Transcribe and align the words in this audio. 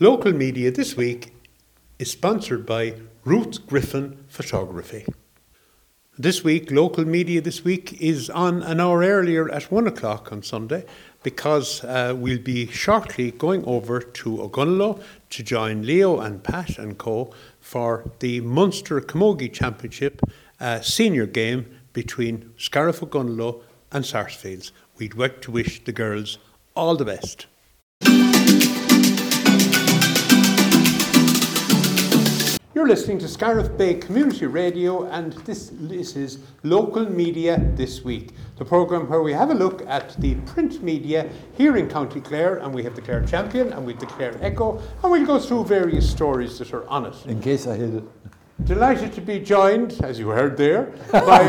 Local 0.00 0.32
media 0.32 0.70
this 0.70 0.96
week 0.96 1.32
is 1.98 2.12
sponsored 2.12 2.64
by 2.64 2.94
Ruth 3.24 3.66
Griffin 3.66 4.24
Photography. 4.28 5.04
This 6.16 6.44
week, 6.44 6.70
local 6.70 7.04
media 7.04 7.40
this 7.40 7.64
week 7.64 8.00
is 8.00 8.30
on 8.30 8.62
an 8.62 8.80
hour 8.80 9.00
earlier 9.00 9.50
at 9.50 9.72
one 9.72 9.88
o'clock 9.88 10.30
on 10.30 10.44
Sunday 10.44 10.84
because 11.24 11.82
uh, 11.82 12.14
we'll 12.16 12.38
be 12.38 12.68
shortly 12.68 13.32
going 13.32 13.64
over 13.64 13.98
to 13.98 14.36
Ogonnelloe 14.36 15.02
to 15.30 15.42
join 15.42 15.84
Leo 15.84 16.20
and 16.20 16.44
Pat 16.44 16.78
and 16.78 16.96
co 16.96 17.32
for 17.60 18.08
the 18.20 18.40
Munster 18.42 19.00
Camogie 19.00 19.52
Championship 19.52 20.22
uh, 20.60 20.80
senior 20.80 21.26
game 21.26 21.66
between 21.92 22.52
Scariff 22.56 23.00
Ogonnelloe 23.00 23.62
and 23.90 24.06
Sarsfields. 24.06 24.70
We'd 24.96 25.16
like 25.16 25.42
to 25.42 25.50
wish 25.50 25.82
the 25.82 25.92
girls 25.92 26.38
all 26.76 26.94
the 26.94 27.04
best. 27.04 27.46
You're 32.78 32.86
listening 32.86 33.18
to 33.18 33.26
Scariff 33.26 33.76
Bay 33.76 33.94
Community 33.94 34.46
Radio, 34.46 35.08
and 35.08 35.32
this, 35.44 35.72
this 35.72 36.14
is 36.14 36.38
Local 36.62 37.10
Media 37.10 37.58
This 37.74 38.04
Week, 38.04 38.30
the 38.56 38.64
programme 38.64 39.08
where 39.08 39.20
we 39.20 39.32
have 39.32 39.50
a 39.50 39.54
look 39.54 39.84
at 39.88 40.14
the 40.20 40.36
print 40.46 40.80
media 40.80 41.28
here 41.54 41.76
in 41.76 41.88
County 41.88 42.20
Clare, 42.20 42.58
and 42.58 42.72
we 42.72 42.84
have 42.84 42.94
the 42.94 43.02
Clare 43.02 43.24
Champion 43.24 43.72
and 43.72 43.84
we 43.84 43.94
have 43.94 44.00
the 44.00 44.06
Clare 44.06 44.36
Echo, 44.40 44.80
and 45.02 45.10
we'll 45.10 45.26
go 45.26 45.40
through 45.40 45.64
various 45.64 46.08
stories 46.08 46.56
that 46.60 46.72
are 46.72 46.86
on 46.86 47.06
it. 47.06 47.16
In 47.26 47.40
case 47.40 47.66
I 47.66 47.74
hit 47.74 47.94
it. 47.94 48.04
Delighted 48.62 49.12
to 49.14 49.22
be 49.22 49.40
joined, 49.40 49.98
as 50.04 50.20
you 50.20 50.28
heard 50.28 50.56
there, 50.56 50.92
by. 51.10 51.48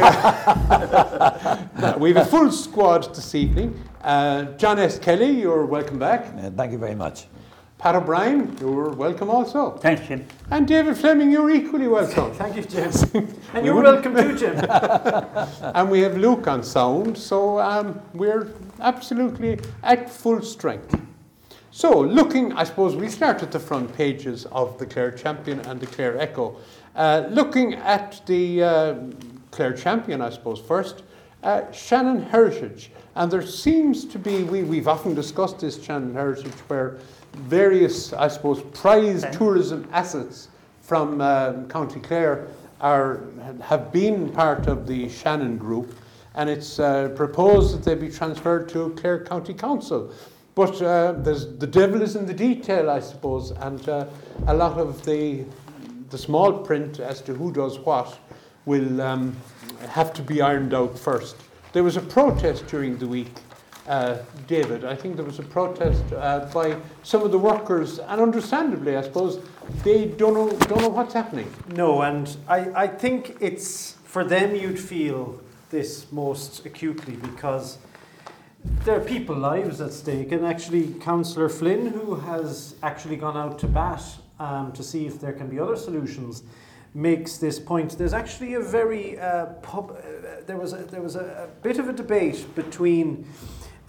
Uh, 1.78 1.96
we 2.00 2.12
have 2.12 2.26
a 2.26 2.26
full 2.26 2.52
squad 2.52 3.14
this 3.14 3.36
evening. 3.36 3.80
Uh, 4.02 4.46
John 4.58 4.80
S. 4.80 4.98
Kelly, 4.98 5.30
you're 5.42 5.68
welcome 5.68 6.00
back. 6.00 6.34
Uh, 6.36 6.50
thank 6.50 6.72
you 6.72 6.80
very 6.80 6.96
much. 6.96 7.28
Pat 7.80 7.96
O'Brien, 7.96 8.58
you're 8.60 8.90
welcome 8.90 9.30
also. 9.30 9.72
Thanks, 9.78 10.06
Jim. 10.06 10.28
And 10.52 10.68
David 10.68 10.98
Fleming, 10.98 11.32
you're 11.32 11.50
equally 11.50 11.88
welcome. 11.88 12.34
Thank 12.34 12.58
you, 12.58 12.64
Jim. 12.64 12.92
and 13.54 13.66
you're 13.66 13.82
welcome 13.82 14.14
too, 14.14 14.38
Jim. 14.38 14.58
and 15.62 15.90
we 15.90 16.02
have 16.02 16.18
Luke 16.18 16.46
on 16.46 16.62
sound, 16.62 17.18
so 17.18 17.58
um, 17.58 18.02
we're 18.14 18.52
absolutely 18.82 19.62
at 19.82 20.10
full 20.10 20.42
strength. 20.42 21.00
So, 21.72 22.02
looking, 22.02 22.52
I 22.52 22.66
suppose 22.66 22.98
we 22.98 23.08
start 23.08 23.44
at 23.44 23.52
the 23.54 23.60
front 23.62 23.96
pages 23.96 24.46
of 24.48 24.78
the 24.78 24.86
Clare 24.86 25.12
Champion 25.12 25.62
and 25.62 25.80
the 25.80 25.88
Clare 25.88 26.20
Echo. 26.20 26.58
Uh, 26.98 27.28
looking 27.30 27.76
at 27.76 28.20
the 28.26 28.62
uh, 28.62 28.96
Clare 29.52 29.72
Champion, 29.72 30.22
I 30.22 30.32
suppose, 30.32 30.60
first, 30.60 31.04
uh, 31.44 31.72
Shannon 31.72 32.24
Heritage. 32.24 32.92
And 33.16 33.32
there 33.32 33.42
seems 33.42 34.04
to 34.04 34.20
be, 34.20 34.44
we, 34.44 34.64
we've 34.64 34.90
often 34.90 35.14
discussed 35.14 35.60
this 35.60 35.82
Shannon 35.82 36.14
Heritage, 36.14 36.52
where 36.68 36.98
various, 37.34 38.14
I 38.14 38.28
suppose, 38.28 38.62
prize 38.74 39.24
okay. 39.24 39.36
tourism 39.36 39.88
assets 39.92 40.50
from 40.82 41.22
um, 41.22 41.68
County 41.68 42.00
Clare 42.00 42.48
are, 42.82 43.22
have 43.62 43.92
been 43.92 44.30
part 44.30 44.68
of 44.68 44.88
the 44.88 45.10
Shannon 45.10 45.58
Group, 45.58 45.96
and 46.36 46.50
it's 46.50 46.80
uh, 46.80 47.10
proposed 47.16 47.76
that 47.76 47.84
they 47.84 47.96
be 47.96 48.12
transferred 48.12 48.70
to 48.70 48.90
Clare 48.92 49.24
County 49.24 49.54
Council. 49.54 50.12
But 50.56 50.82
uh, 50.82 51.14
the 51.14 51.68
devil 51.68 52.02
is 52.02 52.16
in 52.16 52.26
the 52.26 52.34
detail, 52.34 52.90
I 52.90 53.00
suppose, 53.00 53.52
and 53.52 53.88
uh, 53.88 54.06
a 54.48 54.54
lot 54.54 54.78
of 54.78 55.06
the, 55.06 55.46
the 56.10 56.18
small 56.18 56.52
print 56.52 57.00
as 57.00 57.22
to 57.22 57.34
who 57.34 57.52
does 57.52 57.80
what 57.80 58.18
will 58.66 59.02
um, 59.02 59.36
have 59.90 60.14
to 60.14 60.22
be 60.22 60.42
ironed 60.42 60.74
out 60.74 60.98
first. 60.98 61.38
There 61.72 61.84
was 61.84 61.98
a 61.98 62.02
protest 62.02 62.68
during 62.68 62.98
the 62.98 63.08
week 63.08 63.32
uh, 63.90 64.20
David. 64.48 64.86
I 64.86 64.96
think 64.96 65.16
there 65.16 65.26
was 65.26 65.40
a 65.40 65.44
protest 65.44 66.04
uh, 66.14 66.48
by 66.54 66.78
some 67.04 67.24
of 67.24 67.32
the 67.32 67.40
workers, 67.40 68.00
and 68.00 68.22
understandably, 68.22 68.96
I 68.96 69.02
suppose, 69.02 69.40
they 69.84 70.06
don't 70.06 70.36
know, 70.36 70.50
don't 70.68 70.82
know 70.82 70.90
what's 70.90 71.14
happening. 71.14 71.52
No, 71.76 72.04
and 72.04 72.38
I, 72.48 72.84
I 72.84 72.88
think 72.88 73.36
it's 73.42 73.98
for 74.06 74.24
them 74.24 74.56
you'd 74.56 74.80
feel 74.80 75.42
this 75.72 76.12
most 76.12 76.66
acutely 76.66 77.16
because 77.16 77.80
there 78.84 78.96
are 78.96 79.04
people 79.04 79.36
lives 79.36 79.82
at 79.82 79.92
stake, 79.92 80.32
and 80.32 80.46
actually, 80.46 80.94
Councillor 81.02 81.50
Flynn, 81.50 81.88
who 81.88 82.16
has 82.16 82.76
actually 82.84 83.16
gone 83.16 83.38
out 83.38 83.58
to 83.60 83.68
bat 83.68 84.04
um, 84.40 84.72
to 84.74 84.84
see 84.84 85.08
if 85.08 85.20
there 85.20 85.34
can 85.34 85.50
be 85.50 85.60
other 85.60 85.76
solutions, 85.76 86.44
makes 86.94 87.38
this 87.38 87.60
point. 87.60 87.98
There's 87.98 88.14
actually 88.14 88.56
a 88.56 88.60
very 88.60 89.20
uh, 89.20 89.46
pub, 89.62 89.92
uh, 89.92 90.42
there 90.46 90.58
was 90.58 90.74
a, 90.74 90.78
there 90.78 91.02
was 91.02 91.16
a, 91.16 91.48
a 91.50 91.62
bit 91.62 91.80
of 91.80 91.88
a 91.88 91.94
debate 91.94 92.54
between 92.56 93.26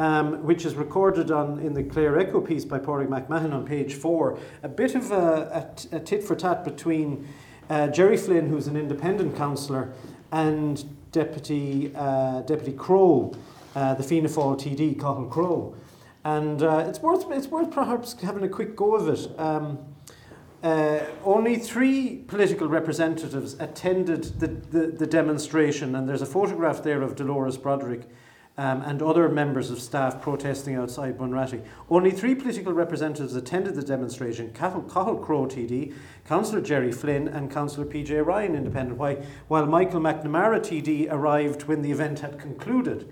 um, 0.00 0.42
which 0.42 0.64
is 0.64 0.74
recorded 0.76 1.30
on 1.30 1.60
in 1.60 1.74
the 1.74 1.84
Clare 1.84 2.18
Echo 2.18 2.40
piece 2.40 2.64
by 2.64 2.78
Pádraig 2.78 3.08
McMahon 3.08 3.52
on 3.52 3.66
page 3.66 3.94
four, 3.94 4.38
a 4.62 4.68
bit 4.68 4.94
of 4.94 5.12
a, 5.12 5.70
a, 5.92 5.96
a 5.96 6.00
tit 6.00 6.24
for 6.24 6.34
tat 6.34 6.64
between 6.64 7.28
uh, 7.68 7.86
Gerry 7.88 8.16
Flynn, 8.16 8.48
who's 8.48 8.66
an 8.66 8.78
independent 8.78 9.36
councillor, 9.36 9.92
and 10.32 10.84
Deputy 11.12 11.92
uh, 11.94 12.40
Deputy 12.40 12.72
Crowe, 12.72 13.34
uh, 13.74 13.92
the 13.92 14.02
Fianna 14.02 14.28
Fáil 14.28 14.58
TD, 14.58 14.98
Cathal 14.98 15.26
Crowe. 15.26 15.74
And 16.24 16.62
uh, 16.62 16.84
it's 16.88 17.00
worth 17.00 17.30
it's 17.30 17.48
worth 17.48 17.70
perhaps 17.70 18.18
having 18.22 18.42
a 18.42 18.48
quick 18.48 18.74
go 18.74 18.94
of 18.94 19.06
it. 19.06 19.38
Um, 19.38 19.80
uh, 20.62 21.00
only 21.24 21.56
three 21.56 22.22
political 22.26 22.68
representatives 22.68 23.54
attended 23.60 24.24
the, 24.40 24.46
the, 24.46 24.86
the, 24.88 25.06
demonstration, 25.06 25.94
and 25.94 26.06
there's 26.06 26.20
a 26.20 26.26
photograph 26.26 26.82
there 26.82 27.00
of 27.00 27.16
Dolores 27.16 27.56
Broderick 27.56 28.02
um, 28.60 28.82
and 28.82 29.00
other 29.00 29.26
members 29.30 29.70
of 29.70 29.80
staff 29.80 30.20
protesting 30.20 30.74
outside 30.74 31.16
Bunratty. 31.16 31.64
Only 31.88 32.10
three 32.10 32.34
political 32.34 32.74
representatives 32.74 33.34
attended 33.34 33.74
the 33.74 33.82
demonstration 33.82 34.52
Cathal, 34.52 34.82
Crowe 34.82 35.46
TD, 35.46 35.94
Councillor 36.26 36.60
Gerry 36.60 36.92
Flynn, 36.92 37.26
and 37.26 37.50
Councillor 37.50 37.86
PJ 37.86 38.22
Ryan, 38.22 38.54
independent, 38.54 38.98
while 39.48 39.64
Michael 39.64 40.02
McNamara 40.02 40.60
TD 40.60 41.10
arrived 41.10 41.62
when 41.62 41.80
the 41.80 41.90
event 41.90 42.20
had 42.20 42.38
concluded. 42.38 43.10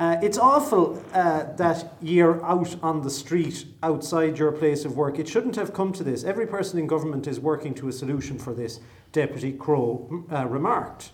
Uh, 0.00 0.16
it's 0.22 0.38
awful 0.38 1.04
uh, 1.12 1.44
that 1.56 1.92
you're 2.00 2.42
out 2.42 2.74
on 2.82 3.02
the 3.02 3.10
street 3.10 3.66
outside 3.82 4.38
your 4.38 4.50
place 4.50 4.86
of 4.86 4.96
work. 4.96 5.18
It 5.18 5.28
shouldn't 5.28 5.56
have 5.56 5.74
come 5.74 5.92
to 5.92 6.02
this. 6.02 6.24
Every 6.24 6.46
person 6.46 6.78
in 6.78 6.86
government 6.86 7.26
is 7.26 7.38
working 7.38 7.74
to 7.74 7.88
a 7.88 7.92
solution 7.92 8.38
for 8.38 8.54
this, 8.54 8.80
Deputy 9.12 9.52
Crowe 9.52 10.24
uh, 10.32 10.46
remarked. 10.46 11.10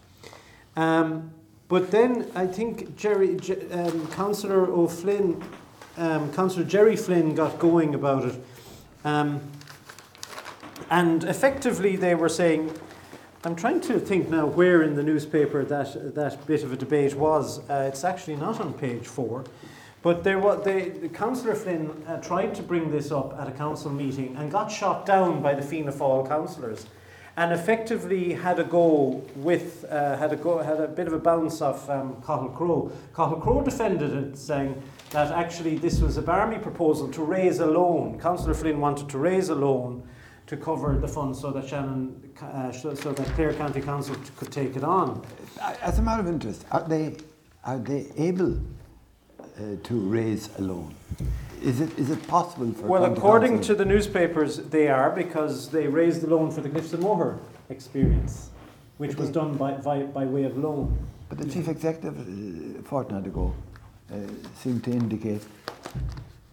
Um, 0.76 1.32
but 1.70 1.92
then 1.92 2.28
I 2.34 2.48
think 2.48 2.96
Gerry, 2.96 3.38
um, 3.70 4.08
Councillor 4.08 4.66
O'Flynn, 4.66 5.40
um, 5.96 6.30
Councillor 6.32 6.66
Gerry 6.66 6.96
Flynn 6.96 7.34
got 7.36 7.60
going 7.60 7.94
about 7.94 8.24
it. 8.24 8.44
Um, 9.04 9.40
and 10.90 11.22
effectively 11.22 11.94
they 11.94 12.16
were 12.16 12.28
saying, 12.28 12.76
I'm 13.44 13.54
trying 13.54 13.80
to 13.82 14.00
think 14.00 14.28
now 14.28 14.46
where 14.46 14.82
in 14.82 14.96
the 14.96 15.04
newspaper 15.04 15.64
that, 15.64 16.14
that 16.16 16.44
bit 16.46 16.64
of 16.64 16.72
a 16.72 16.76
debate 16.76 17.14
was. 17.14 17.60
Uh, 17.70 17.88
it's 17.88 18.02
actually 18.02 18.36
not 18.36 18.60
on 18.60 18.74
page 18.74 19.06
four. 19.06 19.44
But 20.02 20.24
there 20.24 20.40
was, 20.40 20.64
they, 20.64 20.88
the 20.88 21.08
Councillor 21.08 21.54
Flynn 21.54 21.90
uh, 22.08 22.16
tried 22.16 22.52
to 22.56 22.62
bring 22.64 22.90
this 22.90 23.12
up 23.12 23.38
at 23.38 23.46
a 23.46 23.52
council 23.52 23.92
meeting 23.92 24.34
and 24.36 24.50
got 24.50 24.72
shot 24.72 25.06
down 25.06 25.40
by 25.40 25.54
the 25.54 25.62
Fianna 25.62 25.92
Fáil 25.92 26.26
councillors 26.26 26.86
and 27.40 27.54
effectively 27.54 28.34
had 28.34 28.58
a 28.58 28.64
go 28.64 29.22
with 29.34 29.86
uh, 29.90 30.14
had 30.18 30.30
a 30.30 30.36
go 30.36 30.58
had 30.58 30.78
a 30.78 30.86
bit 30.86 31.06
of 31.06 31.14
a 31.14 31.18
bounce 31.18 31.62
off 31.62 31.88
um, 31.88 32.16
Cathal 32.16 32.50
Crowe. 32.50 32.92
Cathal 33.16 33.40
Crowe 33.40 33.62
defended 33.62 34.12
it, 34.12 34.36
saying 34.36 34.80
that 35.12 35.32
actually 35.32 35.78
this 35.78 36.00
was 36.02 36.18
a 36.18 36.22
Barmy 36.22 36.58
proposal 36.58 37.08
to 37.08 37.22
raise 37.22 37.58
a 37.60 37.66
loan. 37.66 38.20
Councillor 38.20 38.52
Flynn 38.52 38.78
wanted 38.78 39.08
to 39.08 39.16
raise 39.16 39.48
a 39.48 39.54
loan 39.54 40.06
to 40.48 40.56
cover 40.58 40.98
the 40.98 41.08
funds 41.08 41.40
so 41.40 41.50
that 41.50 41.66
Shannon, 41.66 42.30
uh, 42.42 42.70
so 42.72 42.92
that 42.92 43.26
Clare 43.34 43.54
County 43.54 43.80
Council 43.80 44.16
could 44.36 44.52
take 44.52 44.76
it 44.76 44.84
on. 44.84 45.24
As 45.80 45.98
a 45.98 46.02
matter 46.02 46.20
of 46.20 46.28
interest, 46.28 46.66
are 46.70 46.86
they 46.86 47.16
are 47.64 47.78
they 47.78 48.12
able 48.18 48.54
uh, 48.54 49.76
to 49.82 49.94
raise 49.98 50.50
a 50.58 50.60
loan? 50.60 50.94
Is 51.62 51.80
it, 51.80 51.98
is 51.98 52.10
it 52.10 52.26
possible 52.26 52.72
for 52.72 52.86
Well, 52.86 53.04
according 53.04 53.56
council? 53.56 53.74
to 53.76 53.84
the 53.84 53.84
newspapers, 53.84 54.56
they 54.58 54.88
are 54.88 55.10
because 55.10 55.68
they 55.68 55.86
raised 55.86 56.22
the 56.22 56.26
loan 56.26 56.50
for 56.50 56.62
the 56.62 56.70
Cliffs 56.70 56.92
and 56.92 57.02
Moher 57.02 57.38
experience, 57.68 58.50
which 58.96 59.16
was 59.16 59.30
done 59.30 59.56
by, 59.56 59.72
by, 59.72 60.02
by 60.04 60.24
way 60.24 60.44
of 60.44 60.56
loan. 60.56 60.96
But 61.28 61.38
the 61.38 61.48
chief 61.48 61.68
executive, 61.68 62.18
uh, 62.18 62.80
a 62.80 62.82
fortnight 62.82 63.26
ago, 63.26 63.54
uh, 64.10 64.16
seemed 64.56 64.84
to 64.84 64.90
indicate. 64.90 65.42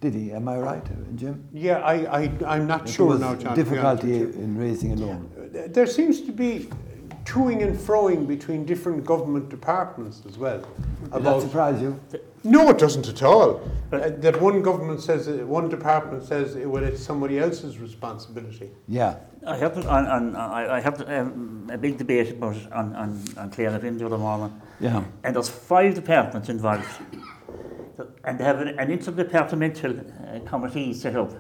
Did 0.02 0.14
he? 0.14 0.32
Am 0.32 0.48
I 0.48 0.58
right, 0.60 0.84
uh, 0.84 0.94
Jim? 1.16 1.44
Yeah, 1.52 1.80
I, 1.80 2.24
I, 2.24 2.32
I'm 2.46 2.68
not 2.68 2.86
that 2.86 2.92
sure 2.92 3.18
now, 3.18 3.34
John. 3.34 3.56
Difficulty 3.56 4.18
in 4.18 4.56
raising 4.58 4.92
a 4.92 4.96
loan. 4.96 5.32
There 5.70 5.88
seems 5.88 6.22
to 6.22 6.32
be 6.32 6.70
toing 7.28 7.62
and 7.62 7.78
froing 7.78 8.26
between 8.26 8.66
different 8.66 9.06
government 9.06 9.50
departments 9.50 10.24
as 10.28 10.38
well. 10.38 10.62
Did 11.14 11.24
that 11.24 11.42
surprise 11.42 11.82
you? 11.82 12.00
No, 12.44 12.70
it 12.70 12.78
doesn't 12.78 13.10
at 13.10 13.22
all. 13.22 13.62
Uh, 13.92 14.10
that 14.10 14.42
one 14.42 14.62
government 14.62 15.02
says, 15.02 15.28
uh, 15.28 15.46
one 15.46 15.68
department 15.68 16.24
says, 16.24 16.56
uh, 16.56 16.70
well, 16.70 16.84
it's 16.84 17.04
somebody 17.04 17.40
else's 17.40 17.78
responsibility. 17.80 18.72
Yeah. 18.88 19.18
I 19.46 19.58
have 19.58 19.74
to, 19.74 19.90
on, 19.90 20.06
on, 20.08 20.36
I 20.36 20.80
have 20.80 20.98
to, 20.98 21.22
um, 21.22 21.70
a 21.72 21.78
big 21.78 21.98
debate 21.98 22.32
about 22.32 22.56
it 22.56 22.72
on, 22.72 22.96
on, 22.96 23.22
on 23.38 23.50
Clare 23.52 23.76
of 23.76 23.82
the 23.82 24.06
other 24.06 24.18
morning. 24.18 24.62
Yeah. 24.80 25.04
And 25.24 25.36
there's 25.36 25.50
five 25.50 25.96
departments 25.96 26.48
involved. 26.48 26.88
And 28.24 28.40
they 28.40 28.44
have 28.44 28.62
an, 28.62 28.80
an 28.80 28.98
interdepartmental 28.98 30.46
uh, 30.46 30.50
committee 30.50 30.94
set 30.94 31.16
up. 31.16 31.34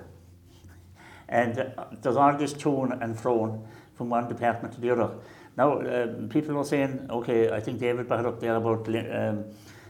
And 1.30 1.60
uh, 1.60 1.86
there's 2.01 2.18
all 2.18 2.38
this 2.38 2.54
to 2.54 2.81
and 2.83 3.18
fro 3.18 3.66
from 3.95 4.10
one 4.10 4.28
department 4.28 4.74
to 4.75 4.81
the 4.81 4.90
other. 4.92 5.12
Now, 5.57 5.80
uh, 5.80 6.07
people 6.30 6.56
are 6.57 6.63
saying, 6.63 7.07
okay, 7.09 7.50
I 7.51 7.59
think 7.59 7.80
David 7.80 8.07
brought 8.07 8.25
up 8.25 8.39
there 8.39 8.56
about 8.56 8.88
um, 8.88 9.45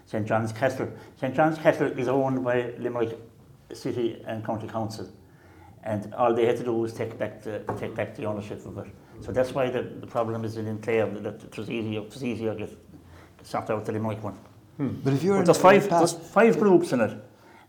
St 0.06 0.26
John's 0.26 0.54
Castle. 0.54 0.90
St 1.20 1.36
John's 1.36 1.58
Castle 1.58 1.88
is 2.00 2.08
owned 2.08 2.44
by 2.44 2.74
Limerick 2.80 3.18
City 3.74 4.24
and 4.26 4.46
County 4.46 4.68
Council, 4.68 5.10
and 5.84 6.14
all 6.16 6.34
they 6.34 6.46
had 6.46 6.56
to 6.58 6.64
do 6.64 6.74
was 6.74 6.94
take 6.94 7.18
back 7.20 7.42
the, 7.42 7.60
take 7.78 7.94
back 7.96 8.16
the 8.16 8.26
ownership 8.26 8.66
of 8.66 8.78
it. 8.78 8.88
So 9.20 9.32
that's 9.34 9.52
why 9.54 9.70
the, 9.70 9.82
the 9.82 10.08
problem 10.08 10.46
is 10.46 10.56
in 10.56 10.78
Clare 10.80 11.08
that 11.08 11.44
it 11.44 11.58
was 11.58 11.70
easier, 11.70 12.00
it 12.02 12.14
was 12.14 12.24
easier 12.24 12.54
to 12.54 12.60
get 12.60 12.78
sorted 13.44 13.72
out 13.72 13.84
the 13.86 13.92
Limerick 13.92 14.24
one. 14.24 14.38
But 14.80 15.14
if 15.14 15.24
you're 15.24 15.38
But 15.38 15.48
there's 15.48 15.58
in- 15.58 15.64
five, 15.64 15.84
in 15.84 15.90
there's 15.90 16.14
five 16.14 16.58
groups 16.60 16.94
in 16.94 17.02
it, 17.02 17.12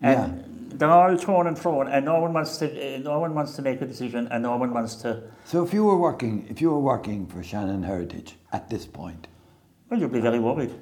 and 0.02 0.47
they're 0.70 0.90
all 0.90 1.16
torn 1.16 1.46
and 1.46 1.58
thrown, 1.58 1.88
and 1.88 2.04
no 2.04 2.20
one 2.20 2.32
wants 2.32 2.58
to, 2.58 2.66
uh, 2.66 2.98
no 2.98 3.18
one 3.20 3.34
wants 3.34 3.54
to 3.56 3.62
make 3.62 3.80
a 3.80 3.86
decision, 3.86 4.28
and 4.30 4.42
no 4.42 4.56
one 4.56 4.72
wants 4.72 4.96
to. 4.96 5.22
So 5.44 5.64
if 5.64 5.72
you 5.72 5.84
were 5.84 5.96
working, 5.96 6.46
if 6.48 6.60
you 6.60 6.70
were 6.70 6.78
working 6.80 7.26
for 7.26 7.42
Shannon 7.42 7.82
Heritage 7.82 8.36
at 8.52 8.68
this 8.70 8.86
point, 8.86 9.28
Well, 9.88 10.00
you'd 10.00 10.12
be 10.12 10.20
very 10.20 10.38
worried. 10.38 10.72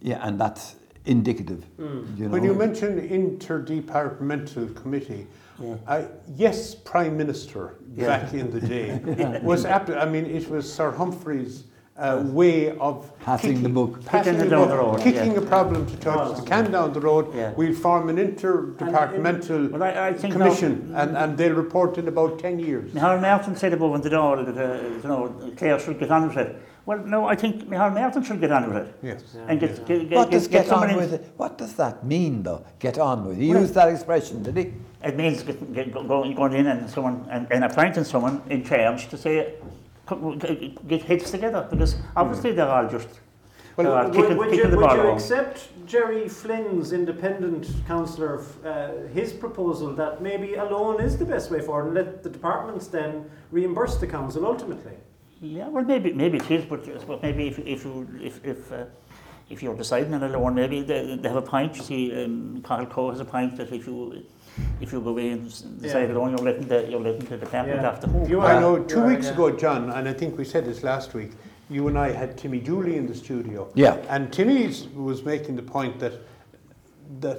yeah, 0.00 0.26
and 0.26 0.40
that's 0.40 0.76
indicative. 1.04 1.64
Hmm. 1.76 2.04
You 2.16 2.24
know, 2.24 2.30
When 2.30 2.44
you 2.44 2.54
mention 2.54 3.00
interdepartmental 3.08 4.74
committee, 4.74 5.26
I, 5.86 6.06
yes, 6.36 6.74
Prime 6.74 7.16
Minister 7.16 7.76
back 7.96 8.32
in 8.32 8.50
the 8.50 8.60
day 8.60 8.98
was 9.42 9.64
apt. 9.66 9.90
I 9.90 10.06
mean, 10.06 10.24
it 10.24 10.48
was 10.48 10.70
Sir 10.72 10.90
Humphrey's 10.90 11.64
uh, 12.00 12.22
way 12.24 12.70
of 12.78 13.10
Passing 13.20 13.50
the 13.50 13.56
kicking- 13.60 13.74
book. 13.74 14.04
passing 14.04 14.34
Kicking 14.34 14.48
the 14.48 14.50
down 14.56 14.60
book, 14.68 14.70
the 14.70 14.76
road, 14.76 15.00
kicking 15.00 15.32
yeah. 15.32 15.38
a 15.38 15.42
problem 15.42 15.86
to 15.86 15.96
touch 15.98 16.36
the 16.38 16.42
can 16.42 16.70
down 16.72 16.92
the 16.92 17.00
road. 17.00 17.34
Yeah. 17.34 17.52
We'll 17.56 17.74
form 17.74 18.08
an 18.08 18.16
interdepartmental 18.16 19.70
Well, 19.70 19.82
I, 19.82 20.08
I 20.08 20.12
think 20.14 20.34
now- 20.36 20.44
commission, 20.46 20.92
and, 20.94 21.16
and 21.16 21.36
they'll 21.38 21.54
report 21.54 21.98
in 21.98 22.08
about 22.08 22.38
ten 22.38 22.58
years. 22.58 22.90
Micheál 22.92 23.20
Martin 23.20 23.56
said 23.56 23.72
above 23.72 23.94
in 23.96 24.00
the 24.00 24.10
door 24.10 24.42
that 24.42 24.56
uh, 24.56 24.88
you 25.02 25.08
know 25.08 25.52
Clare 25.56 25.78
should 25.78 25.98
get 25.98 26.10
on 26.10 26.28
with 26.28 26.36
it. 26.38 26.56
Well, 26.86 26.98
no, 26.98 27.26
I 27.26 27.36
think 27.36 27.68
Micheál 27.68 27.94
Martin 27.94 28.22
should 28.24 28.40
get 28.40 28.50
on 28.50 28.68
with 28.72 28.76
it 28.78 28.94
Yes. 29.02 29.22
and 29.46 29.60
get, 29.60 29.86
get, 29.86 30.08
get, 30.08 30.16
what 30.16 30.30
does 30.30 30.48
get, 30.48 30.64
get, 30.64 30.72
on 30.72 30.96
with 30.96 31.12
it? 31.12 31.30
What 31.36 31.58
does 31.58 31.74
that 31.74 32.04
mean, 32.06 32.42
though? 32.42 32.64
Get 32.78 32.98
on 32.98 33.26
with 33.26 33.38
it. 33.38 33.42
He 33.42 33.50
Well, 33.50 33.60
used 33.60 33.74
that 33.74 33.88
expression, 33.90 34.42
did 34.42 34.56
he? 34.56 34.72
It 35.04 35.16
means 35.16 35.42
get, 35.42 35.72
get, 35.74 35.92
go- 35.92 36.02
going, 36.04 36.34
going 36.34 36.54
in 36.54 36.66
and 36.66 36.88
someone 36.88 37.26
and, 37.30 37.46
and 37.52 37.64
appointing 37.64 38.04
someone 38.04 38.42
in 38.48 38.64
charge 38.64 39.08
to 39.08 39.16
say 39.18 39.54
"Come, 39.60 39.70
get, 40.88 41.02
heads 41.02 41.30
together 41.30 41.66
because 41.70 41.96
obviously 42.16 42.52
they're 42.52 42.68
all 42.68 42.88
just 42.88 43.08
Well, 43.76 44.04
Would, 44.04 44.14
kicking, 44.14 44.36
would 44.36 44.54
you, 44.54 44.76
would 44.76 44.92
you 44.92 45.10
accept 45.10 45.86
Gerry 45.86 46.28
Flynn's 46.28 46.92
independent 46.92 47.68
councillor, 47.86 48.44
uh, 48.64 49.08
his 49.14 49.32
proposal 49.32 49.94
that 49.94 50.20
maybe 50.20 50.54
a 50.54 50.64
loan 50.64 51.00
is 51.00 51.16
the 51.16 51.24
best 51.24 51.50
way 51.50 51.60
forward 51.60 51.86
and 51.86 51.94
let 51.94 52.22
the 52.22 52.30
departments 52.30 52.88
then 52.88 53.30
reimburse 53.50 53.96
the 53.96 54.06
council 54.06 54.44
ultimately? 54.44 54.96
Yeah, 55.40 55.68
well, 55.68 55.84
maybe 55.84 56.12
maybe 56.12 56.36
it 56.36 56.50
is, 56.50 56.64
but, 56.66 56.84
but 57.06 57.22
maybe 57.22 57.48
if 57.48 57.58
if 57.60 57.84
you 57.84 58.06
if 58.20 58.44
if 58.44 58.70
uh, 58.70 58.84
if 59.48 59.62
you're 59.62 59.76
deciding 59.76 60.12
on 60.14 60.22
a 60.22 60.28
loan, 60.28 60.54
maybe 60.54 60.82
they, 60.82 61.16
they 61.16 61.28
have 61.28 61.38
a 61.38 61.42
point. 61.42 61.76
You 61.76 61.82
see, 61.82 62.24
um, 62.24 62.60
Carl 62.62 62.86
Coe 62.86 63.10
has 63.10 63.20
a 63.20 63.24
point 63.24 63.56
that 63.56 63.72
if 63.72 63.86
you 63.86 64.24
if 64.80 64.92
you 64.92 65.00
go 65.00 65.10
away 65.10 65.30
and 65.30 65.46
s- 65.46 65.60
decide 65.62 66.08
Yeah. 66.08 66.14
a 66.16 66.18
loan, 66.18 66.30
you're 66.30 66.44
letting 66.46 66.66
the 66.68 66.86
you're 66.90 67.00
letting 67.00 67.26
the 67.28 67.36
department 67.36 67.80
Yeah. 67.82 67.88
off 67.88 68.00
the 68.00 68.08
hook. 68.08 68.28
You 68.28 68.40
I 68.40 68.54
are- 68.54 68.60
know 68.60 68.76
you 68.76 68.84
two 68.84 69.00
are, 69.00 69.06
weeks 69.08 69.26
yeah. 69.26 69.32
ago, 69.34 69.50
John, 69.50 69.90
and 69.90 70.08
I 70.08 70.12
think 70.12 70.36
we 70.38 70.44
said 70.44 70.64
this 70.64 70.82
last 70.82 71.14
week, 71.14 71.32
you 71.68 71.88
and 71.88 71.96
I 71.98 72.10
had 72.10 72.36
Timmy 72.36 72.60
Dooley 72.60 72.96
in 72.96 73.06
the 73.06 73.14
studio. 73.14 73.68
Yeah. 73.74 73.96
And 74.08 74.32
Timmy 74.32 74.72
was 74.96 75.24
making 75.24 75.56
the 75.56 75.62
point 75.62 75.98
that 76.00 76.14
that 77.20 77.38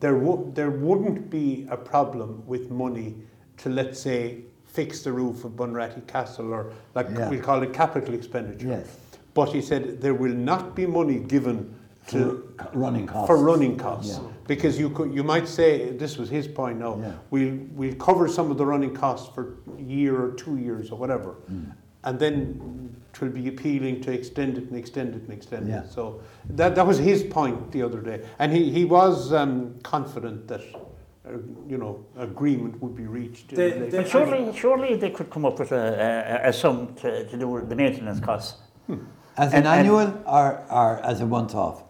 there, 0.00 0.16
wo- 0.16 0.50
there 0.54 0.70
wouldn't 0.70 1.28
be 1.28 1.66
a 1.70 1.76
problem 1.76 2.42
with 2.46 2.70
money 2.70 3.14
to, 3.58 3.68
let's 3.68 4.00
say, 4.00 4.44
fix 4.64 5.02
the 5.02 5.12
roof 5.12 5.44
of 5.44 5.52
Bunratty 5.52 6.06
Castle 6.06 6.54
or, 6.54 6.72
like 6.94 7.08
Yeah. 7.10 7.28
we 7.28 7.38
call 7.38 7.62
it 7.62 7.72
capital 7.74 8.14
expenditure. 8.14 8.68
Yes. 8.68 8.86
But 9.34 9.50
he 9.50 9.60
said 9.60 10.00
there 10.00 10.14
will 10.14 10.32
not 10.34 10.74
be 10.74 10.86
money 10.86 11.18
given 11.18 11.74
to 12.08 12.52
For 12.58 12.70
running 12.78 13.06
costs. 13.06 13.26
for 13.26 13.36
running 13.36 13.76
costs. 13.76 14.18
Yeah. 14.18 14.28
Because 14.46 14.78
you 14.78 14.90
could, 14.90 15.14
you 15.14 15.22
might 15.22 15.46
say, 15.46 15.90
this 15.90 16.18
was 16.18 16.28
his 16.28 16.48
point 16.48 16.78
No, 16.78 16.98
Yeah. 17.00 17.12
we'll, 17.30 17.58
we'll 17.72 17.94
cover 17.94 18.26
some 18.28 18.50
of 18.50 18.58
the 18.58 18.66
running 18.66 18.94
costs 18.94 19.32
for 19.34 19.56
a 19.78 19.82
year 19.82 20.20
or 20.20 20.32
two 20.32 20.56
years 20.56 20.90
or 20.90 20.98
whatever. 20.98 21.36
Mm. 21.50 21.72
And 22.04 22.18
then 22.18 22.96
it 23.12 23.20
will 23.20 23.28
be 23.30 23.48
appealing 23.48 24.00
to 24.02 24.12
extend 24.12 24.56
it 24.58 24.64
and 24.64 24.76
extend 24.76 25.14
it 25.14 25.22
and 25.22 25.32
extend 25.32 25.68
Yeah. 25.68 25.82
it. 25.84 25.90
So 25.92 26.20
that, 26.50 26.74
that 26.74 26.86
was 26.86 26.98
his 26.98 27.22
point 27.22 27.70
the 27.72 27.82
other 27.82 28.00
day. 28.00 28.24
And 28.38 28.52
he, 28.52 28.70
he 28.70 28.84
was 28.84 29.32
um, 29.32 29.74
confident 29.82 30.48
that, 30.48 30.62
uh, 30.62 31.32
you 31.68 31.76
know, 31.78 32.04
agreement 32.16 32.82
would 32.82 32.96
be 32.96 33.06
reached. 33.06 33.50
The- 33.50 33.88
the- 33.90 33.96
But 33.98 34.08
surely, 34.08 34.56
surely 34.56 34.96
they 34.96 35.10
could 35.10 35.30
come 35.30 35.44
up 35.44 35.58
with 35.60 35.70
a, 35.72 36.40
a, 36.44 36.48
a 36.48 36.52
sum 36.52 36.94
to, 36.96 37.24
to 37.28 37.36
do 37.36 37.64
the 37.68 37.76
maintenance 37.76 38.18
costs. 38.20 38.58
As 38.88 38.96
And- 38.96 38.98
an 39.38 39.54
and- 39.54 39.66
annual 39.66 40.22
or, 40.26 40.64
or 40.70 40.98
as 41.04 41.20
a 41.20 41.26
once 41.26 41.54
off? 41.54 41.84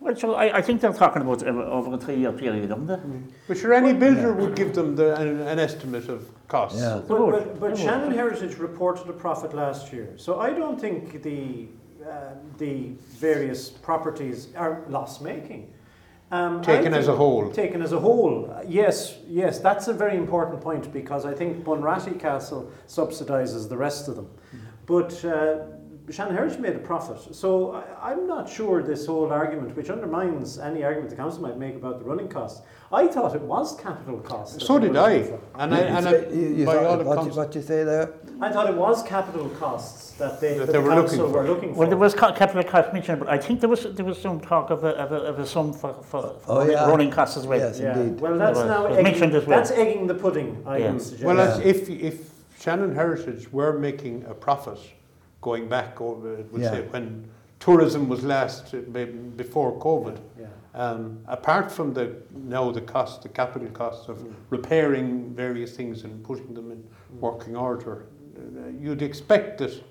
Well, 0.00 0.16
so 0.16 0.34
I, 0.34 0.56
I 0.58 0.62
think 0.62 0.80
they're 0.80 0.94
talking 0.94 1.20
about 1.20 1.42
over 1.46 1.94
a 1.94 1.98
three-year 1.98 2.32
period, 2.32 2.72
aren't 2.72 2.86
they? 2.86 2.98
But 3.46 3.58
sure, 3.58 3.74
any 3.74 3.92
builder 3.92 4.32
would 4.32 4.56
give 4.56 4.74
them 4.74 4.96
the, 4.96 5.14
an, 5.16 5.40
an 5.42 5.58
estimate 5.58 6.08
of 6.08 6.26
costs. 6.48 6.80
Yeah. 6.80 7.02
But, 7.06 7.30
but, 7.30 7.60
but 7.60 7.78
Shannon 7.78 8.10
Heritage 8.10 8.56
reported 8.56 9.08
a 9.10 9.12
profit 9.12 9.52
last 9.54 9.92
year, 9.92 10.14
so 10.16 10.40
I 10.40 10.50
don't 10.50 10.80
think 10.80 11.22
the 11.22 11.68
uh, 12.02 12.32
the 12.56 12.92
various 13.18 13.68
properties 13.68 14.48
are 14.56 14.84
loss 14.88 15.20
making. 15.20 15.70
Um, 16.30 16.62
Taken 16.62 16.94
as 16.94 17.08
a 17.08 17.14
whole. 17.14 17.50
Taken 17.50 17.82
as 17.82 17.92
a 17.92 17.98
whole, 18.00 18.50
uh, 18.50 18.62
yes, 18.66 19.18
yes, 19.28 19.58
that's 19.58 19.88
a 19.88 19.92
very 19.92 20.16
important 20.16 20.62
point 20.62 20.90
because 20.94 21.26
I 21.26 21.34
think 21.34 21.62
Bunratty 21.62 22.18
Castle 22.18 22.72
subsidises 22.88 23.68
the 23.68 23.76
rest 23.76 24.08
of 24.08 24.16
them, 24.16 24.30
but. 24.86 25.22
Uh, 25.22 25.58
Shannon 26.10 26.34
Heritage 26.34 26.58
made 26.58 26.74
a 26.76 26.78
profit, 26.80 27.34
so 27.34 27.72
I, 28.02 28.10
I'm 28.12 28.26
not 28.26 28.48
sure 28.48 28.82
this 28.82 29.06
whole 29.06 29.30
argument, 29.32 29.76
which 29.76 29.90
undermines 29.90 30.58
any 30.58 30.82
argument 30.82 31.10
the 31.10 31.16
council 31.16 31.42
might 31.42 31.56
make 31.58 31.76
about 31.76 31.98
the 31.98 32.04
running 32.04 32.28
costs. 32.28 32.62
I 32.92 33.06
thought 33.06 33.34
it 33.36 33.42
was 33.42 33.78
capital 33.80 34.18
costs. 34.18 34.66
So 34.66 34.78
did 34.78 34.96
I. 34.96 35.22
for. 35.22 35.38
And 35.56 35.74
I, 35.74 35.78
and 35.80 36.08
I, 36.08 36.12
You- 36.30 36.54
you 36.58 36.66
by 36.66 36.74
thought- 36.74 36.84
all 36.86 36.96
what, 36.98 37.04
you, 37.06 37.12
accounts, 37.12 37.36
what 37.36 37.54
you 37.54 37.62
say 37.62 37.84
there? 37.84 38.12
I 38.40 38.50
thought 38.50 38.68
it 38.68 38.74
was 38.76 39.02
capital 39.04 39.48
costs 39.50 40.12
that 40.12 40.40
they, 40.40 40.54
That 40.58 40.66
that 40.66 40.72
they 40.72 40.72
the 40.72 40.80
were 40.80 40.94
looking 40.96 41.18
for. 41.18 41.28
were 41.28 41.44
looking 41.48 41.72
for. 41.74 41.80
Well, 41.80 41.88
there 41.88 41.98
was 41.98 42.14
capital 42.14 42.64
cost 42.64 42.92
mentioned, 42.92 43.20
but 43.20 43.28
I 43.28 43.38
think 43.38 43.60
there 43.60 43.68
was 43.68 43.82
there 43.94 44.04
was 44.04 44.20
some 44.20 44.40
talk 44.40 44.70
of 44.70 44.82
a, 44.84 44.88
of 44.96 45.12
a, 45.12 45.16
of 45.30 45.38
a 45.38 45.46
sum 45.46 45.72
for, 45.72 45.94
for, 45.94 46.22
for 46.40 46.44
Oh, 46.48 46.58
running, 46.58 46.72
yeah. 46.72 46.86
running 46.88 47.10
costs 47.10 47.36
as 47.36 47.46
well. 47.46 47.58
Yes. 47.58 47.78
yeah. 47.78 47.96
indeed. 47.98 48.20
Well, 48.20 48.36
that's 48.36 48.58
was- 48.58 48.66
now 48.66 48.86
egging, 48.86 49.04
mentioned 49.04 49.34
as 49.34 49.46
well. 49.46 49.58
that's 49.58 49.70
egging 49.70 50.06
the 50.08 50.14
pudding. 50.14 50.62
I 50.66 50.78
Yeah. 50.78 50.92
would 50.92 51.02
suggest. 51.02 51.24
Well, 51.24 51.36
Yeah. 51.36 51.60
if, 51.72 51.88
if 51.88 52.30
Shannon 52.58 52.94
Heritage 52.94 53.52
were 53.52 53.78
making 53.78 54.24
a 54.28 54.34
profit 54.34 54.78
going 55.40 55.68
back 55.68 56.00
over, 56.00 56.34
it 56.34 56.52
would 56.52 56.62
Yeah. 56.62 56.70
say, 56.70 56.82
when 56.88 57.28
tourism 57.58 58.08
was 58.08 58.22
last, 58.24 58.74
before 59.36 59.78
COVID, 59.78 60.18
yeah. 60.38 60.46
um, 60.74 61.18
apart 61.26 61.70
from 61.70 61.92
the, 61.94 62.16
now 62.34 62.70
the 62.70 62.80
cost, 62.80 63.22
the 63.22 63.28
capital 63.28 63.68
costs 63.68 64.08
of 64.08 64.22
repairing 64.50 65.34
various 65.34 65.74
things 65.76 66.04
and 66.04 66.22
putting 66.24 66.54
them 66.54 66.70
in 66.70 66.84
working 67.20 67.56
order, 67.56 68.06
uh, 68.36 68.68
you'd 68.78 69.02
expect 69.02 69.58
that 69.58 69.82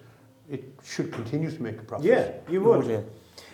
it 0.49 0.63
should 0.83 1.11
continue 1.11 1.51
to 1.51 1.61
make 1.61 1.77
a 1.79 1.83
profit. 1.83 2.05
yeah, 2.05 2.31
you 2.49 2.61
would. 2.61 2.85
Yeah. 2.85 3.01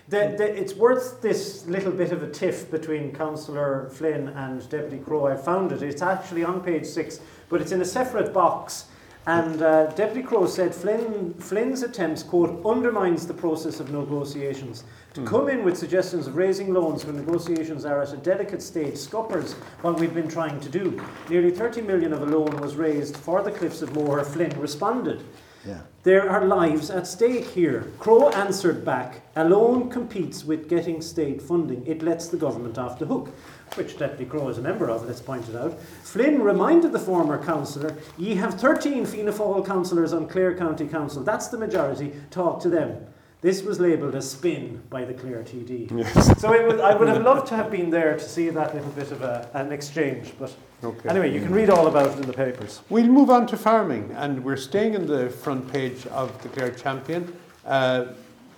The, 0.07 0.35
the, 0.37 0.59
it's 0.61 0.75
worth 0.75 1.21
this 1.21 1.65
little 1.65 1.91
bit 1.91 2.11
of 2.11 2.21
a 2.21 2.29
tiff 2.29 2.69
between 2.69 3.11
Councillor 3.11 3.89
Flynn 3.89 4.27
and 4.29 4.67
Deputy 4.69 4.99
Crowe. 4.99 5.25
I 5.25 5.35
found 5.35 5.71
it. 5.71 5.81
It's 5.81 6.03
actually 6.03 6.43
on 6.43 6.61
page 6.61 6.85
six, 6.85 7.19
but 7.49 7.59
it's 7.59 7.71
in 7.71 7.81
a 7.81 7.85
separate 7.85 8.31
box. 8.31 8.85
And 9.27 9.61
uh, 9.63 9.87
Deputy 9.87 10.21
Crowe 10.21 10.45
said 10.45 10.75
Flynn, 10.75 11.33
Flynn's 11.39 11.81
attempts, 11.81 12.21
quote, 12.21 12.63
undermines 12.63 13.25
the 13.25 13.33
process 13.33 13.79
of 13.79 13.91
negotiations. 13.91 14.83
To 15.15 15.25
come 15.25 15.49
in 15.49 15.63
with 15.63 15.77
suggestions 15.77 16.27
of 16.27 16.35
raising 16.35 16.73
loans 16.73 17.05
when 17.05 17.15
negotiations 17.15 17.85
are 17.85 18.01
at 18.03 18.13
a 18.13 18.17
delicate 18.17 18.61
stage 18.61 18.97
scuppers 18.97 19.53
what 19.81 19.99
we've 19.99 20.13
been 20.13 20.27
trying 20.27 20.59
to 20.59 20.69
do. 20.69 21.01
Nearly 21.29 21.49
30 21.49 21.81
million 21.81 22.13
of 22.13 22.21
a 22.21 22.25
loan 22.25 22.57
was 22.57 22.75
raised 22.75 23.17
for 23.17 23.41
the 23.41 23.51
Cliffs 23.51 23.81
of 23.81 23.95
Moher. 23.95 24.23
Flynn 24.23 24.59
responded. 24.59 25.23
Yeah. 25.65 25.81
There 26.03 26.29
are 26.29 26.45
lives 26.45 26.91
at 26.91 27.07
stake 27.07 27.45
here. 27.45 27.91
Crowe 27.97 28.29
answered 28.29 28.85
back, 28.85 29.21
a 29.35 29.43
loan 29.43 29.89
competes 29.89 30.45
with 30.45 30.69
getting 30.69 31.01
state 31.01 31.41
funding. 31.41 31.85
It 31.87 32.03
lets 32.03 32.27
the 32.27 32.37
government 32.37 32.77
off 32.77 32.99
the 32.99 33.07
hook, 33.07 33.33
which 33.73 33.97
Deputy 33.97 34.25
Crowe 34.25 34.47
is 34.49 34.57
a 34.57 34.61
member 34.61 34.89
of, 34.89 35.05
let's 35.05 35.19
point 35.21 35.49
it 35.49 35.55
out. 35.55 35.79
Flynn 36.03 36.41
reminded 36.41 36.91
the 36.93 36.99
former 36.99 37.43
councillor, 37.43 37.95
ye 38.17 38.35
have 38.35 38.53
13 38.59 39.05
Fianna 39.05 39.33
Fáil 39.33 39.65
councillors 39.65 40.13
on 40.13 40.27
Clare 40.27 40.55
County 40.55 40.87
Council. 40.87 41.23
That's 41.23 41.47
the 41.49 41.57
majority. 41.57 42.13
Talk 42.31 42.61
to 42.61 42.69
them. 42.69 43.05
This 43.41 43.61
was 43.63 43.79
labelled 43.79 44.15
a 44.15 44.21
spin 44.21 44.81
by 44.89 45.03
the 45.05 45.13
Clare 45.13 45.43
TD. 45.43 45.91
Yes. 45.95 46.39
So 46.41 46.53
it 46.53 46.65
was, 46.65 46.79
I 46.79 46.95
would 46.95 47.07
have 47.09 47.21
loved 47.21 47.47
to 47.47 47.55
have 47.55 47.69
been 47.69 47.89
there 47.89 48.13
to 48.17 48.23
see 48.23 48.49
that 48.49 48.73
little 48.73 48.89
bit 48.91 49.11
of 49.11 49.21
a, 49.21 49.49
an 49.53 49.71
exchange. 49.71 50.33
But 50.39 50.55
Okay. 50.83 51.09
anyway, 51.09 51.31
you 51.33 51.41
can 51.41 51.53
read 51.53 51.69
all 51.69 51.87
about 51.87 52.11
it 52.11 52.19
in 52.19 52.27
the 52.27 52.33
papers. 52.33 52.81
We'll 52.89 53.07
move 53.07 53.29
on 53.29 53.45
to 53.47 53.57
farming, 53.57 54.11
and 54.15 54.43
we're 54.43 54.57
staying 54.57 54.93
in 54.93 55.05
the 55.05 55.29
front 55.29 55.71
page 55.71 56.05
of 56.07 56.41
the 56.43 56.49
Clare 56.49 56.71
Champion. 56.71 57.35
Uh, 57.65 58.05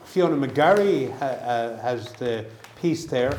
Fiona 0.05 0.35
McGarry 0.47 1.11
ha- 1.19 1.25
uh, 1.25 1.77
has 1.81 2.11
the 2.13 2.45
piece 2.81 3.05
there, 3.05 3.37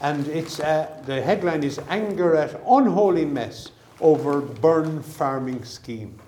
and 0.00 0.26
it's 0.28 0.60
uh, 0.60 0.88
the 1.06 1.20
headline 1.20 1.62
is 1.62 1.78
"Anger 1.88 2.36
at 2.36 2.60
Unholy 2.66 3.24
Mess: 3.24 3.72
over 4.00 4.40
Burren 4.40 5.02
farming 5.02 5.64
scheme. 5.64 6.18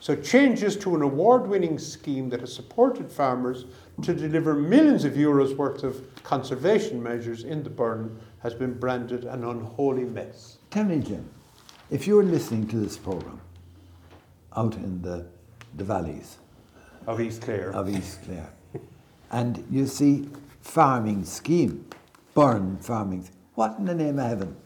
So 0.00 0.16
changes 0.16 0.78
to 0.78 0.94
an 0.96 1.02
award-winning 1.02 1.78
scheme 1.78 2.30
that 2.30 2.40
has 2.40 2.54
supported 2.54 3.12
farmers 3.12 3.66
to 4.00 4.14
deliver 4.14 4.54
millions 4.54 5.04
of 5.04 5.12
euros 5.12 5.54
worth 5.54 5.82
of 5.82 6.02
conservation 6.22 7.02
measures 7.02 7.44
in 7.44 7.62
the 7.62 7.68
Burren 7.68 8.18
has 8.42 8.54
been 8.54 8.72
branded 8.78 9.24
an 9.24 9.44
unholy 9.44 10.04
mess. 10.04 10.56
Tell 10.70 10.84
me, 10.84 11.00
Jim, 11.00 11.28
if 11.90 12.06
you're 12.06 12.22
listening 12.22 12.66
to 12.68 12.76
this 12.76 12.96
program 12.96 13.42
out 14.56 14.74
in 14.76 15.02
the, 15.02 15.26
the 15.76 15.84
valleys 15.84 16.38
Of 17.06 17.20
East 17.20 17.42
Clare. 17.42 17.70
of 17.74 17.90
East 17.90 18.22
Clare, 18.24 18.50
and 19.30 19.62
you 19.70 19.86
see 19.86 20.30
farming 20.62 21.24
scheme, 21.24 21.84
Burren 22.34 22.78
farming, 22.78 23.28
what 23.54 23.76
in 23.78 23.84
the 23.86 23.94
name 23.94 24.18
of 24.18 24.26
heaven 24.28 24.56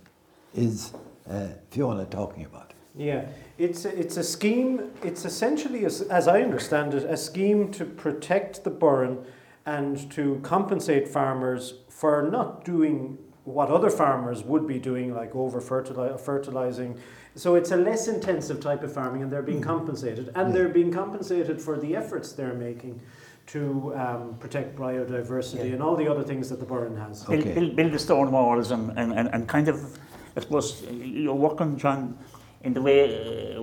is 0.55 0.93
uh, 1.29 1.49
Fiona 1.71 2.05
talking 2.05 2.45
about? 2.45 2.73
Yeah, 2.95 3.27
it's 3.59 3.85
a, 3.85 3.99
it's 3.99 4.17
a 4.19 4.23
scheme. 4.23 4.91
It's 5.03 5.25
essentially, 5.25 5.85
as, 5.85 6.03
as 6.03 6.29
I 6.29 6.43
understand 6.43 6.95
it, 6.95 7.05
a 7.05 7.17
scheme 7.17 7.73
to 7.73 7.85
protect 7.85 8.63
the 8.65 8.71
Burren 8.71 9.19
and 9.67 10.11
to 10.13 10.39
compensate 10.43 11.09
farmers 11.09 11.75
for 11.89 12.29
not 12.31 12.65
doing 12.65 13.19
what 13.45 13.71
other 13.71 13.91
farmers 13.91 14.43
would 14.43 14.67
be 14.67 14.79
doing, 14.79 15.15
like 15.15 15.35
over 15.35 15.61
fertilizing. 15.61 16.99
So 17.35 17.57
it's 17.57 17.73
a 17.73 17.77
less 17.77 18.09
intensive 18.09 18.61
type 18.61 18.83
of 18.83 18.93
farming, 18.93 19.23
and 19.23 19.33
they're 19.33 19.43
being 19.43 19.61
compensated, 19.61 20.29
and 20.35 20.49
Yeah. 20.49 20.55
they're 20.55 20.69
being 20.69 20.93
compensated 20.93 21.61
for 21.61 21.77
the 21.77 21.97
efforts 21.97 22.33
they're 22.33 22.55
making 22.55 23.01
to 23.47 23.93
um, 23.97 24.37
protect 24.41 24.77
biodiversity 24.77 25.57
Yeah. 25.69 25.75
and 25.75 25.83
all 25.83 25.97
the 25.97 26.09
other 26.11 26.23
things 26.23 26.49
that 26.49 26.61
the 26.61 26.67
Burren 26.67 26.97
has. 26.97 27.25
Build, 27.25 27.41
Okay. 27.41 27.55
build, 27.55 27.77
build 27.77 27.93
the 27.93 27.99
stone 27.99 28.31
walls 28.33 28.71
and, 28.71 28.91
and, 28.99 29.13
and, 29.13 29.29
and 29.33 29.47
kind 29.49 29.69
of, 29.69 29.99
I 30.37 30.41
suppose, 30.41 30.83
you're 30.91 31.35
working, 31.35 31.77
John, 31.77 32.19
in 32.63 32.73
the 32.73 32.81
way 32.81 33.57
uh, 33.57 33.61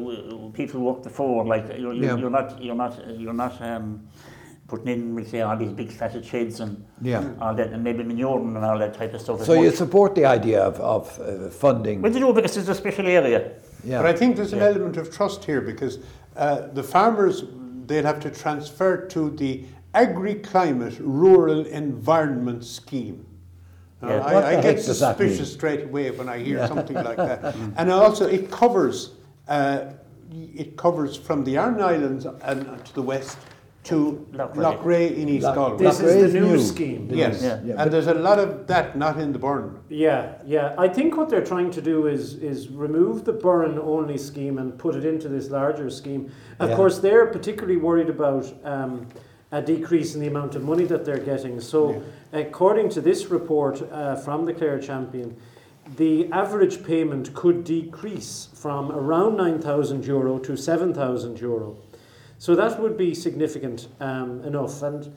people 0.54 0.82
worked 0.82 1.04
before. 1.04 1.46
Like 1.46 1.68
you're, 1.70 1.94
you're, 1.94 2.06
Yeah. 2.06 2.16
you're 2.18 2.30
not, 2.30 2.62
you're 2.62 2.76
not, 2.76 3.20
you're 3.20 3.34
not 3.34 3.60
um, 3.62 4.08
putting 4.68 4.88
in, 4.88 5.16
we 5.16 5.26
say, 5.26 5.42
all 5.42 5.58
these 5.58 5.72
big 5.72 5.92
fatted 5.92 6.24
sheds 6.26 6.60
and 6.60 6.86
Yeah. 7.02 7.24
all 7.42 7.56
that, 7.56 7.72
and 7.74 7.84
maybe 7.84 8.04
manuring 8.04 8.56
and 8.56 8.64
all 8.64 8.78
that 8.78 8.94
type 8.94 9.14
of 9.16 9.22
stuff. 9.22 9.44
So 9.44 9.54
you 9.54 9.66
much- 9.66 9.76
support 9.76 10.14
the 10.14 10.26
idea 10.26 10.62
of, 10.62 10.80
of 10.80 11.20
uh, 11.20 11.50
funding? 11.50 12.02
Well, 12.04 12.14
you 12.14 12.20
know, 12.20 12.34
because 12.34 12.56
it's 12.56 12.70
a 12.70 12.76
special 12.76 13.08
area. 13.08 13.52
Yeah. 13.84 13.98
But 14.02 14.06
I 14.06 14.14
think 14.14 14.36
there's 14.36 14.54
an 14.54 14.60
Yeah. 14.60 14.68
element 14.68 14.98
of 14.98 15.12
trust 15.12 15.44
here 15.44 15.60
because 15.62 15.98
uh, 16.38 16.68
the 16.68 16.84
farmers, 16.84 17.44
they'll 17.92 18.06
have 18.06 18.20
to 18.22 18.32
transfer 18.32 19.06
to 19.08 19.30
the 19.32 19.64
agri-climate 19.94 20.98
rural 21.00 21.66
environment 21.66 22.64
scheme. 22.64 23.26
Yeah. 24.02 24.20
I, 24.20 24.58
I 24.58 24.62
get 24.62 24.78
does 24.78 25.00
that 25.00 25.20
mean? 25.20 25.30
suspicious 25.30 25.54
straight 25.54 25.84
away 25.84 26.10
when 26.12 26.28
I 26.28 26.40
hear 26.40 26.66
something 26.68 26.96
like 26.96 27.18
that. 27.18 27.56
And 27.78 27.92
also 27.92 28.28
it 28.28 28.50
covers, 28.50 29.12
uh, 29.48 29.92
it 30.32 30.78
covers 30.78 31.16
from 31.16 31.44
the 31.44 31.58
Aran 31.58 31.82
Islands 31.82 32.26
and 32.26 32.86
to 32.86 32.94
the 32.94 33.02
west 33.02 33.38
to 33.84 34.26
Loughrea. 34.34 35.16
In 35.18 35.28
East 35.30 35.44
Loch- 35.46 35.56
Galway. 35.56 35.78
This 35.78 36.00
Loch 36.00 36.10
is 36.10 36.16
Ray's 36.24 36.34
the 36.34 36.40
new, 36.40 36.48
new. 36.48 36.60
scheme. 36.62 37.10
Yes, 37.12 37.42
Yeah. 37.42 37.60
Yeah, 37.64 37.82
and 37.82 37.92
there's 37.92 38.08
a 38.08 38.14
lot 38.14 38.38
of 38.40 38.68
that 38.68 38.96
not 38.98 39.20
in 39.20 39.34
the 39.34 39.40
Burren. 39.40 39.72
Yeah, 39.90 40.34
yeah. 40.46 40.76
I 40.78 40.88
think 40.88 41.18
what 41.18 41.30
they're 41.30 41.44
trying 41.44 41.72
to 41.72 41.82
do 41.82 42.08
is 42.08 42.36
is 42.36 42.70
remove 42.70 43.26
the 43.26 43.34
Burren 43.34 43.80
only 43.80 44.18
scheme 44.18 44.60
and 44.60 44.78
put 44.78 44.96
it 44.96 45.04
into 45.06 45.28
this 45.28 45.50
larger 45.50 45.90
scheme. 45.90 46.32
Of 46.60 46.70
Yeah. 46.70 46.76
course, 46.76 47.00
they're 47.00 47.26
particularly 47.28 47.78
worried 47.78 48.10
about 48.10 48.52
um, 48.64 49.08
a 49.52 49.62
decrease 49.62 50.14
in 50.16 50.22
the 50.22 50.28
amount 50.28 50.56
of 50.56 50.64
money 50.64 50.86
that 50.86 51.04
they're 51.04 51.18
getting. 51.34 51.60
So, 51.60 52.02
according 52.34 52.90
to 52.90 53.02
this 53.02 53.30
report 53.32 53.82
uh, 53.92 54.16
from 54.16 54.46
the 54.46 54.54
Clare 54.54 54.80
Champion, 54.80 55.36
the 55.98 56.32
average 56.32 56.84
payment 56.84 57.34
could 57.34 57.64
decrease 57.64 58.48
from 58.54 58.92
around 58.92 59.36
nine 59.38 59.60
thousand 59.60 60.06
euro 60.06 60.38
to 60.38 60.56
seven 60.56 60.94
thousand 60.94 61.42
euro. 61.42 61.76
So 62.42 62.56
that 62.56 62.80
would 62.80 62.98
be 62.98 63.14
significant 63.14 63.88
um, 64.00 64.44
enough, 64.44 64.82
and, 64.82 65.14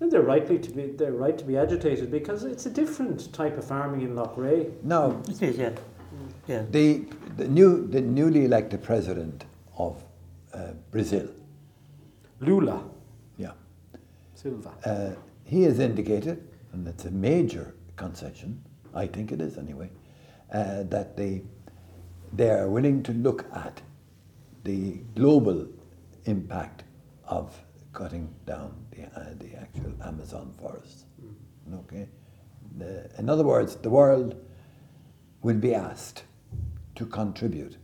and 0.00 0.10
they're 0.10 0.22
rightly 0.22 0.58
to 0.58 0.70
be 0.70 0.86
they're 0.86 1.12
right 1.12 1.36
to 1.36 1.44
be 1.44 1.58
agitated 1.58 2.10
because 2.10 2.44
it's 2.44 2.64
a 2.64 2.70
different 2.70 3.30
type 3.34 3.58
of 3.58 3.64
farming 3.66 4.00
in 4.00 4.14
Loughrea. 4.14 4.72
No, 4.82 5.20
It 5.28 5.42
is, 5.42 5.58
yeah. 5.58 5.72
Yeah. 6.48 6.64
the, 6.70 7.04
the, 7.36 7.46
new, 7.46 7.86
the 7.86 8.00
newly 8.00 8.46
elected 8.46 8.82
president 8.82 9.44
of 9.76 10.02
uh, 10.54 10.68
Brazil, 10.90 11.28
Lula 12.40 12.82
yeah, 13.36 13.52
Silva. 14.34 14.72
uh, 14.86 15.10
he 15.44 15.64
has 15.64 15.78
indicated, 15.78 16.42
and 16.72 16.88
it's 16.88 17.04
a 17.04 17.10
major 17.10 17.74
concession, 17.96 18.64
I 18.94 19.08
think 19.08 19.30
it 19.30 19.42
is 19.42 19.58
anyway, 19.58 19.90
uh, 20.50 20.84
that 20.84 21.18
they, 21.18 21.42
they 22.32 22.48
are 22.48 22.70
willing 22.70 23.02
to 23.02 23.12
look 23.12 23.44
at 23.54 23.82
the 24.64 25.00
global 25.14 25.68
impact 26.24 26.84
of 27.24 27.58
cutting 27.92 28.34
down 28.46 28.74
the, 28.90 29.04
uh, 29.18 29.34
the 29.38 29.54
actual 29.54 29.92
Amazon 30.04 30.54
forests. 30.58 31.04
Okay? 31.74 32.08
The, 32.78 33.10
in 33.18 33.28
other 33.28 33.44
words, 33.44 33.76
the 33.76 33.90
world 33.90 34.34
will 35.42 35.56
be 35.56 35.74
asked 35.74 36.24
to 36.94 37.06
contribute 37.06 37.76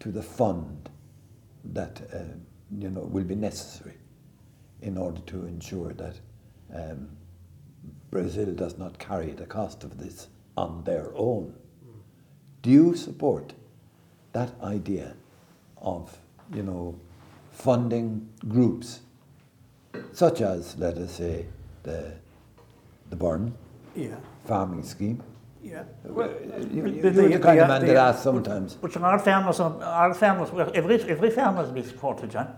to 0.00 0.10
the 0.12 0.22
fund 0.22 0.88
that 1.64 2.00
uh, 2.12 2.18
you 2.78 2.90
know 2.90 3.00
will 3.00 3.24
be 3.24 3.34
necessary 3.34 3.94
in 4.82 4.96
order 4.96 5.20
to 5.22 5.46
ensure 5.46 5.92
that 5.94 6.20
um, 6.74 7.08
Brazil 8.10 8.52
does 8.52 8.78
not 8.78 8.98
carry 8.98 9.32
the 9.32 9.46
cost 9.46 9.84
of 9.84 9.98
this 9.98 10.28
on 10.56 10.84
their 10.84 11.10
own. 11.14 11.54
Do 12.62 12.70
you 12.70 12.94
support 12.94 13.54
that 14.32 14.52
idea 14.62 15.14
of 15.78 16.18
you 16.54 16.62
know 16.62 17.00
funding 17.56 18.28
groups 18.48 19.00
such 20.12 20.42
as 20.42 20.76
let 20.78 20.96
us 20.98 21.12
say 21.12 21.46
the 21.82 22.12
the 23.10 23.16
Burren 23.16 23.54
Yeah, 23.94 24.16
farming 24.44 24.82
scheme? 24.82 25.22
yeah. 25.62 25.84
Well, 26.04 26.28
you, 26.70 26.86
you, 26.86 27.02
the- 27.02 27.10
you're 27.12 27.28
the 27.30 27.38
the- 27.38 27.38
kind 27.38 27.60
of 27.60 27.68
the- 27.68 27.72
man 27.74 27.80
the- 27.80 27.86
that 27.86 27.96
asks 27.96 28.22
sometimes. 28.22 28.74
But 28.74 28.96
all 28.96 29.18
farmers, 29.18 29.60
are, 29.60 29.82
all 29.82 30.12
farmers, 30.12 30.50
well, 30.52 30.70
every, 30.74 31.00
every 31.14 31.30
farmer 31.30 31.62
has 31.62 31.70
been 31.70 31.84
supported, 31.84 32.30
John. 32.30 32.48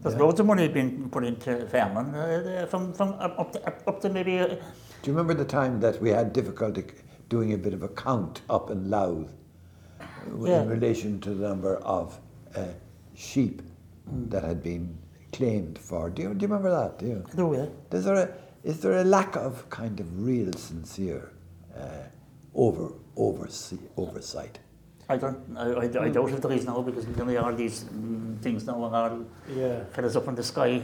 There's 0.00 0.14
Yeah. 0.14 0.22
loads 0.22 0.40
of 0.40 0.46
money 0.46 0.68
being 0.68 1.10
put 1.10 1.24
into 1.24 1.66
farming, 1.66 2.14
uh, 2.14 2.66
from, 2.70 2.92
from 2.94 3.08
up, 3.20 3.52
to, 3.52 3.66
up, 3.66 3.82
up 3.86 4.00
to 4.00 4.08
maybe, 4.08 4.38
uh, 4.40 4.46
Do 4.46 5.10
you 5.10 5.12
remember 5.16 5.34
the 5.34 5.44
time 5.44 5.78
that 5.80 6.00
we 6.00 6.08
had 6.10 6.32
difficulty 6.32 6.84
doing 7.28 7.52
a 7.52 7.58
bit 7.58 7.74
of 7.74 7.82
a 7.82 7.88
count 7.88 8.40
up 8.48 8.70
in 8.70 8.88
Louth 8.88 9.28
uh, 10.00 10.04
Yeah. 10.46 10.62
in 10.62 10.68
relation 10.70 11.20
to 11.20 11.34
the 11.34 11.48
number 11.48 11.76
of 11.98 12.18
uh, 12.56 12.60
sheep 13.14 13.60
that 14.28 14.42
had 14.44 14.62
been 14.62 14.96
claimed 15.32 15.78
for? 15.78 16.10
Do 16.10 16.22
you, 16.22 16.34
do 16.34 16.42
you 16.42 16.48
remember 16.48 16.70
that? 16.70 16.98
Do 16.98 17.06
you? 17.06 17.24
no 17.36 17.46
way. 17.48 17.68
Is 17.92 18.04
there 18.04 18.14
a, 18.14 18.28
is 18.64 18.80
there 18.80 18.98
a 18.98 19.04
lack 19.04 19.36
of 19.36 19.68
kind 19.70 20.00
of 20.00 20.06
real 20.26 20.52
sincere 20.52 21.32
uh, 21.76 21.80
over, 22.54 22.92
oversee, 23.16 23.78
oversight? 23.96 24.58
I 25.08 25.16
don't, 25.16 25.38
I, 25.56 25.70
I, 25.72 26.04
I 26.04 26.08
doubt 26.08 26.30
if 26.30 26.40
there 26.40 26.52
is 26.52 26.64
now 26.64 26.82
because 26.82 27.04
you 27.04 27.24
know 27.24 27.44
all 27.44 27.52
these 27.52 27.84
mm, 27.84 28.38
things 28.40 28.64
now 28.66 28.84
are 28.84 29.10
all 29.10 29.24
Yeah. 29.52 29.84
fellas 29.92 30.14
up 30.16 30.28
in 30.28 30.34
the 30.36 30.42
sky. 30.44 30.82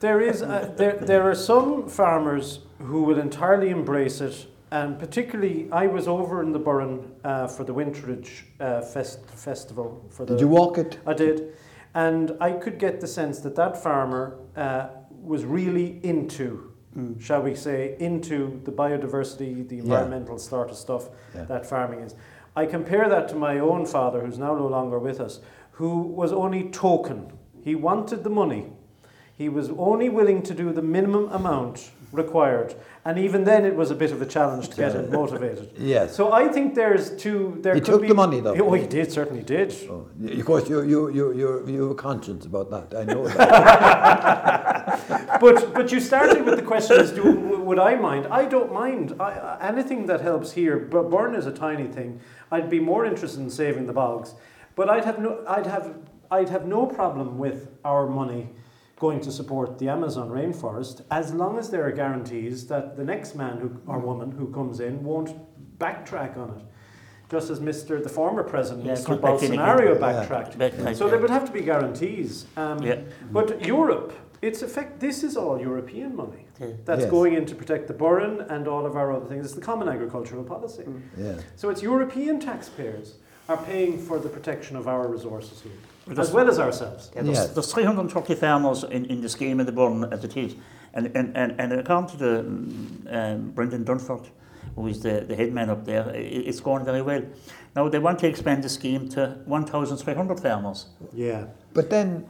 There 0.00 0.20
is 0.20 0.42
uh, 0.42 0.72
there 0.76 0.96
there 0.96 1.22
are 1.22 1.34
some 1.34 1.88
farmers 1.88 2.60
who 2.78 3.02
will 3.02 3.18
entirely 3.18 3.68
embrace 3.70 4.20
it, 4.22 4.46
and 4.70 4.98
particularly 4.98 5.68
I 5.72 5.86
was 5.88 6.06
over 6.08 6.42
in 6.42 6.52
the 6.52 6.58
Burren 6.58 7.00
uh, 7.24 7.46
for 7.48 7.64
the 7.64 7.72
Winterage 7.74 8.44
uh, 8.60 8.80
fest, 8.82 9.20
festival. 9.30 10.02
For 10.10 10.24
the, 10.26 10.32
Did 10.34 10.40
you 10.40 10.48
walk 10.48 10.78
it? 10.78 10.98
I 11.06 11.12
did, 11.14 11.54
and 11.96 12.36
I 12.40 12.52
could 12.52 12.78
get 12.78 13.00
the 13.00 13.06
sense 13.06 13.40
that 13.40 13.56
that 13.56 13.82
farmer 13.82 14.36
uh, 14.54 14.88
was 15.10 15.46
really 15.46 15.98
into, 16.04 16.72
shall 17.18 17.40
we 17.40 17.54
say, 17.54 17.96
into 17.98 18.60
the 18.64 18.70
biodiversity, 18.70 19.66
the 19.66 19.78
environmental 19.78 20.38
sort 20.38 20.70
of 20.70 20.76
stuff 20.76 21.08
Yeah. 21.34 21.44
that 21.44 21.64
farming 21.64 22.00
is. 22.00 22.14
I 22.54 22.66
compare 22.66 23.08
that 23.08 23.28
to 23.30 23.34
my 23.34 23.58
own 23.58 23.86
father, 23.86 24.20
who's 24.20 24.38
now 24.38 24.54
no 24.54 24.66
longer 24.66 24.98
with 24.98 25.20
us, 25.20 25.40
who 25.72 26.02
was 26.02 26.32
only 26.34 26.64
token. 26.68 27.32
He 27.64 27.74
wanted 27.74 28.24
the 28.24 28.30
money. 28.30 28.66
He 29.34 29.48
was 29.48 29.70
only 29.70 30.10
willing 30.10 30.42
to 30.42 30.54
do 30.54 30.72
the 30.72 30.82
minimum 30.82 31.28
amount 31.30 31.90
required, 32.12 32.74
and 33.04 33.18
even 33.18 33.44
then, 33.44 33.64
it 33.64 33.74
was 33.76 33.90
a 33.90 33.94
bit 33.94 34.12
of 34.12 34.20
a 34.22 34.26
challenge 34.26 34.68
to 34.70 34.76
get 34.76 34.92
him 34.92 35.10
motivated. 35.10 35.70
Yes. 35.78 36.16
So 36.16 36.32
I 36.32 36.48
think 36.48 36.74
there's 36.74 37.10
two. 37.16 37.58
There 37.60 37.74
He 37.74 37.80
could 37.80 37.86
took 37.92 38.02
be, 38.02 38.08
the 38.08 38.14
money, 38.14 38.40
though. 38.40 38.54
Oh, 38.54 38.72
he 38.72 38.86
did 38.86 39.12
certainly 39.12 39.42
did. 39.42 39.74
Oh, 39.90 40.08
of 40.26 40.44
course, 40.44 40.68
you, 40.68 40.82
you, 40.82 41.08
you, 41.10 41.32
you, 41.34 41.66
you 41.68 41.82
have 41.82 41.90
a 41.92 41.94
conscience 41.94 42.46
about 42.46 42.70
that. 42.70 42.94
I 42.98 43.04
know 43.04 43.26
that. 43.28 43.46
but 45.40 45.74
but 45.74 45.92
you 45.92 46.00
started 46.00 46.44
with 46.44 46.56
the 46.56 46.62
question: 46.64 46.98
Is 46.98 47.12
do 47.12 47.24
would 47.60 47.78
I 47.78 47.94
mind? 47.96 48.26
I 48.30 48.46
don't 48.46 48.72
mind. 48.72 49.14
I- 49.20 49.58
anything 49.60 50.06
that 50.06 50.20
helps 50.20 50.52
here. 50.52 50.78
But 50.78 51.10
Burren 51.10 51.34
is 51.34 51.46
a 51.46 51.52
tiny 51.52 51.86
thing. 51.86 52.20
I'd 52.50 52.70
be 52.70 52.80
more 52.80 53.04
interested 53.04 53.40
in 53.40 53.50
saving 53.50 53.86
the 53.86 53.92
bogs, 53.92 54.34
but 54.74 54.88
I'd 54.88 55.04
have 55.04 55.18
no 55.18 55.44
I'd 55.46 55.66
have 55.66 55.94
I'd 56.30 56.48
have 56.48 56.66
no 56.66 56.86
problem 56.86 57.38
with 57.38 57.68
our 57.84 58.06
money 58.06 58.48
going 58.98 59.20
to 59.20 59.30
support 59.30 59.78
the 59.78 59.88
Amazon 59.88 60.30
rainforest 60.30 61.02
as 61.10 61.32
long 61.34 61.58
as 61.58 61.70
there 61.70 61.84
are 61.86 61.92
guarantees 61.92 62.66
that 62.68 62.96
the 62.96 63.04
next 63.04 63.34
man 63.34 63.58
who, 63.58 63.70
or 63.86 63.98
woman 63.98 64.30
who 64.30 64.50
comes 64.52 64.80
in 64.80 65.04
won't 65.04 65.34
backtrack 65.78 66.36
on 66.38 66.50
it. 66.58 66.64
just 67.28 67.50
as 67.50 67.58
Mr. 67.58 68.00
the 68.00 68.08
former 68.08 68.44
president, 68.44 68.86
Yeah, 68.86 68.92
Mr. 68.94 69.20
back 69.20 69.42
in. 69.42 69.50
Bolsonaro, 69.50 69.94
Yeah. 69.94 69.98
backtracked. 70.00 70.56
Backtracked, 70.58 70.96
So 70.96 71.04
yeah. 71.06 71.10
there 71.10 71.20
would 71.20 71.28
have 71.38 71.44
to 71.46 71.52
be 71.52 71.60
guarantees. 71.60 72.46
Um, 72.56 72.78
Yeah. 72.82 73.00
But 73.32 73.66
Europe, 73.66 74.12
it's 74.42 74.62
effect. 74.62 75.00
This 75.00 75.24
is 75.24 75.36
all 75.36 75.60
European 75.60 76.14
money 76.14 76.46
Yeah. 76.60 76.68
that's 76.84 77.02
Yes. 77.02 77.10
going 77.10 77.32
in 77.34 77.44
to 77.46 77.54
protect 77.56 77.88
the 77.88 77.94
Burren 77.94 78.42
and 78.48 78.68
all 78.68 78.86
of 78.86 78.94
our 78.96 79.12
other 79.12 79.26
things. 79.26 79.44
It's 79.44 79.54
the 79.56 79.60
common 79.72 79.88
agricultural 79.88 80.44
policy. 80.44 80.84
Yeah. 81.18 81.32
So 81.56 81.68
it's 81.68 81.82
European 81.82 82.38
taxpayers 82.38 83.16
are 83.48 83.56
paying 83.58 83.98
for 83.98 84.20
the 84.20 84.28
protection 84.28 84.76
of 84.76 84.86
our 84.86 85.08
resources 85.08 85.60
here, 85.62 85.72
Well, 85.72 85.95
as 86.10 86.16
that's- 86.16 86.32
well 86.32 86.48
as 86.48 86.58
ourselves. 86.58 87.10
Yeah, 87.14 87.22
there's, 87.22 87.38
Yes. 87.38 87.48
there's 87.50 87.72
330 87.72 88.34
farmers 88.34 88.84
in, 88.84 89.04
in 89.06 89.20
the 89.20 89.28
scheme 89.28 89.60
in 89.60 89.66
the 89.66 89.72
Burren 89.72 90.04
as 90.12 90.24
it 90.24 90.36
is. 90.36 90.54
And, 90.94 91.10
and, 91.14 91.36
and, 91.36 91.60
and 91.60 91.72
according 91.72 92.10
to 92.10 92.16
the, 92.16 92.38
um, 93.10 93.50
Brendan 93.54 93.84
Dunford, 93.84 94.26
who 94.74 94.86
is 94.86 95.00
the, 95.02 95.24
the 95.28 95.34
head 95.34 95.52
man 95.52 95.70
up 95.70 95.84
there, 95.84 96.04
i 96.08 96.16
it's 96.50 96.60
going 96.60 96.84
very 96.84 97.02
well. 97.02 97.22
Now 97.74 97.88
they 97.88 97.98
want 97.98 98.18
to 98.20 98.28
expand 98.28 98.62
the 98.64 98.68
scheme 98.68 99.08
to 99.10 99.38
1,300 99.46 100.40
farmers. 100.40 100.86
Yeah. 101.12 101.46
But 101.74 101.90
then, 101.90 102.26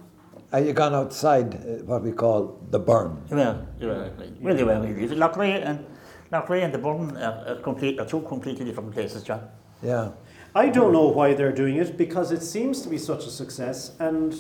are 0.53 0.61
you 0.61 0.73
gone 0.73 0.95
outside 0.95 1.55
uh, 1.55 1.85
what 1.85 2.03
we 2.03 2.13
call 2.13 2.59
the 2.71 2.79
Burren? 2.79 3.19
Well, 3.31 3.67
you 3.81 3.89
were, 3.89 4.11
well, 4.41 4.59
you 4.59 4.67
were 4.67 4.81
really. 4.81 5.17
Loughrea 5.17 5.65
and, 5.65 5.85
Loughrea 6.33 6.65
and 6.65 6.75
the 6.75 6.79
Burren 6.79 7.17
are, 7.17 7.45
are, 7.47 7.57
complete, 7.57 8.01
are 8.01 8.07
two 8.07 8.23
completely 8.23 8.65
different 8.65 8.93
places, 8.93 9.23
John. 9.23 9.43
Yeah. 9.83 10.11
I 10.57 10.71
don't 10.71 10.93
know 10.93 11.09
why 11.09 11.35
they're 11.35 11.53
doing 11.53 11.77
it 11.77 11.99
because 11.99 12.33
it 12.33 12.43
seems 12.43 12.81
to 12.83 12.89
be 12.89 12.99
such 12.99 13.27
a 13.27 13.31
success, 13.31 13.93
and 13.99 14.35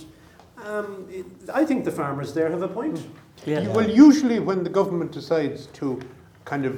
um, 0.64 1.06
it, 1.11 1.26
I 1.52 1.62
think 1.66 1.85
the 1.85 1.90
farmers 1.90 2.32
there 2.32 2.49
have 2.50 2.62
a 2.62 2.68
point. 2.68 2.99
Yeah. 3.44 3.68
Well, 3.68 3.88
usually 3.88 4.38
when 4.40 4.64
the 4.64 4.70
government 4.70 5.12
decides 5.12 5.66
to 5.78 6.00
kind 6.46 6.64
of 6.64 6.75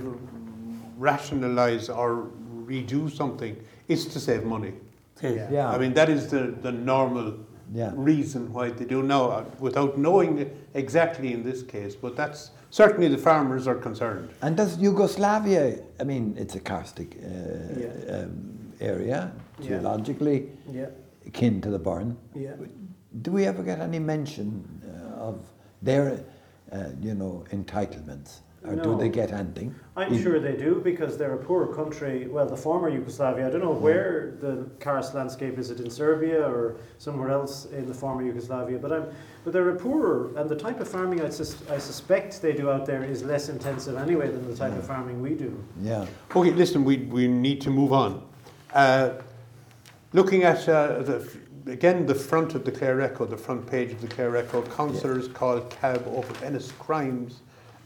rationalise 0.98 1.88
or 1.88 2.26
redo 2.66 3.08
something, 3.10 3.54
it's 3.86 4.04
to 4.06 4.18
save 4.18 4.42
money. 4.44 4.72
Yeah. 5.22 5.48
Yeah. 5.50 5.70
I 5.70 5.78
mean, 5.78 5.94
that 5.94 6.08
is 6.08 6.28
the, 6.34 6.42
the 6.66 6.72
normal 6.72 7.34
Yeah. 7.72 7.92
reason 7.94 8.52
why 8.52 8.70
they 8.70 8.86
do 8.86 9.02
now, 9.02 9.24
uh, 9.30 9.44
without 9.60 9.92
knowing 9.98 10.50
exactly 10.74 11.32
in 11.32 11.42
this 11.44 11.62
case. 11.62 11.94
But 12.04 12.16
that's 12.16 12.50
certainly 12.70 13.08
the 13.08 13.18
farmers 13.30 13.66
are 13.68 13.76
concerned. 13.88 14.28
And 14.42 14.56
does 14.56 14.78
Yugoslavia, 14.78 15.78
I 16.00 16.04
mean, 16.04 16.34
it's 16.42 16.56
a 16.56 16.60
karstic. 16.60 17.10
uh, 17.16 17.80
Yeah. 17.80 18.16
um, 18.16 18.67
area, 18.80 19.32
Yeah. 19.60 19.68
geologically 19.68 20.50
Yeah, 20.70 20.86
akin 21.26 21.60
to 21.62 21.70
the 21.70 21.78
Burren. 21.78 22.16
yeah. 22.34 22.52
Do 23.22 23.32
we 23.32 23.46
ever 23.46 23.62
get 23.62 23.80
any 23.80 23.98
mention 23.98 24.64
uh, 24.86 25.20
of 25.28 25.40
their, 25.82 26.20
uh, 26.72 26.84
you 27.00 27.14
know, 27.14 27.44
entitlements? 27.50 28.40
Or 28.64 28.74
do 28.74 28.98
they 28.98 29.08
get 29.08 29.32
anything? 29.32 29.72
I'm 29.96 30.12
In- 30.12 30.20
sure 30.22 30.40
they 30.40 30.56
do 30.56 30.80
because 30.82 31.16
they're 31.16 31.34
a 31.34 31.38
poor 31.38 31.68
country. 31.68 32.26
Well, 32.26 32.44
the 32.44 32.56
former 32.56 32.88
Yugoslavia. 32.88 33.46
I 33.46 33.50
don't 33.50 33.62
know 33.62 33.70
where 33.72 34.34
the 34.40 34.66
karst 34.80 35.14
landscape 35.14 35.58
is. 35.58 35.70
It 35.70 35.78
in 35.80 35.88
Serbia 35.90 36.42
or 36.42 36.74
somewhere 36.98 37.30
else 37.30 37.66
in 37.66 37.86
the 37.86 37.94
former 37.94 38.22
Yugoslavia? 38.24 38.78
But 38.78 38.92
I'm, 38.92 39.04
but 39.44 39.52
they're 39.52 39.70
a 39.70 39.76
poorer, 39.76 40.32
and 40.36 40.50
the 40.50 40.56
type 40.56 40.80
of 40.80 40.88
farming 40.88 41.20
I, 41.22 41.28
sus- 41.30 41.62
I 41.70 41.78
suspect 41.78 42.42
they 42.42 42.52
do 42.52 42.68
out 42.68 42.84
there 42.84 43.04
is 43.04 43.22
less 43.22 43.48
intensive 43.48 43.96
anyway 43.96 44.28
than 44.28 44.44
the 44.50 44.56
type 44.56 44.76
of 44.76 44.84
farming 44.84 45.22
we 45.22 45.34
do. 45.34 45.56
Yeah. 45.80 46.04
Okay, 46.34 46.50
listen, 46.50 46.84
we, 46.84 46.96
we 46.98 47.28
need 47.28 47.60
to 47.62 47.70
move 47.70 47.92
on. 47.92 48.27
Uh, 48.74 49.10
looking 50.12 50.42
at, 50.44 50.68
uh, 50.68 51.02
the, 51.02 51.28
again, 51.66 52.06
the 52.06 52.14
front 52.14 52.54
of 52.54 52.64
the 52.64 52.72
Clare 52.72 52.96
Record, 52.96 53.30
the 53.30 53.36
front 53.36 53.66
page 53.66 53.92
of 53.92 54.00
the 54.00 54.08
Clare 54.08 54.30
Record, 54.30 54.70
councillors 54.70 55.28
call 55.28 55.60
cab 55.62 56.02
over 56.08 56.44
Ennis 56.44 56.72
crimes, 56.72 57.40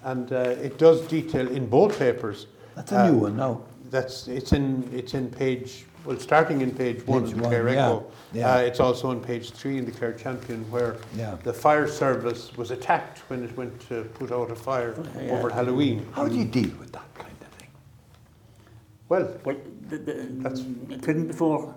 and 0.05 0.33
uh, 0.33 0.37
it 0.61 0.79
does 0.79 1.01
detail 1.03 1.47
in 1.49 1.67
both 1.69 1.99
papers. 1.99 2.47
That's 2.75 2.93
a 2.93 3.11
new 3.11 3.19
uh, 3.19 3.23
one 3.23 3.37
now. 3.37 3.63
That's 3.91 4.27
it's 4.27 4.53
in 4.53 4.89
it's 4.93 5.13
in 5.13 5.29
page 5.31 5.85
well 6.07 6.19
starting 6.19 6.63
in 6.63 6.71
page 6.75 7.07
one 7.07 7.25
Page 7.25 7.33
of 7.33 7.37
the 7.37 7.43
one, 7.43 7.51
Clare 7.53 7.69
yeah, 7.69 7.85
Echo. 7.87 8.07
yeah. 8.33 8.55
Uh, 8.55 8.59
it's 8.61 8.81
also 8.81 9.11
on 9.11 9.21
page 9.21 9.51
three 9.51 9.77
in 9.77 9.85
the 9.85 9.93
Clare 9.93 10.15
Champion 10.15 10.69
where 10.71 10.97
Yeah. 11.15 11.37
the 11.45 11.53
fire 11.53 11.87
service 11.87 12.57
was 12.57 12.71
attacked 12.71 13.19
when 13.29 13.45
it 13.45 13.55
went 13.55 13.79
to 13.89 14.05
put 14.15 14.33
out 14.33 14.51
a 14.51 14.55
fire 14.57 14.95
Yeah. 15.21 15.33
over 15.33 15.51
Halloween. 15.51 16.07
How 16.13 16.27
do 16.27 16.35
you 16.35 16.47
deal 16.47 16.71
with 16.81 16.91
that 16.93 17.15
kind 17.15 17.37
of 17.43 17.49
thing? 17.59 17.69
Well, 19.11 19.29
Well, 19.45 19.57
the, 19.99 20.13
the, 20.13 20.13
That's- 20.43 20.65
Tridden 21.03 21.27
before, 21.27 21.75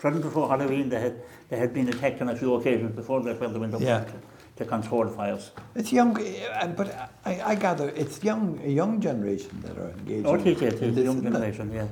Tridden 0.00 0.20
before 0.20 0.48
Halloween, 0.48 0.88
they 0.88 1.00
had, 1.00 1.16
they 1.48 1.56
had 1.56 1.72
been 1.74 1.88
attacked 1.88 2.20
on 2.22 2.28
a 2.28 2.36
few 2.36 2.54
occasions 2.54 2.94
before 2.94 3.22
that 3.22 3.40
when 3.40 3.52
they 3.52 3.58
went 3.58 3.74
up 3.74 3.80
Yeah. 3.80 4.04
to, 4.04 4.12
to 4.56 4.64
control 4.64 5.06
fires. 5.08 5.50
It's 5.74 5.92
young, 5.92 6.16
uh, 6.18 6.66
but 6.76 7.10
I, 7.24 7.40
I 7.44 7.54
gather 7.54 7.88
it's 7.90 8.22
young, 8.22 8.60
a 8.64 8.68
young 8.68 9.00
generation 9.00 9.50
that 9.62 9.76
are 9.78 9.90
engaged. 9.90 10.26
Oh, 10.26 10.34
it 10.34 10.46
is, 10.46 10.60
yeah, 10.60 10.68
it 10.68 10.82
in 10.82 10.94
the 10.94 11.02
young 11.02 11.18
isn't 11.18 11.32
generation, 11.32 11.72
yeah. 11.72 11.86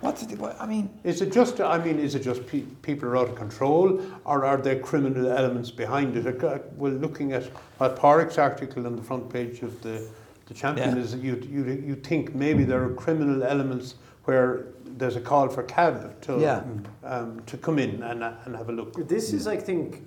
What's 0.00 0.22
it? 0.22 0.38
What, 0.38 0.60
I 0.60 0.66
mean, 0.66 0.90
is 1.02 1.22
it 1.22 1.32
just? 1.32 1.60
I 1.62 1.78
mean, 1.82 1.98
is 1.98 2.14
it 2.14 2.22
just 2.22 2.46
pe- 2.46 2.66
people 2.82 3.08
are 3.08 3.16
out 3.16 3.30
of 3.30 3.36
control, 3.36 4.02
or 4.26 4.44
are 4.44 4.58
there 4.58 4.78
criminal 4.78 5.32
elements 5.32 5.70
behind 5.70 6.14
it? 6.14 6.26
Uh, 6.44 6.58
Well, 6.76 6.92
looking 6.92 7.32
at 7.32 7.44
what 7.78 7.96
Pádraig's 7.96 8.36
article 8.36 8.86
on 8.86 8.96
the 8.96 9.02
front 9.02 9.30
page 9.32 9.62
of 9.62 9.80
the 9.80 10.06
the 10.46 10.52
Champion 10.52 10.90
Yeah. 10.96 11.02
is, 11.02 11.12
that 11.12 11.22
you 11.22 11.36
you 11.50 11.64
you 11.88 11.94
think 11.94 12.34
maybe 12.34 12.64
there 12.64 12.84
are 12.84 12.92
criminal 12.92 13.42
elements 13.44 13.94
where 14.24 14.66
there's 14.98 15.16
a 15.16 15.20
call 15.20 15.48
for 15.48 15.62
cab 15.62 16.20
to 16.22 16.38
Yeah. 16.40 16.62
um, 17.02 17.42
to 17.46 17.56
come 17.56 17.78
in 17.78 18.02
and 18.02 18.22
uh, 18.22 18.32
and 18.44 18.56
have 18.56 18.68
a 18.68 18.72
look. 18.72 19.08
This 19.08 19.32
is, 19.32 19.46
I 19.46 19.56
think, 19.56 20.04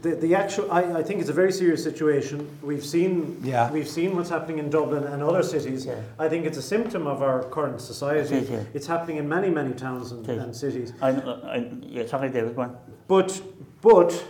the, 0.00 0.14
the 0.16 0.34
actual. 0.34 0.70
I, 0.72 1.00
I 1.00 1.02
think 1.02 1.20
it's 1.20 1.28
a 1.30 1.34
very 1.34 1.52
serious 1.52 1.82
situation. 1.82 2.48
We've 2.62 2.84
seen. 2.84 3.38
Yeah. 3.44 3.70
We've 3.70 3.88
seen 3.88 4.16
what's 4.16 4.30
happening 4.30 4.58
in 4.58 4.70
Dublin 4.70 5.04
and 5.04 5.22
other 5.22 5.42
cities. 5.42 5.84
Yeah. 5.86 6.00
I 6.18 6.28
think 6.28 6.46
it's 6.46 6.58
a 6.58 6.62
symptom 6.62 7.06
of 7.06 7.22
our 7.22 7.42
current 7.44 7.80
society. 7.80 8.36
It 8.36 8.42
is, 8.44 8.50
yeah. 8.50 8.64
It's 8.74 8.86
happening 8.86 9.18
in 9.18 9.28
many, 9.28 9.50
many 9.50 9.74
towns 9.74 10.12
and, 10.12 10.26
It 10.28 10.38
is. 10.38 10.42
and 10.44 10.56
cities. 10.56 10.92
I, 11.02 11.10
I, 11.10 11.68
yeah, 11.82 12.06
sorry, 12.06 12.30
David, 12.30 12.56
go 12.56 12.62
on. 12.62 12.76
But, 13.06 13.42
but, 13.82 14.24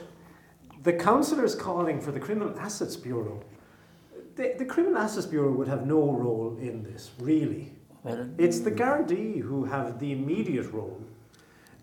the 0.82 0.92
councillors 0.92 1.54
calling 1.54 2.00
for 2.00 2.10
the 2.10 2.18
Criminal 2.20 2.58
Assets 2.58 2.96
Bureau. 2.96 3.40
The, 4.34 4.54
the 4.58 4.64
Criminal 4.64 4.98
Assets 4.98 5.26
Bureau 5.26 5.52
would 5.52 5.68
have 5.68 5.86
no 5.86 6.00
role 6.10 6.56
in 6.60 6.82
this, 6.82 7.10
really. 7.20 7.70
Well, 8.04 8.28
It's 8.38 8.60
the 8.60 8.70
Gardaí 8.70 9.40
who 9.40 9.64
have 9.64 9.98
the 10.00 10.12
immediate 10.12 10.72
role 10.72 11.00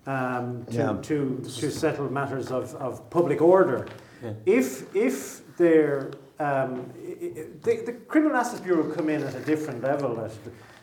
um, 0.06 0.66
to, 0.72 0.74
Yeah. 0.78 0.98
to, 1.04 1.40
to 1.60 1.72
settle 1.72 2.12
matters 2.12 2.52
of, 2.52 2.76
of 2.76 3.10
public 3.10 3.42
order. 3.42 3.88
Yeah. 4.24 4.34
If, 4.46 4.94
if 4.96 5.42
they're, 5.58 6.12
um, 6.40 6.90
i- 6.98 7.26
i- 7.26 7.46
the, 7.64 7.84
the 7.86 7.94
Criminal 8.08 8.36
Assets 8.36 8.62
Bureau 8.62 8.84
come 8.92 9.10
in 9.10 9.24
at 9.24 9.36
a 9.36 9.40
different 9.42 9.82
level, 9.84 10.20
at, 10.20 10.32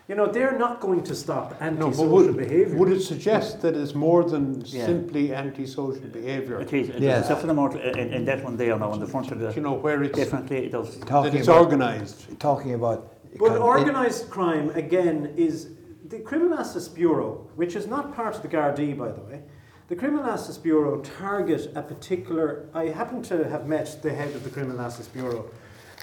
you 0.08 0.14
know, 0.14 0.26
they're 0.26 0.56
not 0.56 0.80
going 0.80 1.02
to 1.02 1.14
stop 1.14 1.60
No, 1.60 1.66
antisocial 1.66 2.04
but 2.04 2.12
would, 2.12 2.36
behaviour. 2.36 2.76
would 2.78 2.92
it 2.92 3.00
suggest 3.00 3.60
that 3.62 3.74
it's 3.76 3.94
more 3.94 4.22
than 4.24 4.62
Yeah. 4.64 4.86
simply 4.86 5.34
antisocial 5.34 6.06
behaviour? 6.20 6.60
it 6.60 6.72
is, 6.72 6.88
it 6.90 7.00
Yes. 7.02 7.24
is 7.24 7.28
definitely 7.28 7.56
more, 7.56 7.76
in, 7.76 8.12
in 8.14 8.24
that 8.26 8.42
one 8.44 8.56
there 8.56 8.78
now, 8.78 8.90
on 8.92 9.00
the 9.00 9.06
front 9.06 9.30
of 9.32 9.40
the. 9.40 9.52
You 9.52 9.62
know 9.62 9.74
where 9.74 10.02
it's 10.02 10.16
definitely 10.16 10.58
it 10.66 10.72
does. 10.72 10.98
that 11.00 11.34
it's 11.34 11.48
organised. 11.48 12.38
talking 12.38 12.74
about. 12.74 13.12
But 13.38 13.52
of- 13.56 13.62
organised 13.62 14.30
crime, 14.30 14.70
again, 14.70 15.32
is 15.36 15.70
the 16.08 16.18
Criminal 16.20 16.58
Assets 16.58 16.88
Bureau, 16.88 17.48
which 17.56 17.76
is 17.76 17.86
not 17.86 18.14
part 18.14 18.34
of 18.36 18.42
the 18.42 18.48
Gardaí, 18.48 18.96
by 18.96 19.10
the 19.10 19.20
way. 19.20 19.42
The 19.88 19.96
Criminal 19.96 20.24
Assets 20.24 20.58
Bureau 20.58 21.00
target 21.00 21.70
a 21.74 21.82
particular. 21.82 22.68
I 22.74 22.86
happen 22.86 23.22
to 23.24 23.48
have 23.48 23.66
met 23.66 24.02
the 24.02 24.12
head 24.12 24.34
of 24.34 24.42
the 24.42 24.50
Criminal 24.50 24.80
Assets 24.80 25.08
Bureau, 25.08 25.48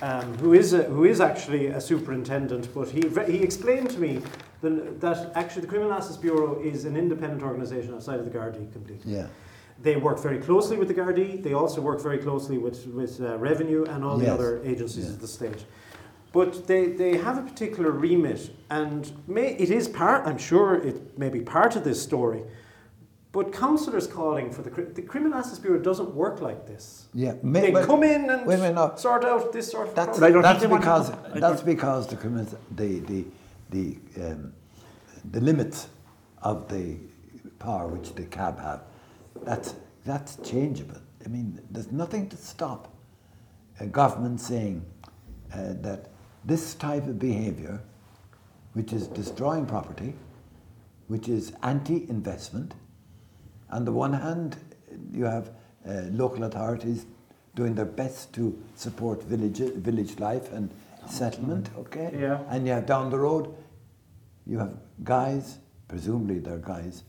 um, 0.02 0.38
who 0.38 0.54
is 0.54 0.72
a, 0.74 0.84
who 0.84 1.04
is 1.04 1.20
actually 1.20 1.68
a 1.68 1.82
superintendent. 1.82 2.74
But 2.74 2.90
he 2.90 3.02
he 3.28 3.44
explained 3.44 3.90
to 3.92 4.00
me 4.00 4.22
that, 4.62 5.02
that 5.02 5.32
actually 5.36 5.64
the 5.64 5.68
Criminal 5.68 5.92
Assets 5.94 6.16
Bureau 6.18 6.62
is 6.62 6.86
an 6.86 6.96
independent 6.96 7.44
organisation 7.44 7.94
outside 7.94 8.20
of 8.20 8.26
the 8.26 8.32
Gardaí 8.32 8.72
completely. 8.72 9.14
Yeah. 9.14 9.28
They 9.82 9.98
work 9.98 10.20
very 10.20 10.38
closely 10.38 10.78
with 10.78 10.88
the 10.88 10.94
Gardaí. 10.94 11.44
They 11.44 11.54
also 11.54 11.82
work 11.82 12.02
very 12.02 12.20
closely 12.20 12.58
with, 12.58 12.88
with 12.88 13.20
uh, 13.20 13.38
Revenue 13.38 13.84
and 13.86 14.06
all 14.06 14.18
the 14.18 14.32
other 14.32 14.62
agencies 14.64 15.06
Yeah. 15.06 15.12
of 15.12 15.20
the 15.20 15.28
state. 15.28 15.66
But 16.34 16.66
they, 16.66 16.88
they 16.88 17.18
have 17.18 17.38
a 17.38 17.44
particular 17.44 17.92
remit, 17.92 18.50
and 18.72 19.10
may, 19.28 19.56
it 19.56 19.70
is 19.70 19.88
part, 19.88 20.26
I'm 20.28 20.40
sure 20.40 20.76
it 20.76 21.18
may 21.18 21.30
be 21.30 21.42
part 21.42 21.76
of 21.76 21.84
this 21.84 22.02
story, 22.02 22.42
but 23.32 23.54
councillors 23.54 24.08
calling 24.08 24.52
for 24.52 24.64
the, 24.64 24.70
the 24.70 25.04
Criminal 25.04 25.38
Assets 25.38 25.60
Bureau 25.60 25.80
doesn't 25.80 26.14
work 26.16 26.42
like 26.42 26.66
this. 26.66 27.08
Yeah. 27.14 27.36
They 27.44 27.70
well, 27.70 27.86
come 27.86 28.02
in 28.04 28.32
and 28.32 28.48
wait 28.48 28.56
a 28.56 28.62
minute, 28.62 28.76
no. 28.76 28.94
sort 28.96 29.24
out 29.24 29.54
this 29.54 29.72
sort 29.72 29.90
of 29.90 29.96
That's, 29.96 30.20
But 30.20 30.26
I 30.28 30.32
don't 30.32 30.42
that's 30.42 30.60
think 30.60 30.70
they 30.70 30.74
want 30.74 30.82
because 30.82 31.10
to- 31.10 31.40
that's 31.40 31.62
because 31.62 32.08
the 32.08 32.16
criminals, 32.16 32.56
the 32.76 33.00
the 33.00 33.26
the 33.70 33.98
um, 34.24 34.54
the 35.32 35.42
limits 35.42 35.88
of 36.42 36.68
the 36.68 36.98
power 37.60 37.88
which 37.88 38.14
the 38.14 38.24
cab 38.24 38.60
have. 38.60 38.82
That's 39.44 39.76
that's 40.04 40.36
changeable. 40.38 41.02
I 41.26 41.30
mean, 41.30 41.60
there's 41.72 41.92
nothing 41.92 42.30
to 42.30 42.38
stop 42.38 42.94
a 43.80 43.88
government 43.88 44.42
saying 44.42 44.86
uh, 45.54 45.74
that 45.82 46.13
this 46.46 46.74
type 46.76 47.08
of 47.08 47.20
behaviour, 47.20 47.82
which 48.74 48.94
is 48.94 49.08
destroying 49.08 49.66
property, 49.66 50.14
which 51.08 51.28
is 51.28 51.54
anti-investment. 51.64 52.74
On 53.72 53.86
the 53.86 53.92
one 53.92 54.14
hand, 54.14 54.58
you 55.12 55.26
have 55.26 55.52
uh, 55.88 56.04
local 56.12 56.44
authorities 56.44 57.06
doing 57.56 57.76
their 57.76 57.86
best 57.86 58.34
to 58.34 58.62
support 58.76 59.24
village, 59.24 59.60
village 59.60 60.20
life 60.20 60.52
and 60.52 60.70
settlement, 61.08 61.70
okay? 61.78 62.10
Yeah. 62.18 62.40
And 62.50 62.66
you 62.66 62.74
have 62.74 62.86
down 62.86 63.10
the 63.10 63.20
road, 63.20 63.54
you 64.46 64.60
have 64.60 64.78
guys, 65.04 65.60
presumably 65.88 66.40
they're 66.40 66.58
guys, 66.58 67.04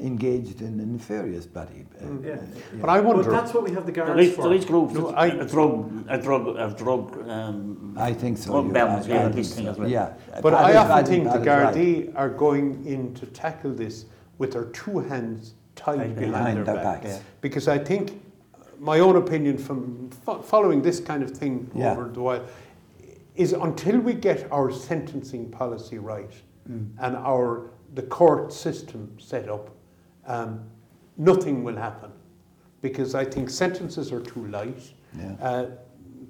engaged 0.00 0.62
in 0.62 0.80
a 0.80 0.86
nefarious 0.86 1.46
body. 1.46 1.84
uh, 2.00 2.06
Yeah. 2.22 2.32
uh, 2.34 2.36
But 2.80 2.90
I 2.90 2.98
But 3.00 3.06
wonder. 3.06 3.30
that's 3.30 3.52
what 3.52 3.64
we 3.64 3.72
have 3.72 3.84
the 3.86 3.92
There 3.92 4.06
guards 4.06 4.20
is, 4.22 4.34
for. 4.34 4.42
there 4.44 4.54
is 4.54 4.64
groups, 4.64 4.94
No, 4.94 5.08
that- 5.10 5.18
I- 5.18 5.26
a 5.26 5.44
drug, 5.46 6.04
a 6.08 6.18
drug, 6.18 6.56
a 6.56 6.74
drug, 6.76 7.28
um, 7.28 7.94
I 7.96 8.12
think 8.12 8.38
so. 8.38 8.52
drug 8.52 8.72
balance, 8.72 9.06
I- 9.06 9.08
yeah, 9.10 9.26
I 9.26 9.28
this 9.28 9.54
think 9.54 9.66
so, 9.66 9.72
as 9.72 9.78
well. 9.78 9.88
Yeah. 9.88 10.12
But 10.42 10.54
Paddy- 10.54 10.72
I 10.74 10.76
often 10.80 10.94
Paddy- 10.96 11.08
think 11.10 11.24
the 11.32 11.40
Paddy's 11.40 12.06
right. 12.06 12.16
Are 12.16 12.28
going 12.30 12.84
in 12.86 13.14
to 13.14 13.26
tackle 13.26 13.72
this 13.72 14.06
with 14.38 14.52
their 14.52 14.64
two 14.66 15.00
hands 15.00 15.54
tied 15.76 15.96
Tied 15.98 16.14
behind, 16.14 16.32
behind 16.32 16.56
their, 16.58 16.64
their 16.64 16.74
back. 16.76 17.02
backs. 17.02 17.16
Yeah. 17.16 17.22
Because 17.40 17.68
I 17.68 17.78
think, 17.78 18.20
my 18.80 19.00
own 19.00 19.16
opinion 19.16 19.58
from 19.58 20.08
fo- 20.24 20.40
following 20.40 20.82
this 20.82 20.98
kind 21.00 21.22
of 21.22 21.30
thing 21.30 21.70
Yeah. 21.74 21.92
over 21.92 22.08
the 22.08 22.20
while, 22.22 22.40
is 23.36 23.52
until 23.52 23.98
we 24.00 24.14
get 24.14 24.46
our 24.52 24.70
sentencing 24.70 25.50
policy 25.50 25.98
right 25.98 26.30
Mm. 26.70 26.86
and 27.00 27.16
our 27.16 27.70
the 27.94 28.02
court 28.02 28.52
system 28.52 29.16
set 29.18 29.48
up, 29.48 29.70
um, 30.26 30.60
nothing 31.16 31.64
will 31.64 31.76
happen. 31.76 32.10
Because 32.82 33.14
I 33.14 33.24
think 33.24 33.48
sentences 33.48 34.12
are 34.12 34.20
too 34.20 34.46
light. 34.48 34.92
Yeah. 35.18 35.36
Uh, 35.40 35.66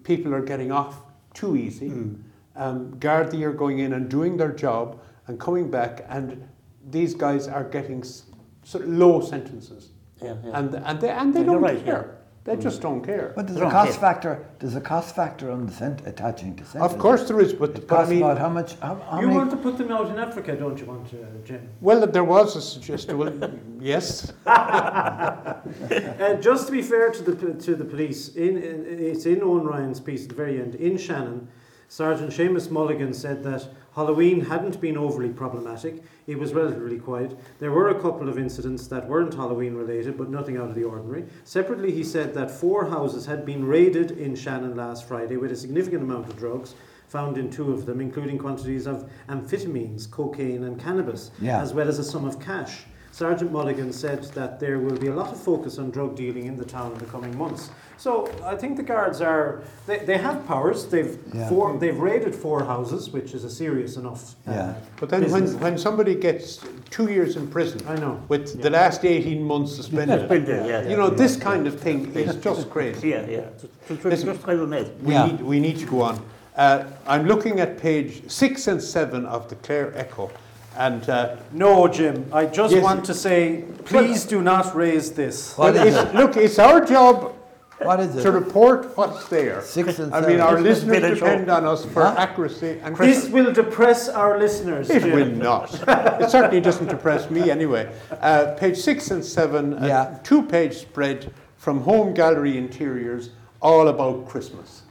people 0.04 0.32
are 0.34 0.42
getting 0.42 0.70
off 0.70 1.02
too 1.32 1.56
easy. 1.56 1.90
Mm. 1.90 2.22
Um, 2.54 2.94
Gardaí 3.00 3.42
are 3.42 3.52
going 3.52 3.80
in 3.80 3.94
and 3.94 4.08
doing 4.08 4.36
their 4.36 4.52
job 4.52 5.00
and 5.26 5.40
coming 5.40 5.68
back, 5.70 6.04
and 6.08 6.46
these 6.90 7.14
guys 7.14 7.48
are 7.48 7.64
getting 7.64 8.00
s- 8.02 8.24
sort 8.62 8.84
of 8.84 8.90
low 8.90 9.20
sentences. 9.20 9.90
yeah, 10.22 10.36
yeah. 10.44 10.50
And, 10.58 10.74
and 10.74 11.00
they, 11.00 11.08
and 11.08 11.34
they 11.34 11.40
Yeah, 11.40 11.46
don't 11.46 11.62
right, 11.62 11.84
care. 11.84 12.18
Yeah. 12.46 12.54
They 12.56 12.62
just 12.62 12.82
don't 12.82 13.02
care. 13.02 13.32
But 13.34 13.46
there's 13.46 13.58
They 13.60 13.66
a 13.66 13.70
cost 13.70 13.92
care. 13.92 14.00
factor. 14.00 14.46
There's 14.58 14.74
a 14.76 14.80
cost 14.80 15.14
factor 15.16 15.50
on 15.50 15.66
the 15.66 15.72
cent- 15.72 16.02
attaching 16.06 16.56
to 16.56 16.64
sentence. 16.64 16.92
Of 16.92 16.98
course 16.98 17.26
there 17.28 17.40
is, 17.40 17.52
but, 17.54 17.70
It 17.70 17.88
but 17.88 18.00
I 18.06 18.10
mean, 18.10 18.22
about 18.22 18.38
how 18.38 18.48
much? 18.50 18.74
How, 18.80 18.96
how 19.10 19.20
You 19.20 19.26
many? 19.28 19.38
want 19.38 19.50
to 19.52 19.56
put 19.56 19.78
them 19.78 19.90
out 19.90 20.08
in 20.10 20.18
Africa, 20.18 20.54
don't 20.54 20.78
you 20.78 20.86
want, 20.86 21.06
uh, 21.14 21.16
Jim? 21.44 21.68
well, 21.80 22.06
there 22.06 22.24
was 22.24 22.54
a 22.56 22.60
suggestion. 22.60 23.16
Well, 23.18 23.32
yes, 23.80 24.32
Uh, 24.46 26.34
just 26.40 26.66
to 26.66 26.72
be 26.72 26.82
fair 26.82 27.10
to 27.10 27.22
the 27.22 27.54
to 27.54 27.74
the 27.74 27.84
police, 27.84 28.34
in, 28.36 28.56
in 28.58 28.86
it's 29.10 29.26
in 29.26 29.42
Owen 29.42 29.64
Ryan's 29.64 30.00
piece 30.00 30.22
at 30.24 30.28
the 30.30 30.34
very 30.34 30.60
end. 30.60 30.74
In 30.76 30.96
Shannon, 30.98 31.48
Sergeant 31.88 32.30
Seamus 32.30 32.70
Mulligan 32.70 33.12
said 33.14 33.42
that 33.44 33.66
Halloween 33.94 34.40
hadn't 34.46 34.80
been 34.80 34.96
overly 34.96 35.28
problematic. 35.28 36.02
It 36.26 36.38
was 36.38 36.52
relatively 36.52 36.98
quiet. 36.98 37.38
There 37.60 37.70
were 37.70 37.90
a 37.90 38.00
couple 38.00 38.28
of 38.28 38.38
incidents 38.38 38.88
that 38.88 39.08
weren't 39.08 39.34
Halloween 39.34 39.74
related, 39.74 40.18
but 40.18 40.30
nothing 40.30 40.56
out 40.56 40.68
of 40.68 40.74
the 40.74 40.82
ordinary. 40.82 41.24
Separately, 41.44 41.92
he 41.92 42.02
said 42.02 42.34
that 42.34 42.50
four 42.50 42.86
houses 42.86 43.26
had 43.26 43.46
been 43.46 43.64
raided 43.64 44.10
in 44.12 44.34
Shannon 44.34 44.74
last 44.76 45.06
Friday 45.06 45.36
with 45.36 45.52
a 45.52 45.56
significant 45.56 46.02
amount 46.02 46.28
of 46.28 46.36
drugs 46.36 46.74
found 47.06 47.38
in 47.38 47.50
two 47.50 47.72
of 47.72 47.86
them, 47.86 48.00
including 48.00 48.36
quantities 48.38 48.86
of 48.88 49.08
amphetamines, 49.28 50.10
cocaine, 50.10 50.64
and 50.64 50.80
cannabis, 50.80 51.30
Yeah. 51.40 51.62
as 51.62 51.72
well 51.72 51.86
as 51.88 52.00
a 52.00 52.04
sum 52.04 52.24
of 52.24 52.40
cash. 52.40 52.86
Sergeant 53.14 53.52
Mulligan 53.52 53.92
said 53.92 54.24
that 54.34 54.58
there 54.58 54.80
will 54.80 54.96
be 54.96 55.06
a 55.06 55.14
lot 55.14 55.30
of 55.30 55.40
focus 55.40 55.78
on 55.78 55.92
drug 55.92 56.16
dealing 56.16 56.46
in 56.46 56.56
the 56.56 56.64
town 56.64 56.90
in 56.90 56.98
the 56.98 57.04
coming 57.04 57.38
months. 57.38 57.70
So 57.96 58.28
I 58.44 58.56
think 58.56 58.76
the 58.76 58.82
guards 58.82 59.20
are 59.20 59.62
they, 59.86 59.98
they 60.00 60.18
have 60.18 60.44
powers. 60.48 60.86
They've 60.86 61.16
Yeah. 61.32 61.48
four, 61.48 61.78
they've 61.78 61.96
raided 61.96 62.34
four 62.34 62.64
houses, 62.64 63.10
which 63.10 63.32
is 63.32 63.44
a 63.44 63.50
serious 63.50 63.96
enough. 63.96 64.34
uh, 64.48 64.50
Yeah. 64.50 64.74
but 64.98 65.10
then 65.10 65.30
when, 65.30 65.42
business. 65.42 65.62
when 65.62 65.78
somebody 65.78 66.16
gets 66.16 66.58
two 66.90 67.06
years 67.08 67.36
in 67.36 67.46
prison 67.46 67.80
I 67.88 67.94
know. 67.94 68.20
with 68.26 68.60
the 68.60 68.70
last 68.70 69.04
18 69.04 69.44
months 69.44 69.76
suspended, 69.76 70.18
Suspended, 70.18 70.66
yeah, 70.66 70.82
you 70.90 70.96
know, 70.96 71.08
this 71.08 71.36
kind 71.36 71.68
of 71.68 71.78
thing 71.78 72.12
is 72.16 72.34
just 72.34 72.68
crazy. 72.68 73.10
Yeah, 73.10 73.26
yeah. 73.28 73.40
Just, 73.86 74.02
just, 74.02 74.24
just 74.24 74.42
try 74.42 74.56
to 74.56 74.66
make. 74.66 74.88
We, 75.04 75.12
Yeah. 75.12 75.26
need, 75.26 75.40
we 75.40 75.60
need 75.60 75.78
to 75.78 75.86
go 75.86 76.02
on. 76.02 76.18
Uh, 76.56 76.82
I'm 77.06 77.26
looking 77.28 77.60
at 77.60 77.78
page 77.78 78.28
six 78.28 78.66
and 78.66 78.82
seven 78.82 79.24
of 79.26 79.48
the 79.50 79.54
Clare 79.56 79.92
Echo, 79.96 80.30
and 80.76 81.08
uh, 81.08 81.36
No, 81.52 81.88
Jim. 81.88 82.26
I 82.32 82.46
just 82.46 82.74
Yes. 82.74 82.82
want 82.82 83.04
to 83.06 83.14
say, 83.14 83.64
please 83.84 84.24
do 84.24 84.42
not 84.42 84.74
raise 84.74 85.12
this. 85.12 85.56
What 85.56 85.74
well, 85.74 85.86
is 85.86 86.14
look, 86.14 86.36
it's 86.36 86.58
our 86.58 86.84
job 86.84 87.32
What 87.82 88.00
is 88.00 88.22
to 88.22 88.30
report 88.30 88.96
what's 88.96 89.28
there. 89.28 89.60
Six 89.62 89.98
and 89.98 90.12
seven. 90.12 90.24
I 90.24 90.26
mean, 90.28 90.40
our 90.40 90.56
Christmas 90.56 90.88
listeners 90.88 91.18
depend 91.18 91.50
on 91.50 91.64
us 91.66 91.84
for 91.84 92.02
Huh? 92.04 92.14
accuracy 92.16 92.78
and 92.82 92.96
This 92.96 93.28
will 93.28 93.52
depress 93.52 94.08
our 94.08 94.38
listeners. 94.38 94.88
It 94.90 95.02
Jim. 95.02 95.12
will 95.12 95.26
not. 95.50 95.74
it 96.22 96.30
certainly 96.30 96.60
doesn't 96.60 96.88
depress 96.88 97.28
me 97.30 97.50
anyway. 97.50 97.90
Uh, 98.20 98.54
page 98.56 98.76
six 98.78 99.10
and 99.10 99.24
seven, 99.24 99.74
a 99.82 99.86
Yeah. 99.88 100.18
two 100.22 100.42
page 100.42 100.74
spread 100.78 101.32
from 101.56 101.80
Home 101.82 102.14
Gallery 102.14 102.56
Interiors, 102.56 103.30
all 103.60 103.88
about 103.88 104.28
Christmas. 104.28 104.82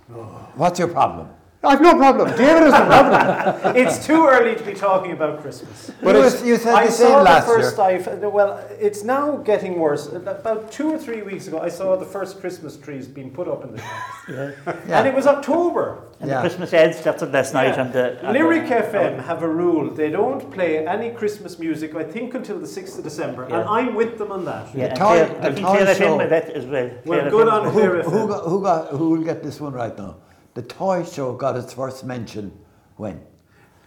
What's 0.56 0.78
your 0.80 0.90
problem? 0.90 1.30
I've 1.66 1.82
no 1.82 1.96
problem. 1.96 2.30
David 2.36 2.64
has 2.64 2.74
a 2.74 2.86
problem. 2.86 3.76
It's 3.84 4.06
too 4.06 4.28
early 4.28 4.56
to 4.56 4.64
be 4.64 4.74
talking 4.74 5.12
about 5.14 5.42
Christmas. 5.42 5.92
But 6.02 6.16
you, 6.16 6.22
was- 6.22 6.44
you 6.46 6.58
said 6.58 6.74
I 6.76 6.86
the 6.88 6.92
same 6.92 7.08
saw 7.08 7.24
the 7.24 7.42
first. 7.46 7.78
year. 7.78 8.24
I 8.24 8.28
well, 8.28 8.52
it's 8.88 9.04
now 9.04 9.38
getting 9.38 9.80
worse. 9.80 10.08
About 10.08 10.72
two 10.72 10.90
or 10.94 10.98
three 10.98 11.22
weeks 11.22 11.48
ago, 11.48 11.60
I 11.60 11.70
saw 11.70 11.96
the 11.96 12.06
first 12.06 12.42
Christmas 12.42 12.76
trees 12.78 13.08
being 13.08 13.32
put 13.32 13.48
up 13.48 13.64
in 13.64 13.72
the 13.72 13.80
shops, 13.80 14.18
Yeah. 14.30 14.98
and 15.00 15.08
it 15.08 15.14
was 15.14 15.26
October. 15.26 15.86
And 16.20 16.30
Yeah. 16.30 16.36
the 16.36 16.42
Christmas 16.48 16.74
ads 16.74 16.98
started 16.98 17.32
last 17.32 17.54
night. 17.54 17.76
Yeah. 17.76 17.82
And 17.82 17.94
the, 17.94 18.06
and 18.26 18.34
Lyric 18.34 18.68
the, 18.68 18.76
FM 18.76 19.20
oh. 19.20 19.22
have 19.22 19.42
a 19.44 19.48
rule: 19.48 19.90
they 19.90 20.10
don't 20.10 20.52
play 20.52 20.86
any 20.86 21.12
Christmas 21.12 21.60
music. 21.60 21.96
I 21.96 22.04
think 22.04 22.34
until 22.34 22.60
the 22.60 22.68
sixth 22.68 22.98
of 22.98 23.04
December, 23.06 23.44
and 23.46 23.64
I'm 23.78 23.96
with 23.96 24.18
them 24.18 24.32
on 24.32 24.44
that. 24.46 24.64
Yeah, 24.76 24.86
and 24.88 24.98
toy- 24.98 25.24
I 25.48 25.52
think 25.54 25.66
toy 25.66 25.78
Clare 25.78 25.96
show. 25.96 26.18
FM 26.18 26.18
with 26.18 26.30
that 26.36 26.50
as 26.50 26.66
well. 26.66 26.90
Well, 27.06 27.20
Clare 27.20 27.30
good 27.32 27.48
on 27.48 27.62
Who, 27.74 27.82
who, 28.02 28.28
got, 28.28 28.44
who, 28.50 28.62
got, 28.62 28.82
who 28.98 29.10
will 29.12 29.24
get 29.24 29.42
this 29.44 29.62
one 29.62 29.74
right 29.74 29.98
now? 29.98 30.16
The 30.54 30.62
toy 30.62 31.04
show 31.04 31.34
got 31.34 31.56
its 31.58 31.74
first 31.74 32.04
mention 32.04 32.52
when? 32.98 33.22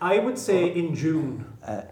I 0.00 0.18
would 0.18 0.38
say 0.38 0.66
in 0.74 0.94
June. 0.94 1.44
Uh, 1.64 1.82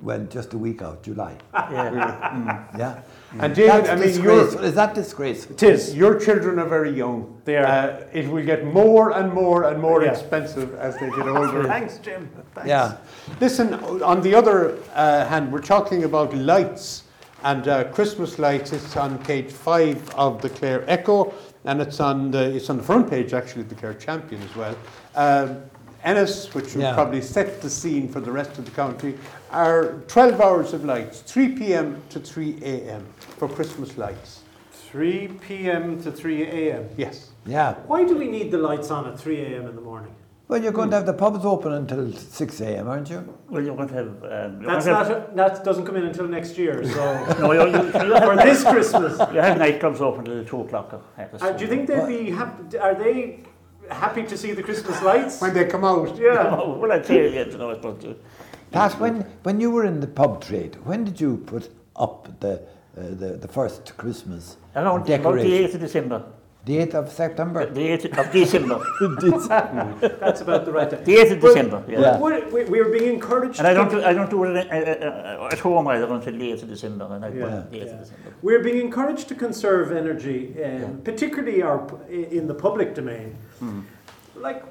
well, 0.00 0.20
just 0.26 0.52
a 0.52 0.58
week 0.58 0.80
out, 0.80 1.02
July. 1.02 1.36
Yeah. 1.54 2.66
Yeah. 2.78 3.00
And 3.40 3.54
David, 3.54 3.70
That's 3.86 3.88
I 3.88 3.94
mean, 3.96 4.04
disgraceful. 4.08 4.60
your, 4.60 4.68
Is 4.68 4.74
that 4.74 4.94
disgraceful? 4.94 5.56
It 5.56 5.62
is. 5.62 5.94
your 5.94 6.18
children 6.20 6.58
are 6.58 6.68
very 6.68 6.90
young. 6.90 7.40
They 7.44 7.56
are. 7.56 7.64
Uh, 7.66 8.04
it 8.12 8.28
will 8.28 8.44
get 8.44 8.64
more 8.64 9.10
and 9.12 9.32
more 9.32 9.64
and 9.64 9.80
more 9.80 10.04
Yeah. 10.04 10.12
expensive 10.12 10.74
as 10.76 10.94
they 10.98 11.08
get 11.10 11.26
older. 11.26 11.64
Thanks, 11.76 11.98
Jim. 11.98 12.28
Thanks. 12.54 12.68
Yeah. 12.68 12.96
Listen, 13.40 13.74
on 14.02 14.20
the 14.22 14.34
other 14.34 14.78
uh, 14.94 15.24
hand, 15.26 15.50
we're 15.52 15.62
talking 15.62 16.04
about 16.04 16.32
lights 16.34 17.04
and 17.42 17.66
uh, 17.66 17.84
Christmas 17.90 18.38
lights. 18.38 18.72
It's 18.72 18.96
on 18.96 19.18
page 19.24 19.50
five 19.50 20.08
of 20.14 20.40
the 20.42 20.50
Clare 20.50 20.84
Echo, 20.88 21.32
and 21.64 21.80
it's 21.80 22.00
on 22.00 22.30
the 22.30 22.54
it's 22.54 22.70
on 22.70 22.76
the 22.76 22.82
front 22.82 23.08
page 23.08 23.32
actually 23.32 23.62
of 23.62 23.68
the 23.68 23.74
Clare 23.74 23.94
Champion 23.94 24.42
as 24.42 24.56
well. 24.56 24.76
Um, 25.14 25.62
Ennis, 26.04 26.52
which 26.52 26.74
will 26.74 26.82
Yeah. 26.82 26.94
probably 26.94 27.20
set 27.20 27.62
the 27.62 27.70
scene 27.70 28.08
for 28.08 28.20
the 28.20 28.32
rest 28.32 28.58
of 28.58 28.64
the 28.64 28.72
county, 28.72 29.14
are 29.52 30.00
12 30.08 30.40
hours 30.40 30.72
of 30.72 30.84
lights, 30.84 31.20
3 31.20 31.50
p.m. 31.54 32.02
to 32.10 32.18
3 32.18 32.58
a.m. 32.62 33.06
for 33.38 33.48
Christmas 33.48 33.96
lights. 33.96 34.40
3 34.90 35.28
p.m. 35.46 36.02
to 36.02 36.10
3 36.10 36.42
a.m. 36.42 36.88
Yes. 36.96 37.30
Yeah. 37.46 37.74
Why 37.86 38.04
do 38.04 38.16
we 38.16 38.26
need 38.26 38.50
the 38.50 38.58
lights 38.58 38.90
on 38.90 39.06
at 39.06 39.18
3 39.18 39.40
a.m. 39.42 39.68
in 39.68 39.76
the 39.76 39.80
morning? 39.80 40.12
Well, 40.48 40.62
you're 40.62 40.72
going 40.72 40.90
to 40.90 40.96
have 40.96 41.06
the 41.06 41.14
pubs 41.14 41.44
open 41.44 41.72
until 41.72 42.12
6 42.12 42.60
a.m., 42.60 42.88
aren't 42.88 43.08
you? 43.08 43.38
Well, 43.48 43.62
you're 43.62 43.76
going 43.76 43.88
to 43.88 43.94
have. 43.94 44.06
Um, 44.08 44.62
That's 44.62 44.84
going 44.84 44.98
not 44.98 45.08
to 45.08 45.14
have, 45.14 45.32
a, 45.32 45.34
that 45.36 45.64
doesn't 45.64 45.86
come 45.86 45.96
in 45.96 46.04
until 46.04 46.26
next 46.28 46.58
year. 46.58 46.84
So 46.86 47.36
no, 47.40 47.52
you, 47.52 47.66
you, 47.70 47.84
you, 47.84 48.20
for 48.28 48.36
this 48.36 48.62
Christmas, 48.62 49.18
you 49.32 49.40
have 49.40 49.56
nightclubs 49.56 50.00
open 50.00 50.24
till 50.24 50.44
2 50.44 50.60
o'clock. 50.62 51.02
uh, 51.40 51.52
do 51.52 51.64
you 51.64 51.70
think 51.70 51.86
they'd 51.86 52.06
be 52.06 52.30
happy? 52.30 52.76
Are 52.76 52.94
they 52.94 53.40
happy 53.90 54.24
to 54.24 54.36
see 54.36 54.52
the 54.52 54.62
Christmas 54.62 55.00
lights? 55.02 55.40
When 55.40 55.54
they 55.54 55.64
come 55.66 55.84
out. 55.84 56.16
Yeah. 56.18 56.56
Oh, 56.60 56.76
well, 56.78 56.92
I'd 56.92 57.06
say, 57.06 57.32
yeah, 57.34 57.46
you 57.46 57.56
know, 57.58 57.70
I 57.70 57.74
suppose. 57.74 58.04
uh, 58.04 58.14
Pat, 58.72 58.98
when, 59.00 59.20
when 59.42 59.60
you 59.60 59.70
were 59.70 59.84
in 59.84 60.00
the 60.00 60.06
pub 60.06 60.44
trade, 60.44 60.76
when 60.84 61.04
did 61.04 61.20
you 61.20 61.38
put 61.38 61.70
up 61.96 62.40
the, 62.40 62.54
uh, 62.96 63.08
the, 63.10 63.38
the 63.40 63.48
first 63.48 63.96
Christmas 63.96 64.56
Around 64.74 65.08
about 65.08 65.36
the 65.36 65.64
8th 65.64 65.74
of 65.74 65.80
December. 65.80 66.24
The 66.64 66.76
8th 66.78 66.94
of 66.94 67.12
September? 67.12 67.66
The 67.66 67.80
8th 67.80 68.18
of 68.18 68.32
December. 68.40 68.78
That's 70.20 70.42
about 70.42 70.64
the 70.64 70.70
right 70.72 70.88
time. 70.88 71.02
The 71.02 71.16
8th 71.16 71.32
of 71.32 71.40
December, 71.40 71.84
yeah. 71.88 72.00
Yeah. 72.00 72.18
We're, 72.20 72.48
we- 72.50 72.64
we're 72.64 72.88
being 72.88 73.14
encouraged. 73.14 73.58
And 73.58 73.66
I 73.66 73.74
don't, 73.74 73.90
do, 73.90 74.00
I 74.04 74.12
don't 74.12 74.30
do 74.30 74.44
it 74.44 74.56
uh, 74.70 74.74
uh, 74.74 75.48
at 75.50 75.58
home 75.58 75.88
either 75.88 76.06
until 76.12 76.32
the 76.32 76.52
8th 76.52 76.62
of 76.62 76.68
December. 76.68 77.08
And 77.10 77.24
I 77.24 77.30
put 77.30 77.38
Yeah. 77.38 77.46
the 77.68 77.76
8th 77.78 77.86
Yeah. 77.86 77.92
of 77.94 78.00
December. 78.00 78.34
We're 78.42 78.62
being 78.62 78.80
encouraged 78.80 79.26
to 79.28 79.34
conserve 79.34 79.90
energy, 79.90 80.54
um, 80.64 81.00
particularly 81.02 81.62
our 81.62 81.80
in 82.08 82.46
the 82.46 82.54
public 82.54 82.94
domain. 82.94 83.34
Hmm. 83.58 83.80
Like, 84.36 84.62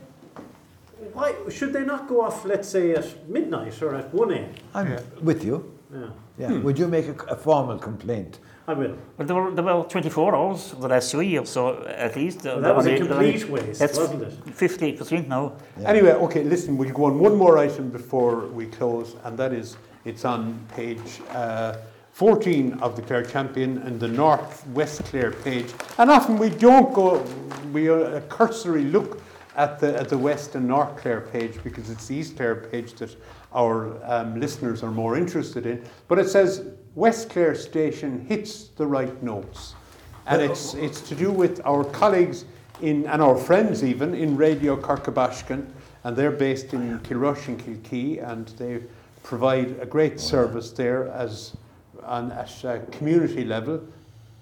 why 1.13 1.33
should 1.49 1.73
they 1.73 1.83
not 1.83 2.07
go 2.07 2.21
off? 2.21 2.45
Let's 2.45 2.69
say 2.69 2.91
at 2.93 3.27
midnight 3.27 3.81
or 3.81 3.95
at 3.95 4.13
one 4.13 4.31
a.m. 4.31 4.49
I'm 4.73 4.91
Yeah. 4.91 5.01
with 5.21 5.43
you. 5.43 5.73
Yeah, 5.93 6.07
Yeah. 6.39 6.59
Would 6.59 6.79
you 6.79 6.87
make 6.87 7.07
a, 7.09 7.15
a 7.25 7.35
formal 7.35 7.77
complaint? 7.77 8.39
I 8.67 8.73
will. 8.73 8.95
Well, 9.17 9.27
there 9.27 9.35
were, 9.35 9.51
there 9.51 9.63
were 9.63 9.83
24 9.83 10.35
hours 10.35 10.69
for 10.69 10.75
the 10.81 10.87
last 10.87 11.11
two 11.11 11.21
years, 11.21 11.49
so 11.49 11.83
at 11.87 12.15
least. 12.15 12.45
uh, 12.45 12.51
Well, 12.53 12.61
that 12.61 12.75
was 12.75 12.85
a 12.85 12.95
only- 12.95 13.07
complete 13.07 13.49
waste, 13.49 13.79
that's 13.79 13.97
wasn't 13.97 14.23
it? 14.23 14.45
50% 14.45 15.27
now. 15.27 15.53
Yeah. 15.79 15.89
Anyway, 15.89 16.11
okay, 16.11 16.43
listen, 16.43 16.77
we'll 16.77 16.91
go 16.91 17.05
on 17.05 17.19
one 17.19 17.35
more 17.35 17.57
item 17.57 17.89
before 17.89 18.47
we 18.47 18.67
close, 18.67 19.15
and 19.23 19.37
that 19.37 19.51
is 19.51 19.77
it's 20.05 20.25
on 20.25 20.59
page 20.75 21.21
uh, 21.31 21.75
14 22.13 22.73
of 22.81 22.95
the 22.95 23.01
Clare 23.01 23.23
Champion 23.23 23.79
and 23.79 23.99
the 23.99 24.07
North 24.07 24.65
West 24.67 25.03
Clare 25.05 25.31
page. 25.31 25.73
And 25.97 26.11
often 26.11 26.37
we 26.37 26.49
don't 26.49 26.93
go, 26.93 27.23
we 27.73 27.89
uh, 27.89 28.17
a 28.17 28.21
cursory 28.21 28.83
look 28.83 29.21
at 29.55 29.79
the, 29.79 29.97
at 29.99 30.07
the 30.09 30.17
West 30.17 30.55
and 30.55 30.67
North 30.67 30.97
Clare 30.97 31.21
page 31.21 31.61
because 31.63 31.89
it's 31.89 32.07
the 32.07 32.15
East 32.15 32.35
Clare 32.37 32.55
page 32.55 32.93
that 32.95 33.15
our 33.53 33.97
um, 34.11 34.39
listeners 34.39 34.81
are 34.83 34.91
more 34.91 35.17
interested 35.17 35.65
in. 35.65 35.83
But 36.07 36.19
it 36.19 36.29
says 36.29 36.65
West 36.95 37.29
Clare 37.29 37.55
Station 37.55 38.25
hits 38.27 38.69
the 38.69 38.85
right 38.85 39.21
notes. 39.23 39.75
And 40.27 40.41
it's, 40.41 40.73
it's 40.75 41.01
to 41.01 41.15
do 41.15 41.31
with 41.31 41.61
our 41.65 41.83
colleagues 41.83 42.45
in, 42.81 43.05
and 43.07 43.21
our 43.21 43.37
friends 43.37 43.83
even 43.83 44.13
in 44.13 44.35
Radio 44.35 44.75
Corca 44.75 45.11
Baiscinn, 45.11 45.65
and 46.03 46.15
they're 46.15 46.31
based 46.31 46.73
in 46.73 46.99
Kilrush 46.99 47.47
and 47.47 47.59
Kilkee, 47.59 48.27
and 48.27 48.47
they 48.49 48.81
provide 49.23 49.79
a 49.79 49.85
great 49.85 50.19
service 50.19 50.71
there 50.71 51.07
as 51.09 51.55
on, 52.03 52.31
at 52.31 52.63
a 52.63 52.79
community 52.91 53.45
level, 53.45 53.81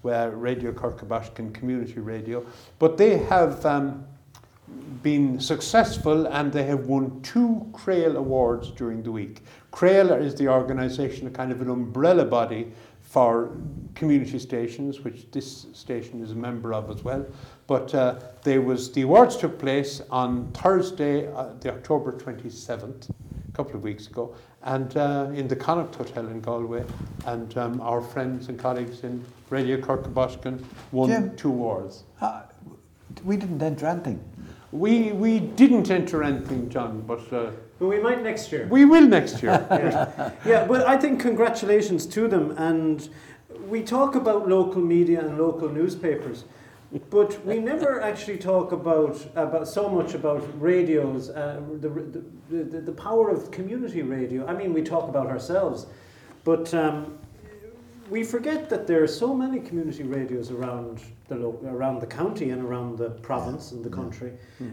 where 0.02 0.32
Radio 0.32 0.72
Corca 0.72 1.06
Baiscinn 1.06 1.54
Community 1.54 2.00
Radio. 2.00 2.46
But 2.80 2.98
they 2.98 3.18
have 3.18 3.66
um, 3.66 4.06
been 5.04 5.40
successful 5.40 6.28
and 6.28 6.52
they 6.52 6.64
have 6.64 6.88
won 6.88 7.22
two 7.22 7.68
CRAOL 7.74 8.16
Awards 8.16 8.72
during 8.72 9.04
the 9.04 9.12
week. 9.12 9.42
CRAOL 9.72 10.12
is 10.12 10.36
the 10.36 10.48
organisation, 10.48 11.28
a 11.28 11.30
kind 11.30 11.52
of 11.52 11.62
an 11.62 11.70
umbrella 11.70 12.26
body 12.26 12.72
for 13.02 13.52
community 13.96 14.38
stations, 14.38 15.02
which 15.02 15.30
this 15.32 15.66
station 15.74 16.22
is 16.22 16.32
a 16.32 16.36
member 16.36 16.74
of 16.74 16.90
as 16.90 17.04
well. 17.04 17.26
But 17.68 17.94
uh, 17.94 18.20
there 18.44 18.62
was 18.62 18.92
the 18.92 19.02
awards 19.02 19.36
took 19.36 19.58
place 19.58 20.02
on 20.12 20.52
Thursday, 20.52 21.32
uh, 21.34 21.54
the 21.60 21.72
October 21.74 22.12
27th, 22.12 23.10
a 23.10 23.52
couple 23.54 23.76
of 23.76 23.84
weeks 23.84 24.08
ago, 24.08 24.36
and 24.64 24.96
uh, 24.96 25.30
in 25.34 25.48
the 25.48 25.56
Connacht 25.56 25.96
Hotel 25.96 26.28
in 26.28 26.40
Galway. 26.42 26.86
And 27.26 27.58
um, 27.58 27.82
our 27.82 28.02
friends 28.02 28.48
and 28.50 28.60
colleagues 28.60 29.04
in 29.04 29.24
Radio 29.50 29.80
Corca 29.80 30.10
Baiscinn 30.10 30.64
won 30.92 31.10
Jim. 31.10 31.36
two 31.36 31.50
awards. 31.50 32.04
Uh, 32.22 32.44
we 33.24 33.38
didn't 33.38 33.62
enter 33.62 33.88
anything. 33.88 34.24
We, 34.72 35.14
we 35.14 35.40
didn't 35.40 35.90
enter 35.90 36.24
anything, 36.24 36.70
John, 36.70 37.02
but 37.02 37.32
But 37.80 37.88
we 37.88 38.00
might 38.00 38.22
next 38.22 38.52
year. 38.52 38.68
we 38.70 38.84
will 38.84 39.08
next 39.08 39.42
year. 39.42 39.66
yeah. 39.72 40.32
yeah, 40.46 40.68
but 40.68 40.86
I 40.86 40.98
think 40.98 41.22
congratulations 41.22 42.06
to 42.08 42.28
them. 42.28 42.52
And 42.58 43.10
we 43.68 43.82
talk 43.82 44.16
about 44.16 44.50
local 44.50 44.82
media 44.82 45.22
and 45.22 45.38
local 45.38 45.70
newspapers, 45.70 46.44
but 47.10 47.44
we 47.46 47.60
never 47.60 48.02
actually 48.02 48.38
talk 48.38 48.74
about 48.74 49.26
about 49.36 49.68
so 49.68 49.88
much 49.88 50.14
about 50.14 50.44
radios, 50.60 51.30
uh, 51.30 51.62
the, 51.80 51.90
the, 52.50 52.64
the 52.64 52.82
the 52.82 52.92
power 52.92 53.30
of 53.30 53.50
community 53.52 54.02
radio. 54.02 54.46
I 54.46 54.54
mean, 54.54 54.74
we 54.74 54.82
talk 54.82 55.08
about 55.08 55.28
ourselves, 55.28 55.88
but. 56.44 56.74
Um, 56.74 57.18
we 58.10 58.24
forget 58.24 58.70
that 58.70 58.88
there 58.88 59.04
are 59.04 59.08
so 59.08 59.34
many 59.36 59.60
community 59.60 60.02
radios 60.04 60.50
around 60.50 61.02
the 61.28 61.36
lo- 61.36 61.60
around 61.66 62.02
the 62.02 62.08
county 62.08 62.50
and 62.50 62.64
around 62.64 62.98
the 62.98 63.12
province 63.22 63.72
and 63.72 63.86
the 63.86 63.90
country, 63.90 64.32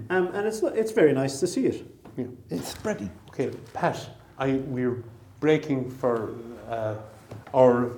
um, 0.09 0.29
and 0.29 0.47
it's 0.47 0.63
it's 0.63 0.93
very 0.93 1.13
nice 1.13 1.39
to 1.41 1.47
see 1.47 1.67
it. 1.67 1.87
Yeah. 2.17 2.27
It's 2.51 2.69
spreading. 2.69 3.11
Okay, 3.29 3.51
Pat, 3.75 4.09
I, 4.39 4.55
we're 4.55 5.03
breaking 5.41 5.91
for 5.91 6.35
uh, 6.69 6.95
our 7.55 7.91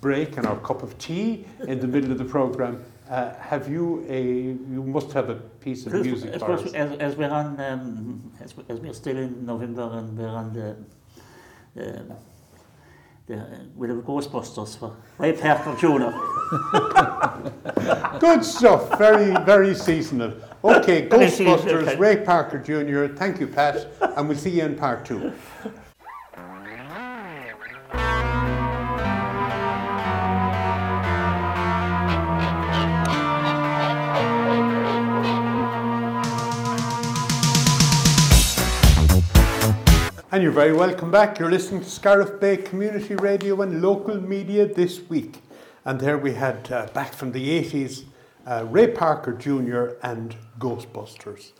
break 0.00 0.36
and 0.36 0.46
our 0.46 0.58
cup 0.58 0.82
of 0.82 0.96
tea 0.98 1.46
in 1.66 1.80
the 1.80 1.88
middle 1.88 2.12
of 2.12 2.18
the 2.18 2.24
program. 2.24 2.84
Uh, 3.08 3.34
have 3.36 3.70
you 3.70 4.04
a? 4.08 4.22
You 4.74 4.82
must 4.82 5.12
have 5.12 5.30
a 5.30 5.36
piece 5.64 5.86
of 5.86 5.92
music 5.92 6.32
suppose 6.34 6.66
us. 6.66 6.74
as, 6.74 6.98
as 6.98 7.16
we're 7.16 7.30
on, 7.30 7.60
um, 7.60 8.32
as, 8.40 8.54
as 8.68 8.80
we're 8.80 8.94
still 8.94 9.16
in 9.16 9.44
November 9.44 9.90
and 9.92 10.16
we're 10.16 10.28
on 10.28 10.52
the, 10.52 10.76
the, 11.74 12.16
the 13.26 13.46
with 13.74 13.90
the 13.90 13.96
Ghostbusters 13.96 14.76
for 14.76 14.96
Ray 15.18 15.32
Parker 15.32 15.74
Jr. 15.76 16.10
Good 18.18 18.44
stuff. 18.44 18.98
Very, 18.98 19.34
very 19.44 19.74
seasonal. 19.74 20.34
Okay, 20.62 21.08
Ghostbusters. 21.08 21.98
Ray 21.98 22.18
Parker 22.18 22.58
Jr. 22.58 23.14
Thank 23.14 23.40
you, 23.40 23.46
Pat, 23.46 23.88
and 24.16 24.28
we'll 24.28 24.36
see 24.36 24.50
you 24.50 24.64
in 24.64 24.76
part 24.76 25.04
two. 25.04 25.32
And 40.34 40.42
you're 40.42 40.50
very 40.50 40.72
welcome 40.72 41.12
back. 41.12 41.38
You're 41.38 41.48
listening 41.48 41.82
to 41.82 41.88
Scariff 41.88 42.40
Bay 42.40 42.56
Community 42.56 43.14
Radio 43.14 43.62
and 43.62 43.80
local 43.80 44.20
media 44.20 44.66
this 44.66 45.00
week. 45.08 45.40
And 45.84 46.00
there 46.00 46.18
we 46.18 46.34
had, 46.34 46.72
uh, 46.72 46.88
back 46.88 47.12
from 47.12 47.30
the 47.30 47.50
80s, 47.50 48.02
uh, 48.44 48.66
Ray 48.68 48.88
Parker 48.88 49.32
Jr. 49.32 49.94
and 50.02 50.34
Ghostbusters. 50.58 51.52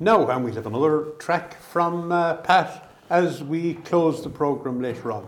Now, 0.00 0.26
and 0.30 0.42
we'll 0.42 0.54
have 0.54 0.64
another 0.64 1.08
track 1.18 1.60
from 1.60 2.10
uh, 2.10 2.36
Pat 2.36 2.90
as 3.10 3.44
we 3.44 3.74
close 3.74 4.22
the 4.22 4.30
programme 4.30 4.80
later 4.80 5.12
on. 5.12 5.24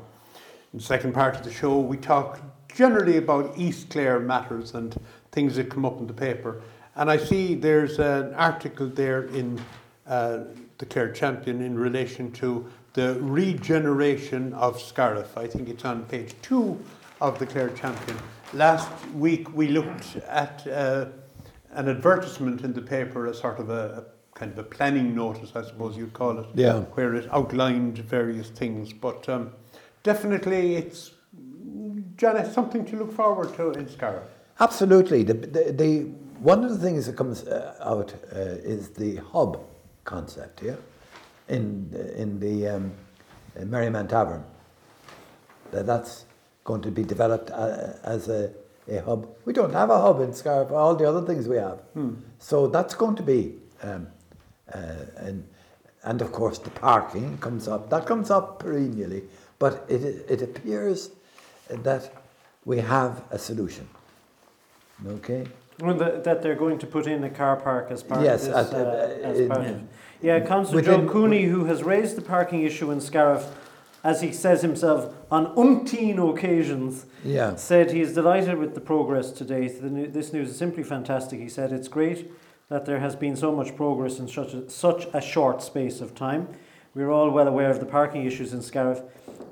In 0.72 0.78
the 0.78 0.82
second 0.82 1.12
part 1.12 1.36
of 1.36 1.44
the 1.44 1.52
show, 1.52 1.78
we 1.78 1.98
talk 1.98 2.40
generally 2.74 3.18
about 3.18 3.52
East 3.58 3.90
Clare 3.90 4.18
matters 4.18 4.72
and 4.72 4.98
things 5.30 5.56
that 5.56 5.68
come 5.68 5.84
up 5.84 5.98
in 5.98 6.06
the 6.06 6.14
paper. 6.14 6.62
And 6.96 7.10
I 7.10 7.18
see 7.18 7.54
there's 7.54 7.98
an 7.98 8.32
article 8.32 8.88
there 8.88 9.24
in 9.24 9.60
uh, 10.06 10.44
the 10.78 10.86
Clare 10.86 11.12
Champion 11.12 11.60
in 11.60 11.78
relation 11.78 12.32
to 12.32 12.66
the 12.94 13.18
regeneration 13.20 14.52
of 14.54 14.80
Scariff. 14.80 15.36
I 15.36 15.46
think 15.46 15.68
it's 15.68 15.84
on 15.84 16.04
page 16.04 16.34
two 16.42 16.80
of 17.20 17.38
the 17.38 17.46
Clare 17.46 17.70
Champion. 17.70 18.16
Last 18.52 18.88
week 19.14 19.52
we 19.54 19.68
looked 19.68 20.16
at 20.28 20.66
uh, 20.68 21.06
an 21.72 21.88
advertisement 21.88 22.62
in 22.62 22.72
the 22.72 22.80
paper, 22.80 23.26
a 23.26 23.34
sort 23.34 23.58
of 23.58 23.68
a, 23.68 24.04
a 24.06 24.38
kind 24.38 24.52
of 24.52 24.58
a 24.58 24.62
planning 24.62 25.14
notice, 25.14 25.52
I 25.56 25.64
suppose 25.64 25.96
you'd 25.96 26.12
call 26.12 26.38
it, 26.38 26.46
Yeah. 26.54 26.80
where 26.94 27.14
it 27.16 27.28
outlined 27.32 27.98
various 27.98 28.48
things. 28.48 28.92
But 28.92 29.28
um, 29.28 29.50
definitely, 30.04 30.76
it's 30.76 31.10
Janet 32.16 32.52
something 32.54 32.84
to 32.86 32.96
look 32.96 33.12
forward 33.12 33.54
to 33.56 33.72
in 33.72 33.88
Scariff. 33.88 34.28
Absolutely. 34.60 35.24
The, 35.24 35.34
the, 35.34 35.72
the, 35.72 36.00
one 36.38 36.62
of 36.64 36.70
the 36.70 36.78
things 36.78 37.06
that 37.06 37.16
comes 37.16 37.42
uh, 37.42 37.74
out 37.80 38.14
uh, 38.32 38.38
is 38.38 38.90
the 38.90 39.16
hub 39.16 39.60
concept 40.04 40.60
here 40.60 40.78
in, 41.48 41.90
in 42.16 42.40
the 42.40 42.68
um, 42.68 42.92
Merriman 43.58 44.08
Tavern. 44.08 44.44
That 45.70 45.86
that's 45.86 46.24
going 46.64 46.82
to 46.82 46.90
be 46.90 47.02
developed 47.02 47.50
uh, 47.50 47.94
as 48.04 48.28
a, 48.28 48.50
a 48.88 48.98
hub. 49.02 49.28
We 49.44 49.52
don't 49.52 49.72
have 49.72 49.90
a 49.90 50.00
hub 50.00 50.20
in 50.20 50.32
Scariff, 50.32 50.70
all 50.72 50.94
the 50.94 51.08
other 51.08 51.22
things 51.22 51.46
we 51.48 51.56
have. 51.56 51.80
So 52.38 52.66
that's 52.66 52.94
going 52.94 53.16
to 53.16 53.22
be, 53.22 53.54
um, 53.82 54.06
uh, 54.72 54.78
and, 55.16 55.46
and 56.04 56.22
of 56.22 56.32
course 56.32 56.58
the 56.58 56.70
parking 56.70 57.38
comes 57.38 57.68
up. 57.68 57.90
That 57.90 58.06
comes 58.06 58.30
up 58.30 58.60
perennially, 58.60 59.24
but 59.58 59.84
it, 59.88 60.02
it 60.28 60.42
appears 60.42 61.10
that 61.68 62.12
we 62.64 62.78
have 62.78 63.22
a 63.30 63.38
solution. 63.38 63.88
Okay? 65.06 65.46
Well, 65.80 65.94
that, 65.96 66.24
that 66.24 66.42
they're 66.42 66.54
going 66.54 66.78
to 66.78 66.86
put 66.86 67.06
in 67.06 67.24
a 67.24 67.30
car 67.30 67.56
park 67.56 67.88
as 67.90 68.02
part 68.02 68.22
Yes, 68.22 68.46
of 68.46 68.54
this. 68.54 68.72
at- 68.72 68.74
uh, 68.74 68.88
uh, 68.88 69.28
as 69.30 69.40
in- 69.40 69.48
part 69.48 69.66
of, 69.66 69.80
yeah, 70.22 70.40
Councillor 70.40 70.80
Joe 70.82 71.06
Cooney, 71.08 71.44
who 71.44 71.64
has 71.64 71.82
raised 71.82 72.16
the 72.16 72.22
parking 72.22 72.62
issue 72.62 72.90
in 72.90 73.00
Scariff, 73.00 73.46
as 74.04 74.20
he 74.22 74.32
says 74.32 74.62
himself, 74.62 75.12
on 75.30 75.54
umpteen 75.56 76.18
occasions, 76.32 77.06
Yeah. 77.24 77.56
said 77.56 77.90
he 77.90 78.00
is 78.00 78.14
delighted 78.14 78.58
with 78.58 78.74
the 78.74 78.80
progress 78.80 79.30
to 79.32 79.44
date. 79.44 79.80
The 79.82 79.90
new, 79.90 80.06
this 80.06 80.32
news 80.32 80.50
is 80.50 80.56
simply 80.56 80.82
fantastic. 80.82 81.40
He 81.40 81.48
said 81.48 81.72
it's 81.72 81.88
great 81.88 82.30
that 82.68 82.86
there 82.86 83.00
has 83.00 83.16
been 83.16 83.34
so 83.36 83.50
much 83.52 83.74
progress 83.76 84.18
in 84.18 84.28
such 84.28 84.54
a, 84.54 84.68
such 84.70 85.06
a 85.12 85.20
short 85.20 85.62
space 85.62 86.00
of 86.00 86.14
time. 86.14 86.48
We're 86.94 87.10
all 87.10 87.30
well 87.30 87.48
aware 87.48 87.70
of 87.70 87.80
the 87.80 87.86
parking 87.86 88.24
issues 88.24 88.52
in 88.52 88.62
Scariff. 88.62 89.02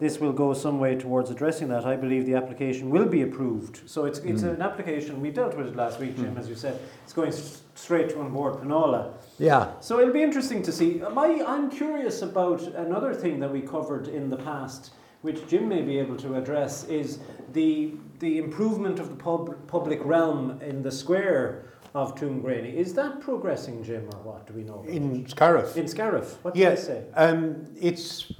This 0.02 0.18
will 0.18 0.32
go 0.32 0.52
some 0.52 0.80
way 0.80 0.96
towards 0.96 1.30
addressing 1.30 1.68
that. 1.68 1.86
I 1.86 1.94
believe 1.94 2.26
the 2.26 2.34
application 2.34 2.90
will 2.90 3.06
be 3.06 3.22
approved. 3.22 3.88
So 3.88 4.04
it's, 4.04 4.18
it's 4.18 4.42
mm. 4.42 4.56
an 4.56 4.60
application, 4.60 5.20
we 5.20 5.30
dealt 5.30 5.56
with 5.56 5.68
it 5.68 5.76
last 5.76 6.00
week, 6.00 6.16
Jim, 6.16 6.34
mm. 6.34 6.40
as 6.40 6.48
you 6.48 6.56
said. 6.56 6.80
It's 7.04 7.12
going 7.12 7.28
s- 7.28 7.62
straight 7.76 8.08
to 8.08 8.20
An 8.20 8.30
Bord 8.32 8.54
Pleanála. 8.54 9.12
Yeah. 9.38 9.70
So 9.78 10.00
it'll 10.00 10.12
be 10.12 10.24
interesting 10.24 10.60
to 10.64 10.72
see. 10.72 11.00
Uh, 11.00 11.10
my, 11.10 11.44
I'm 11.46 11.70
curious 11.70 12.22
about 12.22 12.62
another 12.62 13.14
thing 13.14 13.38
that 13.38 13.52
we 13.52 13.60
covered 13.60 14.08
in 14.08 14.28
the 14.28 14.38
past, 14.38 14.90
which 15.20 15.46
Jim 15.46 15.68
may 15.68 15.82
be 15.82 16.00
able 16.00 16.16
to 16.16 16.34
address, 16.34 16.82
is 16.88 17.20
the 17.52 17.94
the 18.18 18.38
improvement 18.38 18.98
of 18.98 19.08
the 19.08 19.16
pub, 19.16 19.54
public 19.68 20.00
realm 20.04 20.60
in 20.62 20.82
the 20.82 20.90
square 20.90 21.66
of 21.94 22.14
Tuamgraney. 22.16 22.74
Is 22.74 22.94
that 22.94 23.20
progressing, 23.20 23.84
Jim, 23.84 24.08
or 24.14 24.20
what 24.22 24.46
do 24.46 24.54
we 24.54 24.64
know? 24.64 24.80
About 24.80 24.88
In 24.88 25.26
Scariff? 25.28 25.76
in 25.76 25.86
Scariff, 25.86 26.38
what 26.42 26.54
they 26.54 26.60
Yes, 26.60 26.86
say? 26.86 27.04
um, 27.14 27.66
it's 27.80 28.32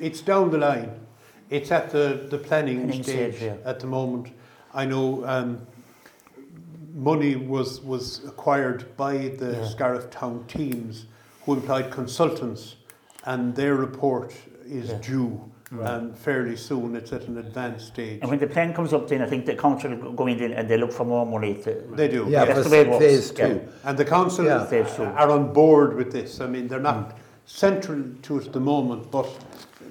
it's 0.00 0.20
down 0.20 0.50
the 0.50 0.58
line. 0.58 0.90
It's 1.50 1.70
at 1.70 1.90
the, 1.90 2.26
the 2.30 2.38
planning, 2.38 2.78
Planning 2.84 3.02
stage, 3.02 3.36
stage, 3.36 3.42
yeah. 3.64 3.70
at 3.70 3.80
the 3.80 3.86
moment. 3.86 4.28
I 4.74 4.84
know 4.84 5.24
um, 5.26 5.66
money 6.94 7.36
was 7.36 7.80
was 7.80 8.22
acquired 8.26 8.96
by 8.96 9.28
the 9.38 9.52
Yeah. 9.52 9.64
Scariff 9.68 10.10
town 10.10 10.44
teams, 10.46 11.06
who 11.44 11.54
employed 11.54 11.90
consultants, 11.90 12.76
and 13.24 13.54
their 13.54 13.74
report 13.74 14.34
is 14.66 14.90
Yeah. 14.90 14.98
due 14.98 15.40
um, 15.82 16.12
fairly 16.14 16.56
soon. 16.56 16.96
It's 16.96 17.12
at 17.12 17.24
an 17.28 17.38
advanced 17.38 17.88
stage. 17.88 18.20
And 18.22 18.30
when 18.30 18.38
the 18.38 18.46
plan 18.46 18.72
comes 18.74 18.92
up, 18.92 19.06
then 19.08 19.20
I 19.22 19.26
think 19.26 19.44
the 19.46 19.54
council 19.54 19.94
will 19.96 20.12
go 20.12 20.26
in 20.26 20.40
and 20.52 20.68
they 20.68 20.76
look 20.78 20.92
for 20.92 21.04
more 21.04 21.26
money 21.26 21.54
to. 21.64 21.72
They 21.92 22.08
do. 22.08 22.26
Yeah, 22.28 22.44
That's 22.46 22.64
the 22.64 22.70
way 22.70 22.80
it 22.82 22.88
works. 22.88 23.04
phase 23.04 23.32
Yeah. 23.38 23.48
two. 23.48 23.60
And 23.84 23.98
the 23.98 24.04
council 24.04 24.44
Yeah. 24.46 24.64
Phase 24.66 24.98
are 24.98 25.30
on 25.30 25.52
board 25.52 25.94
with 25.94 26.10
this. 26.12 26.40
I 26.40 26.46
mean, 26.46 26.68
they're 26.68 26.80
not 26.92 27.18
central 27.46 28.02
to 28.22 28.38
it 28.38 28.46
at 28.46 28.52
the 28.52 28.60
moment, 28.60 29.10
but 29.10 29.28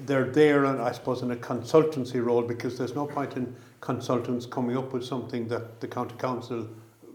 they're 0.06 0.30
there, 0.32 0.66
and 0.66 0.82
I 0.82 0.92
suppose, 0.92 1.22
in 1.22 1.32
a 1.32 1.36
consultancy 1.36 2.24
role 2.24 2.42
because 2.42 2.78
there's 2.78 2.96
no 2.96 3.06
point 3.06 3.36
in 3.38 3.56
consultants 3.82 4.46
coming 4.46 4.78
up 4.78 4.94
with 4.94 5.04
something 5.04 5.48
that 5.48 5.80
the 5.82 5.88
county 5.88 6.16
council 6.18 6.68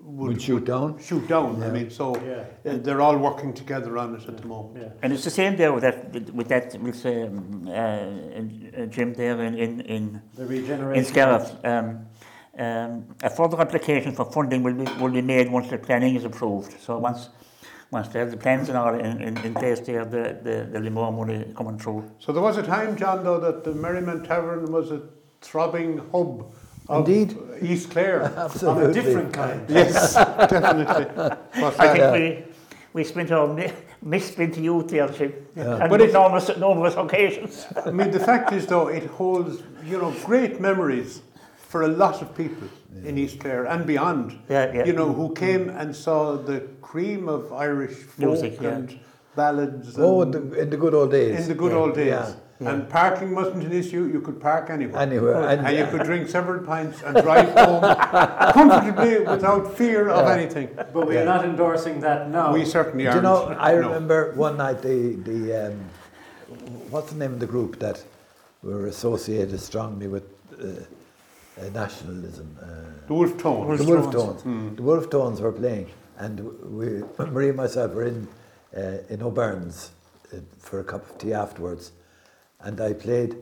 would, 0.04 0.28
Would 0.32 0.42
shoot 0.42 0.64
down? 0.64 0.98
Shoot 0.98 1.28
down. 1.28 1.62
I 1.62 1.70
mean, 1.70 1.88
so 1.90 2.16
Yeah. 2.16 2.72
uh, 2.72 2.78
they're 2.78 3.00
all 3.00 3.16
working 3.16 3.52
together 3.54 3.96
on 3.98 4.16
it 4.16 4.28
at 4.28 4.36
the 4.36 4.46
moment. 4.46 4.76
Yeah. 4.82 4.88
And 5.02 5.12
it's 5.12 5.24
the 5.24 5.30
same 5.30 5.56
there 5.56 5.72
with 5.72 5.82
that, 5.84 6.12
with 6.34 6.48
that, 6.48 6.76
with 6.80 7.06
um, 7.06 7.68
uh, 7.68 7.72
uh, 7.72 8.86
Jim 8.86 9.14
there 9.14 9.40
in, 9.44 9.54
in, 9.54 9.80
in, 9.82 10.22
The 10.34 10.92
in. 10.92 11.04
Scariff. 11.04 11.52
Um, 11.64 12.06
um, 12.58 13.06
a 13.22 13.30
further 13.30 13.58
application 13.60 14.12
for 14.12 14.24
funding 14.30 14.62
will 14.62 14.74
be, 14.74 14.84
will 15.00 15.10
be 15.10 15.22
made 15.22 15.50
once 15.50 15.68
the 15.70 15.78
planning 15.78 16.16
is 16.16 16.24
approved. 16.24 16.78
So 16.80 16.98
once, 16.98 17.30
once 17.92 18.08
they 18.08 18.18
have 18.18 18.30
the 18.30 18.36
plans 18.38 18.68
and 18.70 18.78
all 18.78 18.94
in, 18.94 19.20
in, 19.20 19.36
in 19.44 19.52
place 19.54 19.80
there, 19.80 20.04
the, 20.04 20.38
the, 20.42 20.66
there'll 20.70 20.80
be 20.82 20.88
more 20.88 21.12
money 21.12 21.44
coming 21.56 21.78
through. 21.78 22.10
So 22.18 22.32
there 22.32 22.42
was 22.42 22.56
a 22.56 22.62
time, 22.62 22.96
John, 22.96 23.22
though, 23.22 23.38
that 23.38 23.64
the 23.64 23.74
Merriman 23.74 24.24
Tavern 24.24 24.72
was 24.72 24.90
a 24.90 25.02
throbbing 25.42 25.98
hub 26.10 26.52
of 26.88 27.06
Indeed. 27.06 27.36
East 27.60 27.90
Clare. 27.90 28.22
Of 28.22 28.38
Absolutely. 28.46 28.84
a 28.90 28.92
different 28.94 29.32
kind. 29.34 29.60
yes, 29.68 30.14
definitely. 30.14 31.04
But, 31.14 31.50
I 31.78 31.92
think 31.92 32.12
we, 32.14 32.44
we 32.94 33.04
spent 33.04 33.30
our 33.30 33.46
mi- 33.46 33.70
misspent 34.00 34.56
youth 34.56 34.88
there, 34.88 35.08
Jim, 35.08 35.34
Yeah. 35.54 35.72
and 35.72 35.78
But 35.80 35.90
but 35.90 36.00
it- 36.00 36.12
numerous, 36.14 36.48
numerous 36.56 36.94
occasions. 36.96 37.66
I 37.84 37.90
mean, 37.90 38.10
the 38.10 38.20
fact 38.20 38.52
is, 38.54 38.66
though, 38.66 38.88
it 38.88 39.04
holds, 39.04 39.62
you 39.84 39.98
know, 39.98 40.12
great 40.24 40.60
memories 40.62 41.20
for 41.68 41.82
a 41.82 41.88
lot 41.88 42.22
of 42.22 42.34
people 42.34 42.68
in 43.04 43.18
East 43.18 43.40
Clare 43.40 43.64
and 43.66 43.86
beyond. 43.86 44.38
Yeah, 44.48 44.72
yeah. 44.72 44.84
You 44.84 44.92
know, 44.92 45.12
who 45.12 45.34
came 45.34 45.68
and 45.70 45.94
saw 45.94 46.36
the 46.36 46.60
cream 46.80 47.28
of 47.28 47.52
Irish 47.52 47.94
folk 47.94 48.18
Music, 48.18 48.58
yeah. 48.60 48.68
and 48.70 48.98
ballads. 49.34 49.96
Oh, 49.98 50.22
and 50.22 50.34
in 50.34 50.50
the, 50.50 50.60
in 50.62 50.70
the 50.70 50.76
good 50.76 50.94
old 50.94 51.10
days. 51.10 51.40
in 51.40 51.48
the 51.48 51.54
good 51.54 51.72
Yeah, 51.72 51.78
old 51.78 51.94
days. 51.94 52.06
yeah, 52.60 52.70
And 52.70 52.88
parking 52.88 53.34
wasn't 53.34 53.64
an 53.64 53.72
issue. 53.72 54.04
You 54.12 54.20
could 54.20 54.38
park 54.40 54.70
anywhere. 54.70 55.00
Anywhere. 55.00 55.48
and, 55.48 55.66
And, 55.66 55.76
you 55.76 55.86
could 55.86 56.04
drink 56.06 56.28
several 56.28 56.62
pints 56.64 57.02
and 57.02 57.16
drive 57.26 57.48
home 57.58 57.82
comfortably 58.52 59.20
without 59.20 59.74
fear 59.76 60.08
of 60.08 60.28
anything. 60.28 60.68
But 60.76 61.06
we're 61.06 61.14
Yeah. 61.14 61.24
not 61.24 61.44
endorsing 61.44 62.00
that 62.00 62.30
now. 62.30 62.52
We 62.52 62.64
certainly 62.64 63.04
Do 63.04 63.10
are. 63.10 63.16
you 63.16 63.22
know, 63.22 63.56
I 63.58 63.72
remember 63.72 64.32
one 64.36 64.56
night 64.58 64.82
the, 64.82 65.16
the 65.30 65.40
um, 65.68 65.78
what's 66.90 67.10
the 67.12 67.18
name 67.18 67.32
of 67.32 67.40
the 67.40 67.46
group 67.46 67.78
that 67.80 68.02
were 68.62 68.86
associated 68.86 69.58
strongly 69.60 70.06
with 70.08 70.24
uh, 70.60 70.66
uh, 71.60 71.68
nationalism? 71.70 72.56
Uh, 72.60 72.66
the 73.06 73.14
Wolf 73.14 73.36
Tone. 73.38 73.66
Wolf 73.66 73.78
the 73.78 73.84
Wolf 73.86 74.10
Tones. 74.12 74.42
Tones. 74.42 74.76
The 74.76 74.82
Wolf 74.82 75.10
Tones 75.10 75.40
were 75.40 75.52
playing, 75.52 75.90
and 76.18 76.40
we, 76.78 77.02
Marie 77.26 77.48
and 77.48 77.56
myself 77.56 77.92
were 77.92 78.06
in 78.06 78.28
uh, 78.76 78.98
in 79.08 79.22
O'Byrne's 79.22 79.90
uh, 80.32 80.38
for 80.58 80.80
a 80.80 80.84
cup 80.84 81.08
of 81.08 81.18
tea 81.18 81.32
afterwards, 81.34 81.92
and 82.60 82.80
I 82.80 82.92
played 82.92 83.36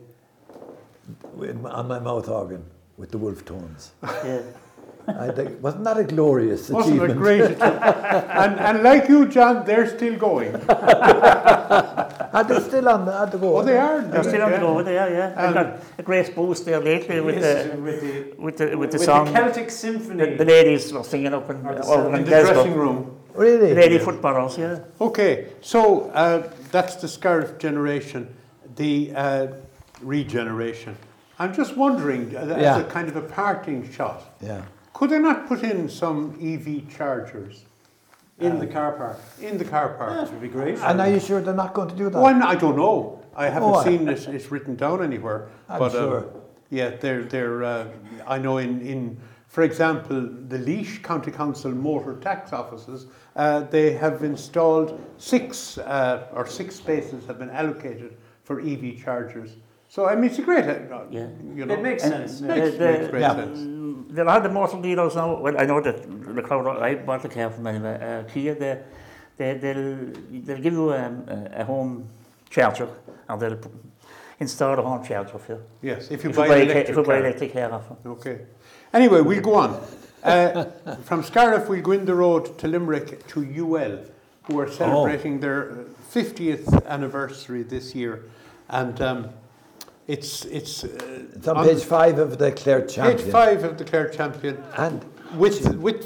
on 1.65 1.87
my 1.87 1.99
mouth 1.99 2.27
organ 2.29 2.63
with 2.97 3.11
the 3.11 3.17
Wolf 3.17 3.43
Tones. 3.45 3.91
Yeah. 4.03 4.41
I 5.07 5.31
think, 5.31 5.63
wasn't 5.63 5.83
that 5.85 5.97
a 5.97 6.03
glorious 6.03 6.69
Wasn't 6.69 6.95
it 6.95 6.97
achievement? 7.03 7.19
great? 7.19 7.41
and, 7.61 8.59
and 8.59 8.83
like 8.83 9.09
you, 9.09 9.27
John, 9.27 9.65
they're 9.65 9.87
still 9.87 10.15
going. 10.15 10.53
Are 12.33 12.43
they 12.45 12.59
still 12.61 12.87
on 12.89 13.05
the, 13.05 13.13
at 13.21 13.31
the 13.31 13.37
go? 13.37 13.57
Oh, 13.57 13.63
they 13.63 13.77
are. 13.77 14.01
They're 14.01 14.23
still 14.23 14.41
on 14.43 14.51
the 14.51 14.57
go, 14.59 14.83
they 14.83 14.97
are, 14.97 15.09
yeah. 15.09 15.33
Um, 15.35 15.47
I've 15.49 15.53
got 15.53 15.83
a 15.97 16.03
great 16.03 16.33
boost 16.35 16.65
there 16.65 16.79
lately 16.79 17.19
with 17.21 17.35
Yes, 17.35 17.69
the, 17.75 17.77
with 17.81 18.01
the, 18.01 18.41
with 18.41 18.57
the, 18.57 18.77
with 18.77 18.91
the 18.91 18.97
with 18.97 19.05
song. 19.05 19.25
the 19.25 19.31
Celtic 19.33 19.69
Symphony. 19.69 20.31
the, 20.31 20.35
the 20.37 20.45
ladies 20.45 20.93
were 20.93 21.03
singing 21.03 21.33
up 21.33 21.49
in, 21.49 21.65
Or 21.65 21.75
the 21.75 21.83
over 21.85 22.09
In 22.09 22.15
in 22.15 22.23
the 22.23 22.29
dressing 22.29 22.73
room. 22.75 23.17
Really? 23.33 23.73
The 23.73 23.81
lady 23.81 23.97
footballers, 23.97 24.57
yeah. 24.57 24.79
Okay, 24.99 25.47
so 25.61 26.09
uh, 26.11 26.49
that's 26.71 26.95
the 26.95 27.07
Scariff 27.07 27.57
generation, 27.59 28.33
the 28.75 29.11
uh, 29.15 29.47
regeneration. 30.01 30.95
I'm 31.39 31.53
just 31.53 31.75
wondering, 31.77 32.35
uh, 32.35 32.39
as 32.41 32.61
Yeah. 32.61 32.79
a 32.79 32.83
kind 32.85 33.07
of 33.07 33.15
a 33.15 33.21
parting 33.21 33.89
shot, 33.91 34.35
Yeah. 34.41 34.61
could 34.93 35.09
they 35.09 35.19
not 35.19 35.47
put 35.47 35.63
in 35.63 35.89
some 35.89 36.37
EV 36.41 36.87
chargers 36.95 37.65
in 38.41 38.59
the 38.59 38.67
car 38.67 38.91
park. 38.93 39.19
in 39.41 39.57
the 39.57 39.65
car 39.65 39.89
park? 39.97 40.09
That 40.13 40.31
would 40.31 40.41
be 40.41 40.47
great. 40.47 40.77
And 40.79 40.99
are 40.99 41.09
you 41.09 41.19
sure 41.19 41.41
they're 41.41 41.53
not 41.53 41.73
going 41.73 41.89
to 41.89 41.95
do 41.95 42.09
that? 42.09 42.17
Oh, 42.17 42.25
I'm, 42.25 42.41
I 42.43 42.55
don't 42.55 42.75
know. 42.75 43.21
I 43.35 43.45
haven't 43.47 43.69
Oh, 43.69 43.75
I- 43.75 43.83
seen 43.83 44.07
it. 44.09 44.27
It's 44.27 44.51
written 44.51 44.75
down 44.75 45.03
anywhere. 45.03 45.47
I'm 45.69 45.79
but, 45.79 45.91
um, 45.95 46.09
sure. 46.09 46.33
yeah, 46.69 46.89
they're 47.01 47.23
they're. 47.23 47.63
Uh, 47.63 47.87
I 48.27 48.37
know 48.39 48.57
in 48.57 48.81
in 48.81 49.17
for 49.47 49.63
example 49.63 50.21
the 50.49 50.57
Laois 50.59 51.01
County 51.03 51.31
Council 51.31 51.71
motor 51.71 52.15
tax 52.17 52.51
offices. 52.53 53.07
Uh, 53.35 53.61
they 53.61 53.93
have 53.93 54.23
installed 54.23 54.99
six 55.17 55.77
uh, 55.77 56.27
or 56.33 56.45
six 56.47 56.75
spaces 56.75 57.25
have 57.27 57.39
been 57.39 57.49
allocated 57.49 58.17
for 58.43 58.59
EV 58.59 58.97
chargers. 59.03 59.51
So 59.93 60.05
I 60.07 60.15
mean, 60.15 60.29
it's 60.29 60.39
a 60.39 60.41
great. 60.49 60.63
Uh, 60.63 61.03
Yeah. 61.17 61.27
You 61.57 61.65
know, 61.65 61.73
it 61.73 61.81
makes 61.89 62.03
And 62.03 62.13
sense. 62.13 62.39
the- 62.39 62.47
yeah. 62.47 62.55
makes, 62.63 62.77
the- 62.77 62.91
makes 62.91 63.07
great 63.11 63.21
yeah. 63.27 63.35
sense. 63.35 63.59
There 64.17 64.27
are 64.33 64.39
the 64.41 64.49
motor 64.57 64.79
dealers 64.81 65.15
now. 65.15 65.29
Well, 65.43 65.55
I 65.63 65.65
know 65.65 65.79
that 65.81 65.97
the 66.37 66.41
crowd 66.41 66.65
I 66.89 66.95
bought 66.95 67.21
the 67.23 67.29
car 67.29 67.49
from 67.49 67.67
anyway. 67.67 67.95
Uh, 68.07 68.23
Kia, 68.31 68.55
they, 68.55 68.73
they, 69.37 69.53
they'll, 69.63 69.95
they'll 70.45 70.63
give 70.65 70.73
you 70.79 70.93
um, 70.93 71.15
a, 71.27 71.61
a 71.61 71.63
home 71.65 72.07
charger 72.49 72.87
and 73.27 73.41
they'll 73.41 73.55
p- 73.57 73.69
install 74.39 74.79
a 74.79 74.81
home 74.81 75.03
charger 75.03 75.37
for 75.37 75.53
you. 75.53 75.61
Yes, 75.89 76.09
if 76.11 76.23
you 76.23 76.29
If 76.29 76.35
buy 76.37 76.45
you 76.45 76.51
buy, 76.51 76.57
an 76.57 76.61
a 76.61 76.65
ca- 76.65 76.71
electric 76.73 76.89
if 76.89 76.95
you 76.97 77.03
buy 77.03 77.17
car. 77.17 77.25
electric 77.25 77.53
car 77.53 77.71
off 77.73 77.87
them. 77.89 77.97
Okay. 78.15 78.37
Anyway, 78.93 79.21
we'll 79.21 79.41
go 79.41 79.55
on. 79.55 79.71
Uh, 80.23 80.65
from 81.03 81.21
Scariff, 81.23 81.67
we'll 81.69 81.81
go 81.81 81.91
in 81.91 82.05
the 82.05 82.15
road 82.15 82.57
to 82.59 82.67
Limerick 82.67 83.27
to 83.27 83.39
UL, 83.63 83.95
who 84.43 84.59
are 84.59 84.69
celebrating 84.71 85.39
their 85.41 85.59
uh, 85.71 85.75
50th 86.13 86.85
anniversary 86.85 87.63
this 87.63 87.93
year. 87.95 88.23
And 88.69 89.01
um, 89.01 89.29
it's, 90.11 90.45
it's, 90.45 90.83
uh, 90.83 90.87
It's 91.35 91.47
on 91.47 91.65
page 91.65 91.83
five 91.83 92.19
of 92.19 92.37
the 92.37 92.51
Clare 92.51 92.85
Champion. 92.85 93.17
page 93.17 93.31
five 93.31 93.63
of 93.63 93.77
the 93.77 93.85
Clare 93.85 94.09
Champion 94.09 94.55
And, 94.77 95.03
with, 95.37 95.75
with 95.77 95.99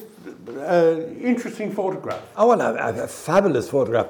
uh, 0.58 1.02
interesting 1.20 1.72
photograph. 1.72 2.22
oh, 2.38 2.48
well, 2.50 2.62
a, 2.62 3.04
a 3.04 3.08
fabulous 3.08 3.70
photograph. 3.70 4.08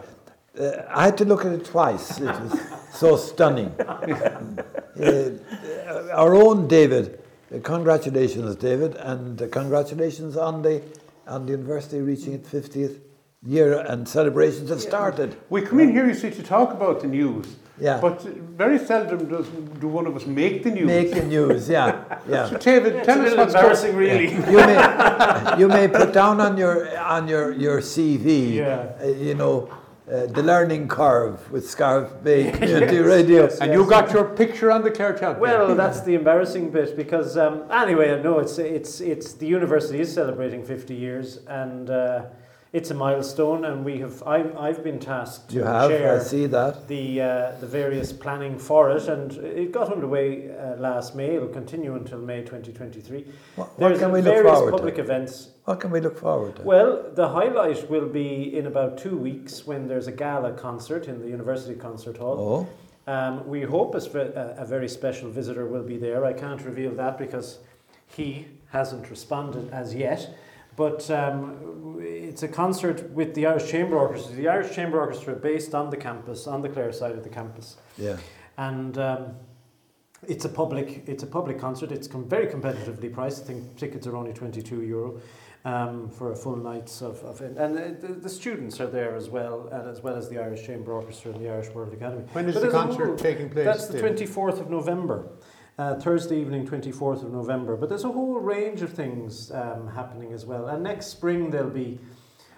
Uh, 0.60 0.84
I 0.90 1.06
had 1.06 1.18
to 1.20 1.26
look 1.26 1.46
at 1.46 1.52
it 1.54 1.66
twice. 1.66 2.20
It 2.20 2.26
was 2.28 2.60
so 2.94 3.16
stunning. 3.18 3.70
Uh, 3.80 5.38
our 6.14 6.36
own 6.36 6.68
David, 6.68 7.20
uh, 7.54 7.60
congratulations, 7.60 8.56
David, 8.56 8.96
and 8.96 9.42
uh, 9.42 9.48
congratulations 9.48 10.38
on 10.38 10.62
the, 10.62 10.82
on 11.28 11.46
the 11.46 11.52
university 11.52 12.00
reaching 12.02 12.34
its 12.34 12.50
50th 12.50 13.00
year 13.46 13.80
and 13.80 14.08
celebrations 14.08 14.70
have 14.70 14.82
started. 14.82 15.36
We 15.50 15.62
come 15.62 15.80
in 15.80 15.92
here, 15.92 16.08
you 16.08 16.14
see, 16.16 16.32
to 16.32 16.44
talk 16.44 16.72
about 16.74 17.02
the 17.02 17.08
news. 17.08 17.56
Yeah. 17.80 18.00
But 18.00 18.22
very 18.24 18.80
seldom 18.80 19.28
does 19.28 19.48
do 19.82 19.88
one 19.88 20.08
of 20.08 20.16
us 20.16 20.26
make 20.26 20.64
the 20.64 20.72
news. 20.72 20.88
Make 20.88 21.12
the 21.14 21.24
news, 21.24 21.68
yeah, 21.68 22.20
yeah. 22.30 22.50
So, 22.50 22.58
David, 22.58 23.04
tell 23.04 23.20
a 23.20 23.24
us 23.24 23.30
little 23.32 23.38
what's 23.46 23.54
going 23.54 23.66
embarrassing, 23.66 23.96
really. 23.98 24.32
you 24.34 24.58
may 24.70 25.56
you 25.60 25.68
may 25.68 25.88
put 25.90 26.14
down 26.14 26.40
on 26.40 26.56
your 26.58 26.98
on 27.00 27.28
your 27.28 27.52
your 27.52 27.82
CV, 27.82 28.54
Yeah. 28.56 28.94
uh, 29.02 29.08
you 29.08 29.36
know, 29.36 29.68
uh, 30.10 30.26
the 30.28 30.42
learning 30.42 30.88
curve 30.88 31.52
with 31.52 31.70
Scariff 31.70 32.12
Bay 32.24 32.50
Community 32.58 33.00
Radio. 33.00 33.44
yes. 33.44 33.60
And 33.60 33.74
you 33.74 33.86
got 33.86 34.12
your 34.14 34.24
picture 34.24 34.72
on 34.72 34.82
the 34.84 34.92
Clare 34.92 35.14
Champion. 35.14 35.40
Well, 35.42 35.76
that's 35.76 36.00
the 36.02 36.16
embarrassing 36.16 36.70
bit 36.72 36.96
because 36.96 37.36
um, 37.38 37.64
anyway, 37.70 38.22
no, 38.24 38.40
it's 38.40 38.58
it's 38.58 39.02
it's 39.02 39.34
the 39.34 39.48
university 39.48 40.00
is 40.00 40.14
celebrating 40.14 40.64
50 40.64 40.94
years 40.96 41.40
and 41.48 41.90
uh, 41.90 42.26
it's 42.76 42.92
a 42.92 42.94
milestone, 42.94 43.64
and 43.64 43.86
we 43.86 44.00
have 44.00 44.22
I've, 44.24 44.56
I've 44.58 44.84
been 44.84 45.00
tasked 45.00 45.50
to 45.50 45.56
You 45.56 45.64
have, 45.64 45.90
I 45.92 46.20
see 46.20 46.46
that. 46.48 46.90
the 46.90 47.22
uh, 47.22 47.52
the 47.62 47.68
various 47.68 48.12
planning 48.12 48.60
for 48.60 48.92
it, 48.92 49.08
and 49.08 49.32
it 49.62 49.72
got 49.72 49.94
underway 49.94 50.52
uh, 50.52 50.76
last 50.76 51.16
May. 51.16 51.36
It'll 51.38 51.48
continue 51.48 51.96
until 51.96 52.20
May 52.20 52.42
2023. 52.42 53.26
What, 53.56 53.80
what 53.80 53.98
can 53.98 54.12
we 54.12 54.22
look 54.22 54.34
various 54.34 54.58
forward 54.58 54.72
public 54.72 54.96
to? 54.96 55.02
events. 55.02 55.52
What 55.64 55.80
can 55.80 55.90
we 55.90 56.02
look 56.02 56.20
forward 56.20 56.58
to? 56.58 56.64
Well, 56.64 57.12
the 57.14 57.30
highlight 57.30 57.90
will 57.90 58.10
be 58.10 58.58
in 58.58 58.66
about 58.68 58.98
two 58.98 59.16
weeks 59.18 59.66
when 59.66 59.88
there's 59.88 60.08
a 60.08 60.12
gala 60.12 60.52
concert 60.52 61.08
in 61.08 61.22
the 61.22 61.30
University 61.30 61.76
Concert 61.80 62.18
Hall. 62.18 62.38
oh, 62.40 63.12
Um, 63.16 63.34
we 63.48 63.62
hope 63.62 63.96
a, 63.96 64.02
a 64.64 64.66
very 64.66 64.90
special 64.90 65.30
visitor 65.40 65.66
will 65.74 65.88
be 65.94 65.98
there. 65.98 66.26
I 66.32 66.34
can't 66.34 66.62
reveal 66.72 66.94
that 66.96 67.18
because 67.18 67.60
he 68.18 68.28
hasn't 68.72 69.10
responded 69.10 69.66
as 69.72 69.96
yet. 69.96 70.20
But 70.76 71.10
um, 71.10 71.98
it's 72.02 72.44
a 72.44 72.48
concert 72.48 73.10
with 73.12 73.34
the 73.34 73.46
Irish 73.46 73.70
Chamber 73.70 73.98
Orchestra. 73.98 74.36
The 74.36 74.50
Irish 74.50 74.76
Chamber 74.76 75.00
Orchestra 75.00 75.36
based 75.36 75.74
on 75.74 75.90
the 75.90 75.98
campus, 75.98 76.48
on 76.48 76.62
the 76.62 76.70
Clare 76.70 76.92
side 76.92 77.14
of 77.14 77.24
the 77.24 77.30
campus, 77.30 77.78
yeah. 77.98 78.18
and 78.58 78.98
um, 78.98 79.36
it's 80.28 80.46
a 80.46 80.50
public 80.50 81.04
it's 81.08 81.24
a 81.24 81.28
public 81.28 81.58
concert. 81.60 81.92
It's 81.92 82.08
com- 82.08 82.28
very 82.28 82.48
competitively 82.48 83.14
priced. 83.14 83.44
I 83.44 83.46
think 83.48 83.78
tickets 83.78 84.06
are 84.08 84.16
only 84.18 84.34
twenty 84.34 84.62
two 84.62 84.82
euro. 84.82 85.22
Um, 85.64 86.12
for 86.12 86.32
a 86.32 86.36
full 86.36 86.58
nights 86.58 87.02
of, 87.02 87.24
of 87.24 87.42
it. 87.42 87.58
and 87.58 87.76
uh, 87.76 88.00
the, 88.00 88.14
the 88.14 88.30
students 88.30 88.80
are 88.80 88.86
there 88.86 89.16
as 89.16 89.30
well, 89.30 89.68
and 89.72 89.90
as 89.90 90.00
well 90.04 90.16
as 90.16 90.30
the 90.30 90.38
Irish 90.38 90.64
Chamber 90.64 90.94
Orchestra 90.94 91.32
and 91.32 91.44
the 91.44 91.50
Irish 91.50 91.70
World 91.70 91.92
Academy. 91.92 92.22
when 92.34 92.48
is 92.48 92.54
But 92.54 92.60
the 92.62 92.68
as 92.68 92.74
a 92.76 92.78
concert 92.78 93.18
taking 93.18 93.50
place? 93.50 93.66
That's 93.66 93.88
the 93.88 94.00
twenty 94.00 94.28
fourth 94.28 94.62
of 94.62 94.70
November, 94.70 95.28
uh, 95.78 95.96
Thursday 95.96 96.40
evening, 96.40 96.66
twenty 96.66 96.92
fourth 96.92 97.24
of 97.24 97.32
November. 97.32 97.76
But 97.76 97.90
there's 97.90 98.04
a 98.06 98.12
whole 98.12 98.40
range 98.40 98.82
of 98.82 98.92
things 98.94 99.52
um, 99.52 99.88
happening 99.88 100.32
as 100.34 100.46
well. 100.46 100.68
And 100.68 100.84
next 100.84 101.08
spring 101.08 101.50
there'll 101.52 101.70
be 101.70 102.00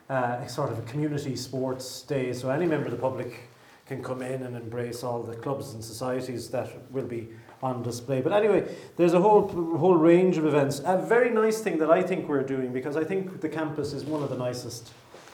uh, 0.09 0.39
a 0.41 0.49
sort 0.49 0.71
of 0.71 0.79
a 0.79 0.83
community 0.83 1.35
sports 1.35 2.01
day, 2.03 2.31
so 2.33 2.49
any 2.49 2.65
member 2.65 2.85
of 2.85 2.91
the 2.91 2.97
public 2.97 3.49
can 3.85 4.03
come 4.03 4.21
in 4.21 4.43
and 4.43 4.55
embrace 4.55 5.03
all 5.03 5.23
the 5.23 5.35
clubs 5.35 5.73
and 5.73 5.83
societies 5.83 6.49
that 6.49 6.69
will 6.91 7.05
be 7.05 7.29
on 7.63 7.81
display. 7.81 8.21
But 8.21 8.33
anyway, 8.33 8.75
there's 8.97 9.13
a 9.13 9.21
whole 9.21 9.47
whole 9.77 9.95
range 9.95 10.37
of 10.37 10.45
events. 10.45 10.81
A 10.85 10.97
very 10.97 11.29
nice 11.31 11.61
thing 11.61 11.77
that 11.79 11.89
I 11.89 12.03
think 12.03 12.27
we're 12.29 12.43
doing 12.43 12.71
because 12.71 12.95
I 12.97 13.03
think 13.03 13.41
the 13.41 13.49
campus 13.49 13.93
is 13.93 14.03
one 14.05 14.21
of 14.23 14.29
the 14.29 14.37
nicest 14.37 14.91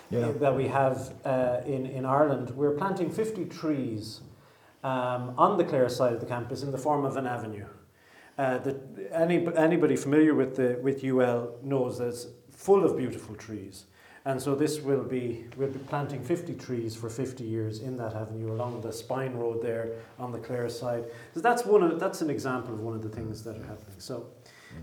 Yeah. 0.10 0.32
that 0.40 0.56
we 0.56 0.68
have 0.68 1.14
uh, 1.26 1.62
in 1.66 1.86
in 1.88 2.06
Ireland. 2.06 2.52
We're 2.52 2.78
planting 2.78 3.10
50 3.12 3.46
trees 3.46 4.22
um, 4.84 5.34
on 5.38 5.58
the 5.58 5.64
Clare 5.64 5.90
side 5.90 6.14
of 6.14 6.20
the 6.20 6.26
campus 6.26 6.64
in 6.64 6.72
the 6.72 6.78
form 6.78 7.06
of 7.06 7.18
an 7.18 7.28
avenue. 7.28 7.66
Uh, 8.38 8.58
that 8.60 8.76
any, 9.14 9.48
anybody 9.56 9.96
familiar 9.96 10.34
with 10.34 10.56
the 10.56 10.80
with 10.82 11.04
UL 11.04 11.56
knows 11.62 12.00
that 12.00 12.08
it's 12.08 12.28
full 12.52 12.84
of 12.84 12.98
beautiful 12.98 13.36
trees. 13.36 13.86
And 14.26 14.42
so 14.42 14.56
this 14.56 14.80
will 14.80 15.04
be, 15.04 15.46
we'll 15.58 15.70
be 15.70 15.80
planting 15.80 16.24
50 16.24 16.56
trees 16.56 16.96
for 16.96 17.10
50 17.10 17.44
years 17.44 17.82
in 17.82 17.98
that 17.98 18.14
avenue 18.14 18.54
along 18.54 18.80
the 18.80 18.94
spine 18.94 19.34
road 19.34 19.62
there 19.62 19.96
on 20.18 20.32
the 20.32 20.40
Clare 20.40 20.70
side. 20.70 21.04
So 21.34 21.42
that's 21.42 21.66
one 21.66 21.84
of, 21.84 22.00
that's 22.00 22.22
an 22.22 22.30
example 22.30 22.74
of 22.74 22.80
one 22.80 22.96
of 22.96 23.04
the 23.04 23.10
things 23.10 23.44
that 23.44 23.58
are 23.58 23.66
happening. 23.66 24.00
So 24.00 24.28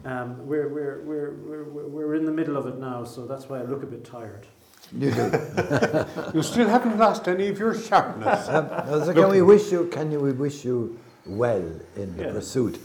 um, 0.05 0.47
we're, 0.47 0.69
we're, 0.69 1.03
we're, 1.03 1.65
we're, 1.65 1.89
we're 1.89 2.15
in 2.17 2.27
the 2.27 2.33
middle 2.33 2.59
of 2.59 2.67
it 2.67 2.77
now, 2.77 3.03
so 3.05 3.27
that's 3.27 3.49
why 3.49 3.61
I 3.61 3.63
look 3.63 3.83
a 3.83 3.87
bit 3.87 4.05
tired. 4.05 4.47
You 4.93 5.11
do. 5.13 5.31
You 6.35 6.43
still 6.43 6.69
haven't 6.69 6.99
lost 6.99 7.29
any 7.29 7.49
of 7.49 7.59
your 7.59 7.75
sharpness. 7.75 8.49
Um, 8.49 8.69
so 9.05 9.13
can 9.15 9.29
we 9.31 9.43
wish 9.43 9.71
you? 9.73 9.87
Can 9.87 10.11
you, 10.11 10.21
we 10.21 10.33
wish 10.33 10.65
you 10.65 10.99
well 11.27 11.63
in 11.97 12.17
the 12.17 12.25
Yeah. 12.25 12.33
pursuit? 12.33 12.79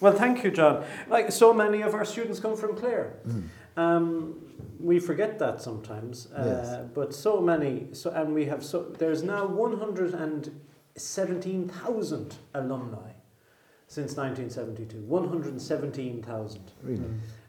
Well, 0.00 0.12
thank 0.12 0.44
you, 0.44 0.50
John. 0.50 0.84
Like 1.08 1.32
so 1.32 1.52
many 1.54 1.82
of 1.82 1.94
our 1.94 2.04
students 2.04 2.38
come 2.40 2.56
from 2.56 2.76
Clare. 2.76 3.14
Um, 3.76 4.34
we 4.78 4.98
forget 5.00 5.38
that 5.38 5.60
sometimes, 5.62 6.28
uh, 6.36 6.42
Yes. 6.44 6.90
but 6.94 7.14
so 7.14 7.40
many. 7.40 7.88
So 7.92 8.10
and 8.10 8.34
we 8.34 8.44
have 8.46 8.62
so 8.64 8.82
there's 8.98 9.22
now 9.22 9.46
one 9.46 9.78
hundred 9.78 10.14
and 10.14 10.50
seventeen 10.96 11.68
thousand 11.68 12.36
alumni 12.54 13.12
since 13.86 14.16
nineteen 14.16 14.50
seventy 14.50 14.84
two. 14.84 15.00
One 15.02 15.28
hundred 15.28 15.52
and 15.52 15.62
seventeen 15.62 16.22
thousand. 16.22 16.72
Really? 16.82 17.04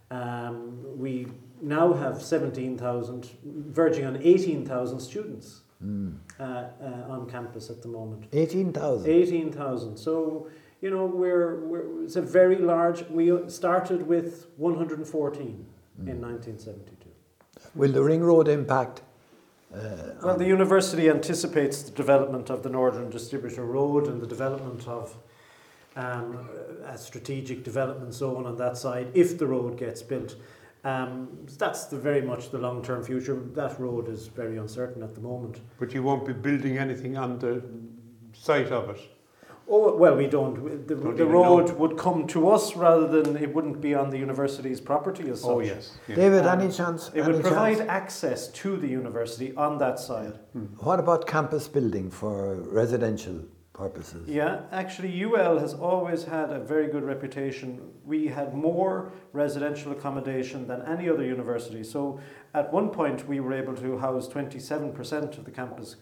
Um, 0.10 0.98
we 0.98 1.28
now 1.62 1.94
have 1.94 2.22
seventeen 2.22 2.78
thousand, 2.78 3.30
verging 3.44 4.06
on 4.06 4.18
eighteen 4.24 4.66
thousand 4.66 5.00
students 5.00 5.62
Mm. 5.84 6.16
uh, 6.40 6.44
uh, 6.44 7.14
on 7.14 7.30
campus 7.30 7.70
at 7.70 7.84
the 7.84 7.88
moment. 7.88 8.26
Eighteen 8.34 8.74
thousand. 8.74 9.12
18,000. 9.12 9.96
So, 9.96 10.48
you 10.82 10.90
know, 10.90 11.06
we're, 11.06 11.60
we're, 11.60 12.04
it's 12.04 12.16
a 12.16 12.22
very 12.22 12.58
large, 12.58 13.08
we 13.10 13.32
started 13.48 14.08
with 14.08 14.48
114 14.58 15.66
in 16.08 16.20
1972. 16.20 17.10
Will 17.76 17.92
the 17.92 18.02
ring 18.02 18.24
road 18.24 18.48
impact? 18.48 19.02
Uh, 19.72 20.14
Well, 20.24 20.36
the 20.38 20.46
university 20.48 21.10
anticipates 21.12 21.84
the 21.84 21.92
development 21.92 22.50
of 22.50 22.64
the 22.64 22.70
Northern 22.70 23.12
Distributor 23.12 23.64
Road 23.64 24.08
and 24.08 24.20
the 24.20 24.26
development 24.28 24.88
of 24.88 25.16
um, 25.96 26.50
a 26.86 26.98
strategic 26.98 27.64
development 27.64 28.14
zone 28.16 28.48
on 28.48 28.56
that 28.58 28.78
side 28.78 29.10
if 29.14 29.38
the 29.38 29.46
road 29.46 29.78
gets 29.78 30.02
built. 30.02 30.36
Um, 30.88 31.28
that's 31.58 31.86
the 31.86 31.98
very 31.98 32.22
much 32.22 32.50
the 32.50 32.58
long-term 32.68 33.04
future. 33.04 33.36
That 33.62 33.78
road 33.80 34.08
is 34.08 34.28
very 34.28 34.58
uncertain 34.58 35.04
at 35.04 35.14
the 35.16 35.22
moment. 35.22 35.56
But 35.80 35.94
you 35.94 36.02
won't 36.04 36.26
be 36.26 36.34
building 36.34 36.78
anything 36.78 37.18
on 37.18 37.40
the 37.40 37.62
site 38.34 38.72
of 38.72 38.90
it. 38.92 39.02
Oh, 39.70 39.98
well, 39.98 40.16
we 40.16 40.28
don't. 40.28 40.88
The, 40.88 40.96
Don't 40.96 41.18
the 41.18 41.26
road 41.26 41.68
know. 41.68 41.74
would 41.82 41.98
come 41.98 42.26
to 42.28 42.48
us 42.50 42.74
rather 42.78 43.08
than 43.22 43.36
it 43.36 43.54
wouldn't 43.54 43.82
be 43.82 43.94
on 43.94 44.10
the 44.10 44.18
university's 44.18 44.80
property 44.80 45.30
as 45.30 45.42
such. 45.42 45.50
Oh, 45.50 45.60
yes. 45.60 45.98
yeah. 46.08 46.16
David, 46.16 46.46
Um, 46.46 46.62
any 46.62 46.72
chance? 46.72 47.10
It 47.14 47.20
any 47.22 47.34
would 47.34 47.42
provide 47.42 47.78
chance? 47.80 47.90
access 47.90 48.48
to 48.62 48.78
the 48.78 48.88
university 48.88 49.54
on 49.58 49.78
that 49.80 50.00
side. 50.00 50.40
What 50.80 51.00
about 51.02 51.28
campus 51.28 51.68
building 51.68 52.10
for 52.10 52.56
residential 52.82 53.42
purposes? 53.78 54.28
Yeah, 54.28 54.62
actually, 54.72 55.24
UL 55.24 55.60
has 55.60 55.74
always 55.76 56.24
had 56.24 56.52
a 56.52 56.60
very 56.60 56.88
good 56.88 57.04
reputation. 57.04 57.80
We 58.06 58.28
had 58.28 58.54
more 58.54 59.12
residential 59.34 59.92
accommodation 59.92 60.68
than 60.68 60.82
any 60.82 61.08
other 61.10 61.24
university. 61.24 61.84
So 61.84 62.20
at 62.54 62.74
one 62.74 62.90
point, 62.90 63.28
we 63.28 63.40
were 63.40 63.54
able 63.54 63.76
to 63.76 63.98
house 64.00 64.28
27% 64.28 65.38
of 65.38 65.46
the 65.46 65.52
campus. 65.52 65.96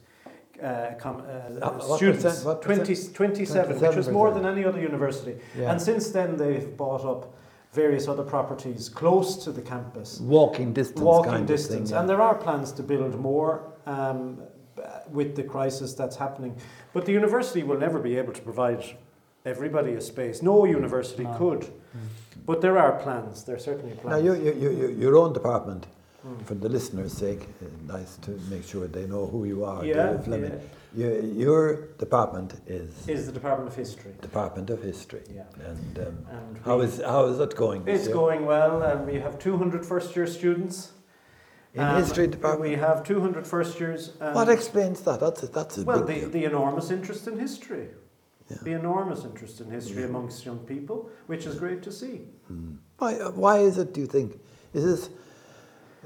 Uh, 0.63 0.93
com, 0.97 1.17
uh, 1.17 1.21
Uh, 1.21 1.71
what 1.71 1.97
students, 1.97 2.23
percent- 2.23 2.45
what 2.45 2.61
20, 2.61 2.79
percent? 2.85 3.15
27, 3.15 3.79
which 3.81 3.95
was 3.97 4.07
more 4.09 4.31
than 4.31 4.45
any 4.45 4.63
other 4.63 4.79
university. 4.79 5.35
Yeah. 5.59 5.69
And 5.71 5.81
since 5.81 6.11
then, 6.11 6.37
they've 6.37 6.77
bought 6.77 7.03
up 7.03 7.21
various 7.73 8.07
other 8.07 8.23
properties 8.23 8.87
close 8.87 9.43
to 9.43 9.51
the 9.51 9.61
campus. 9.61 10.21
Walking 10.21 10.71
distance 10.71 11.01
walking 11.01 11.45
distance. 11.45 11.89
thing. 11.89 11.99
And 11.99 12.07
there 12.07 12.21
are 12.21 12.35
plans 12.35 12.71
to 12.71 12.83
build 12.83 13.19
more 13.19 13.53
um, 13.85 14.37
with 15.11 15.35
the 15.35 15.43
crisis 15.43 15.93
that's 15.93 16.15
happening. 16.17 16.55
But 16.93 17.05
the 17.05 17.11
university 17.13 17.63
will 17.63 17.77
never 17.79 17.99
be 17.99 18.17
able 18.17 18.33
to 18.33 18.41
provide 18.41 18.83
everybody 19.45 19.93
a 19.93 20.01
space. 20.01 20.41
No 20.41 20.65
university 20.65 21.23
No. 21.23 21.33
could. 21.37 21.67
But 22.45 22.61
there 22.61 22.77
are 22.77 22.93
plans. 22.99 23.43
There 23.43 23.55
are 23.55 23.59
certainly 23.59 23.95
plans. 23.95 24.23
Now, 24.23 24.33
you, 24.33 24.33
you, 24.41 24.69
you- 24.69 24.95
your 24.99 25.15
own 25.17 25.33
department, 25.33 25.87
Mm. 26.25 26.43
for 26.47 26.55
the 26.55 26.67
listeners' 26.69 27.13
sake, 27.13 27.43
uh, 27.61 27.65
nice 27.97 28.17
to 28.25 28.31
make 28.49 28.63
sure 28.65 28.87
they 28.87 29.05
know 29.05 29.27
who 29.27 29.45
you 29.45 29.63
are. 29.63 29.85
yeah, 29.85 30.07
David 30.07 30.23
Fleming. 30.25 30.51
yeah, 30.95 31.07
Your, 31.07 31.21
your 31.43 31.81
department 31.99 32.55
is 32.67 32.89
is 33.07 33.25
the 33.27 33.31
Department 33.31 33.69
of 33.69 33.75
History. 33.75 34.11
Department 34.21 34.69
of 34.71 34.81
History. 34.81 35.21
Yeah. 35.35 35.43
And 35.69 35.99
um, 35.99 36.17
And 36.37 36.57
how 36.65 36.79
we- 36.79 36.85
is 36.85 36.99
how 37.13 37.25
is 37.31 37.39
it 37.39 37.55
going? 37.55 37.83
this 37.85 37.95
It's 37.99 38.07
year? 38.07 38.15
going 38.21 38.41
well, 38.47 38.81
and 38.81 39.05
we 39.05 39.19
have 39.19 39.37
200 39.37 39.85
first 39.85 40.15
year 40.15 40.25
students. 40.25 40.93
In 41.75 41.81
Um, 41.83 41.97
history 42.01 42.27
department. 42.27 42.71
We 42.71 42.77
have 42.77 43.03
200 43.03 43.45
first 43.45 43.79
years. 43.79 44.13
and- 44.21 44.33
what 44.35 44.49
explains 44.49 45.01
that? 45.01 45.19
That's 45.19 45.43
a, 45.43 45.47
that's 45.47 45.77
a 45.77 45.83
Well, 45.83 46.03
the, 46.05 46.13
deal. 46.13 46.29
the 46.29 46.45
enormous 46.45 46.89
interest 46.89 47.27
in 47.27 47.37
history. 47.37 47.89
Yeah. 48.49 48.57
The 48.63 48.71
enormous 48.71 49.25
interest 49.25 49.59
in 49.61 49.69
history 49.71 50.01
Yeah. 50.01 50.09
amongst 50.09 50.45
young 50.45 50.59
people, 50.59 51.09
which 51.27 51.45
is 51.45 51.55
great 51.55 51.81
to 51.83 51.91
see. 51.91 52.15
Hmm. 52.47 52.75
Why, 52.99 53.15
uh, 53.19 53.31
why 53.31 53.57
is 53.59 53.77
it, 53.77 53.93
do 53.93 53.99
you 54.01 54.07
think? 54.07 54.39
Is 54.73 54.83
this 54.85 55.09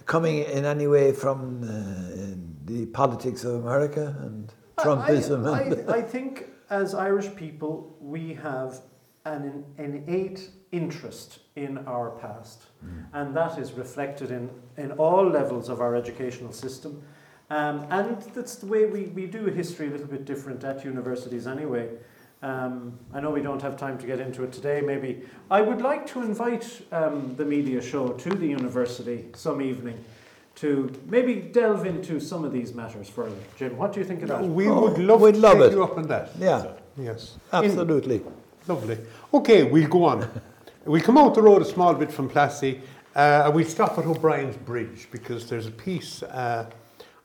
coming 0.06 0.40
in 0.40 0.66
any 0.66 0.88
way 0.88 1.12
from 1.12 1.64
uh, 1.64 1.72
the 2.66 2.86
politics 2.88 3.44
of 3.44 3.54
America 3.66 4.16
and 4.22 4.52
Trumpism? 4.78 5.48
I, 5.48 5.62
and 5.62 5.92
I, 5.92 5.98
I 5.98 6.02
think 6.02 6.48
as 6.70 6.94
Irish 6.96 7.36
people, 7.36 7.96
we 8.02 8.34
have 8.36 8.82
an 9.26 9.66
in- 9.78 9.86
innate 9.86 10.50
interest 10.72 11.40
in 11.56 11.78
our 11.88 12.12
past, 12.12 12.64
Hmm. 12.82 12.88
and 13.14 13.36
that 13.36 13.58
is 13.58 13.74
reflected 13.74 14.32
in, 14.32 14.50
in 14.78 14.92
all 14.94 15.26
levels 15.28 15.70
of 15.70 15.82
our 15.82 15.96
educational 15.96 16.52
system. 16.54 17.02
Um, 17.50 17.86
and 17.90 18.22
that's 18.36 18.56
the 18.56 18.68
way 18.68 18.86
we, 18.86 19.06
we 19.08 19.26
do 19.26 19.46
history 19.46 19.88
a 19.88 19.90
little 19.90 20.06
bit 20.08 20.26
different 20.26 20.64
at 20.64 20.86
universities 20.86 21.48
anyway. 21.48 21.90
Um, 22.44 22.98
I 23.14 23.20
know 23.20 23.32
we 23.32 23.42
don't 23.42 23.62
have 23.62 23.76
time 23.76 23.98
to 23.98 24.06
get 24.08 24.20
into 24.20 24.44
it 24.44 24.54
today, 24.54 24.82
maybe. 24.82 25.24
I 25.52 25.62
would 25.62 25.82
like 25.82 26.06
to 26.14 26.22
invite 26.22 26.82
um, 26.92 27.34
the 27.36 27.44
media 27.46 27.82
show 27.82 28.10
to 28.10 28.30
the 28.30 28.46
university 28.48 29.26
some 29.36 29.62
evening 29.62 29.98
to 30.56 30.92
maybe 31.08 31.36
delve 31.36 31.86
into 31.86 32.20
some 32.20 32.44
of 32.46 32.54
these 32.54 32.74
matters 32.74 33.10
further. 33.10 33.36
Jim, 33.58 33.76
what 33.78 33.92
do 33.94 34.00
you 34.00 34.06
think 34.06 34.22
of 34.22 34.28
that? 34.30 34.44
We 34.44 34.68
Oh, 34.70 34.82
would 34.84 34.98
love 35.00 35.22
we'd 35.22 35.34
to 35.36 35.40
love 35.40 35.58
take 35.58 35.72
it. 35.72 35.76
you 35.76 35.84
up 35.84 35.98
on 35.98 36.08
that. 36.08 36.30
Yeah. 36.40 36.66
Yes. 36.98 37.38
Absolutely. 37.52 38.22
Lovely. 38.68 38.98
Okay, 39.34 39.64
we'll 39.64 39.88
go 39.90 40.04
on. 40.06 40.30
We'll 40.90 41.02
come 41.02 41.20
out 41.20 41.36
the 41.36 41.42
road 41.42 41.62
a 41.62 41.66
small 41.66 41.94
bit 41.94 42.12
from 42.12 42.28
Plassey. 42.28 42.82
Uh, 43.16 43.44
and 43.46 43.54
we'll 43.54 43.66
stop 43.66 43.98
at 44.00 44.06
O'Brien's 44.06 44.58
Bridge 44.58 45.08
because 45.12 45.48
there's 45.48 45.68
a 45.68 45.72
piece 45.72 46.24
uh, 46.24 46.70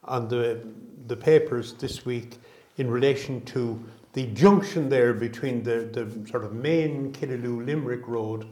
on 0.05 0.29
the, 0.29 0.61
the 1.07 1.17
papers 1.17 1.73
this 1.75 2.05
week 2.05 2.37
in 2.77 2.91
relation 2.91 3.43
to 3.47 3.83
the 4.12 4.27
junction 4.29 4.91
there 4.91 5.15
between 5.15 5.62
the, 5.62 5.89
the 5.93 6.29
sort 6.29 6.45
of 6.45 6.53
main 6.53 7.11
Killaloe 7.12 7.65
Limerick 7.65 8.07
Road 8.07 8.47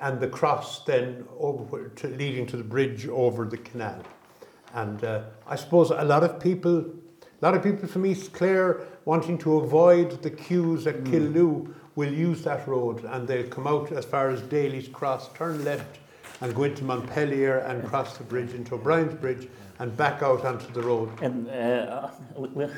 and 0.00 0.20
the 0.20 0.28
cross 0.28 0.84
then 0.84 1.26
over 1.38 1.88
to, 1.88 2.08
leading 2.08 2.46
to 2.46 2.56
the 2.56 2.64
bridge 2.64 3.06
over 3.08 3.44
the 3.44 3.58
canal. 3.58 4.02
And 4.72 5.04
uh, 5.04 5.24
I 5.46 5.56
suppose 5.56 5.90
a 5.90 6.04
lot 6.04 6.24
of 6.24 6.40
people, 6.40 6.78
a 6.78 7.42
lot 7.42 7.54
of 7.54 7.62
people 7.62 7.88
from 7.88 8.06
East 8.06 8.32
Clare 8.32 8.80
wanting 9.04 9.36
to 9.38 9.58
avoid 9.58 10.22
the 10.22 10.30
queues 10.30 10.86
at 10.86 11.04
Killaloe 11.04 11.74
will 11.96 12.12
use 12.12 12.42
that 12.42 12.68
road 12.68 13.04
and 13.04 13.26
they'll 13.26 13.48
come 13.48 13.66
out 13.66 13.90
as 13.90 14.04
far 14.04 14.30
as 14.30 14.42
Daly's 14.42 14.86
Cross, 14.88 15.32
turn 15.32 15.64
left 15.64 15.98
and 16.40 16.54
go 16.54 16.64
into 16.64 16.84
Montpellier 16.84 17.58
and 17.58 17.84
cross 17.84 18.16
the 18.18 18.24
bridge 18.24 18.52
into 18.52 18.74
O'Brien's 18.74 19.14
Bridge 19.14 19.48
and 19.78 19.96
back 19.96 20.22
out 20.22 20.44
onto 20.44 20.70
the 20.72 20.82
road. 20.82 21.10
And 21.22 21.48
uh, 21.48 22.10
we're, 22.36 22.76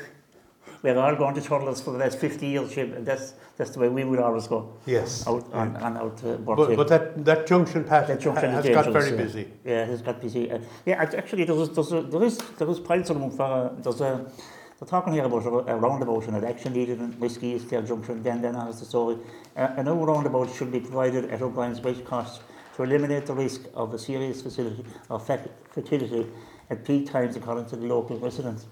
we're 0.81 0.97
all 0.97 1.15
going 1.15 1.35
to 1.35 1.41
Turtles 1.41 1.81
for 1.81 1.91
the 1.91 1.97
last 1.97 2.19
50 2.19 2.47
years, 2.47 2.77
and 2.77 3.05
that's, 3.05 3.33
that's 3.57 3.71
the 3.71 3.79
way 3.79 3.89
we 3.89 4.05
would 4.05 4.19
always 4.19 4.47
go. 4.47 4.73
Yes. 4.85 5.27
Out 5.27 5.45
yeah. 5.49 5.63
and, 5.63 5.75
and 5.75 5.97
out 5.97 6.23
uh, 6.23 6.35
to 6.35 6.37
but, 6.37 6.75
but 6.77 6.87
that, 6.87 7.25
that 7.25 7.47
junction 7.47 7.83
path 7.83 8.07
that 8.07 8.21
junction 8.21 8.49
has, 8.49 8.65
has 8.65 8.73
got 8.73 8.93
very 8.93 9.11
yeah. 9.11 9.17
busy. 9.17 9.51
Yeah, 9.65 9.83
it 9.83 9.89
has 9.89 10.01
got 10.01 10.21
busy. 10.21 10.49
Uh, 10.49 10.59
yeah, 10.85 11.01
actually, 11.01 11.43
there's, 11.43 11.69
there's, 11.71 11.89
there 11.89 12.23
is, 12.23 12.37
there 12.37 12.69
is 12.69 12.79
piles 12.79 13.09
of 13.09 13.19
them 13.19 13.31
for, 13.31 13.43
uh, 13.43 13.69
there's 13.81 13.99
a, 13.99 14.31
They're 14.79 14.87
talking 14.87 15.11
here 15.11 15.25
about 15.25 15.45
a, 15.45 15.73
a 15.73 15.75
roundabout 15.75 16.25
it 16.29 16.43
actually 16.45 16.79
needed 16.79 16.99
in 16.99 17.21
is 17.21 17.65
their 17.65 17.81
junction. 17.81 18.23
Then 18.23 18.41
then 18.41 18.53
has 18.53 18.79
the 18.79 18.85
story. 18.85 19.17
Uh, 19.57 19.67
a 19.75 19.83
new 19.83 20.05
roundabout 20.05 20.55
should 20.55 20.71
be 20.71 20.79
provided 20.79 21.29
at 21.31 21.41
O'Brien's 21.41 21.81
Bridge 21.81 22.05
cost 22.05 22.41
to 22.75 22.83
eliminate 22.83 23.25
the 23.25 23.33
risk 23.33 23.61
of 23.73 23.93
a 23.93 23.99
serious 23.99 24.41
facility 24.41 24.85
fac- 25.19 25.49
fertility 25.71 26.27
at 26.69 26.85
peak 26.85 27.11
times, 27.11 27.35
according 27.35 27.65
to 27.65 27.75
the 27.75 27.87
local 27.87 28.17
residents. 28.19 28.67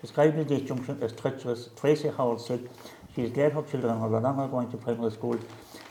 describing 0.00 0.44
this 0.44 0.62
junction 0.62 0.96
as 1.02 1.12
treacherous. 1.12 1.70
Tracy 1.74 2.08
Howard 2.16 2.40
said 2.40 2.68
she 3.14 3.28
glad 3.28 3.52
her 3.52 3.62
children 3.62 3.96
are 3.96 4.08
no 4.08 4.18
longer 4.18 4.46
going 4.46 4.70
to 4.70 4.76
primary 4.76 5.10
school 5.10 5.38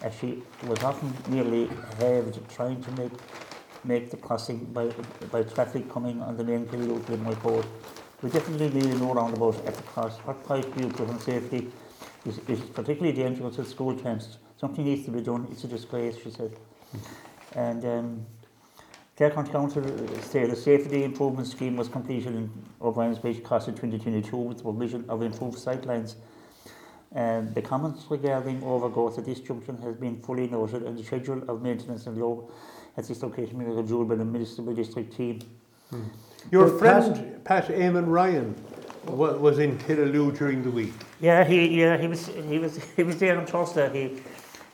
as 0.02 0.14
she 0.16 0.44
was 0.66 0.82
often 0.84 1.14
nearly 1.28 1.68
halved 2.00 2.40
trying 2.50 2.82
to 2.84 2.92
make 2.92 3.12
make 3.84 4.10
the 4.12 4.18
crossing 4.18 4.60
by, 4.66 4.92
by 5.32 5.44
traffic 5.44 5.90
coming 5.90 6.22
on 6.22 6.36
the 6.36 6.44
main 6.44 6.66
to 6.68 6.78
Limerick 6.78 7.44
Road. 7.44 7.66
We 8.22 8.32
definitely 8.32 8.70
need 8.70 8.86
a 8.86 8.98
no 8.98 9.14
roundabout 9.14 9.64
at 9.68 9.76
the 9.76 9.84
cross. 9.84 10.18
What 10.20 10.44
price 10.44 10.66
do 10.66 10.84
you 10.84 10.90
put 10.90 11.08
on 11.08 11.20
safety 11.20 11.68
is, 12.26 12.40
is 12.48 12.60
particularly 12.62 13.16
dangerous 13.16 13.60
at 13.60 13.68
school 13.68 13.96
times. 13.96 14.40
Something 14.60 14.86
needs 14.86 15.06
to 15.06 15.12
be 15.12 15.22
done. 15.22 15.48
It's 15.52 15.64
a 15.66 15.68
disgrace, 15.68 16.18
she 16.24 16.32
said. 16.32 16.52
And 17.54 17.86
um, 17.86 18.26
Clare 19.16 19.30
County 19.30 19.52
Council 19.52 19.84
said 20.24 20.50
the 20.50 20.56
safety 20.56 21.04
improvement 21.04 21.48
scheme 21.48 21.78
was 21.78 21.90
completed 21.90 22.34
in 22.34 22.52
O'Brien's 22.82 23.20
Bridge 23.20 23.44
Cross 23.44 23.68
in 23.68 23.76
2022 23.76 24.36
with 24.36 24.58
the 24.58 24.64
provision 24.64 25.06
of 25.10 25.22
improved 25.22 25.58
sightlines. 25.58 26.16
And 27.14 27.54
the 27.54 27.62
comments 27.62 28.06
regarding 28.10 28.64
overgrowth 28.64 29.20
at 29.20 29.26
this 29.26 29.42
junction 29.42 29.78
has 29.84 29.96
been 29.96 30.22
fully 30.24 30.48
noted 30.48 30.84
and 30.84 30.98
the 30.98 31.04
schedule 31.04 31.44
of 31.48 31.62
maintenance 31.62 32.08
and 32.08 32.18
low 32.18 32.52
at 32.98 33.08
this 33.08 33.22
location 33.22 33.60
being 33.60 33.76
reviewed 33.76 34.10
by 34.10 34.16
the 34.16 34.26
municipal 34.26 34.74
district 34.74 35.16
team. 35.16 35.40
Your 36.52 36.70
But 36.70 36.80
friend, 36.80 37.44
Pat 37.44 37.68
Eamon 37.68 38.08
Ryan, 38.08 38.56
was 39.06 39.60
in 39.60 39.78
Killaloe 39.78 40.38
during 40.38 40.64
the 40.64 40.72
week. 40.72 40.94
Yeah, 41.20 41.44
he 41.44 41.82
yeah 41.82 41.98
he 41.98 42.08
was 42.08 42.28
he 42.28 42.60
was 42.60 42.80
he 42.96 43.04
was 43.04 43.18
there 43.18 43.38
on 43.38 43.46
Thursday. 43.46 43.90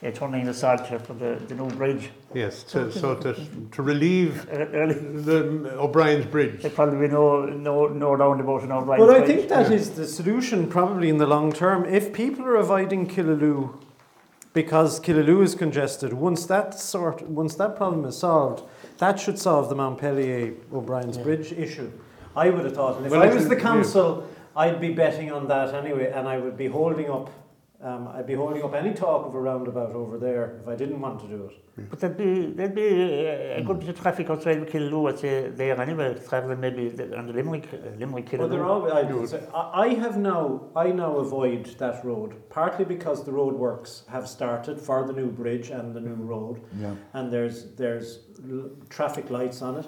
He 0.01 0.07
uh, 0.07 0.11
turning 0.11 0.45
the 0.45 0.53
salt 0.53 0.85
for 0.87 1.13
the, 1.13 1.41
the 1.47 1.55
new 1.55 1.69
bridge. 1.69 2.09
Yes, 2.33 2.63
to, 2.63 2.91
so 2.91 3.15
that, 3.15 3.71
to 3.71 3.81
relieve 3.81 4.45
the 4.47 5.75
O'Brien's 5.77 6.25
Bridge. 6.25 6.61
there 6.61 6.71
probably 6.71 7.07
be 7.07 7.13
no 7.13 7.45
no 7.45 7.87
no 7.87 8.13
roundabout 8.13 8.63
in 8.63 8.71
O'Brien. 8.71 9.01
Well, 9.01 9.11
I 9.11 9.19
Bridge. 9.19 9.27
think 9.27 9.49
that 9.49 9.71
is 9.71 9.91
the 9.91 10.05
solution 10.05 10.67
probably 10.67 11.09
in 11.09 11.17
the 11.17 11.27
long 11.27 11.53
term. 11.53 11.85
If 11.85 12.11
people 12.13 12.45
are 12.45 12.57
avoiding 12.57 13.07
Killaloe 13.07 13.79
because 14.53 14.99
Killaloe 14.99 15.43
is 15.43 15.55
congested, 15.55 16.13
once 16.13 16.45
that 16.45 16.79
sort, 16.79 17.21
once 17.27 17.55
that 17.55 17.75
problem 17.75 18.05
is 18.05 18.17
solved, 18.17 18.63
that 18.99 19.19
should 19.19 19.39
solve 19.39 19.69
the 19.69 19.75
Montpellier 19.75 20.53
O'Brien's 20.71 21.17
Yeah. 21.17 21.23
Bridge 21.23 21.51
issue. 21.51 21.91
I 22.35 22.49
would 22.49 22.63
have 22.65 22.73
thought, 22.75 22.97
and 22.97 23.05
if 23.05 23.11
Well, 23.11 23.23
I 23.23 23.33
was 23.33 23.47
the 23.49 23.55
council, 23.55 24.25
I'd 24.55 24.79
be 24.79 24.91
betting 24.93 25.31
on 25.31 25.47
that 25.47 25.73
anyway, 25.73 26.11
and 26.11 26.27
I 26.27 26.37
would 26.37 26.57
be 26.57 26.67
holding 26.67 27.09
up. 27.09 27.29
Um, 27.83 28.07
I'd 28.07 28.25
be 28.25 28.33
holding 28.33 28.63
up 28.63 28.73
any 28.73 28.93
talk 28.93 29.25
of 29.25 29.35
a 29.35 29.39
roundabout 29.41 29.91
over 29.93 30.17
there 30.17 30.57
if 30.61 30.69
I 30.69 30.75
didn't 30.75 31.01
want 31.01 31.19
to 31.19 31.27
do 31.27 31.49
it. 31.51 31.89
But 31.89 31.99
there'd 31.99 32.15
be 32.15 32.45
there'd 32.45 32.73
be 32.73 32.87
a, 32.87 33.57
a 33.57 33.61
good 33.61 33.81
bit 33.81 33.89
of 33.89 33.99
traffic 33.99 34.29
outside 34.29 34.59
of 34.59 34.67
Killaloe 34.69 35.09
I'd 35.11 35.19
say 35.19 35.49
there 35.49 35.79
anyway, 35.81 36.17
travelling 36.29 36.61
maybe 36.61 36.87
the- 36.87 37.17
on 37.17 37.27
the 37.27 37.33
Limerick 37.33 37.67
uh, 37.73 37.77
Limerick 37.99 38.29
Well, 38.39 38.47
they're 38.47 38.63
I, 38.65 39.01
would 39.11 39.27
say- 39.27 39.45
I 39.53 39.83
I 39.85 39.87
have 39.95 40.15
now, 40.17 40.61
I 40.77 40.91
now 40.91 41.17
avoid 41.17 41.65
that 41.79 42.05
road, 42.05 42.31
partly 42.49 42.85
because 42.85 43.25
the 43.25 43.33
road 43.33 43.53
works 43.55 44.03
have 44.07 44.29
started 44.29 44.79
for 44.79 45.05
the 45.05 45.11
new 45.13 45.29
bridge 45.29 45.69
and 45.71 45.93
the 45.93 45.99
new 45.99 46.15
road, 46.15 46.61
Yeah. 46.79 46.95
and 47.13 47.29
there's, 47.33 47.57
there's 47.75 48.19
l- 48.49 48.69
traffic 48.89 49.29
lights 49.29 49.61
on 49.61 49.77
it. 49.79 49.87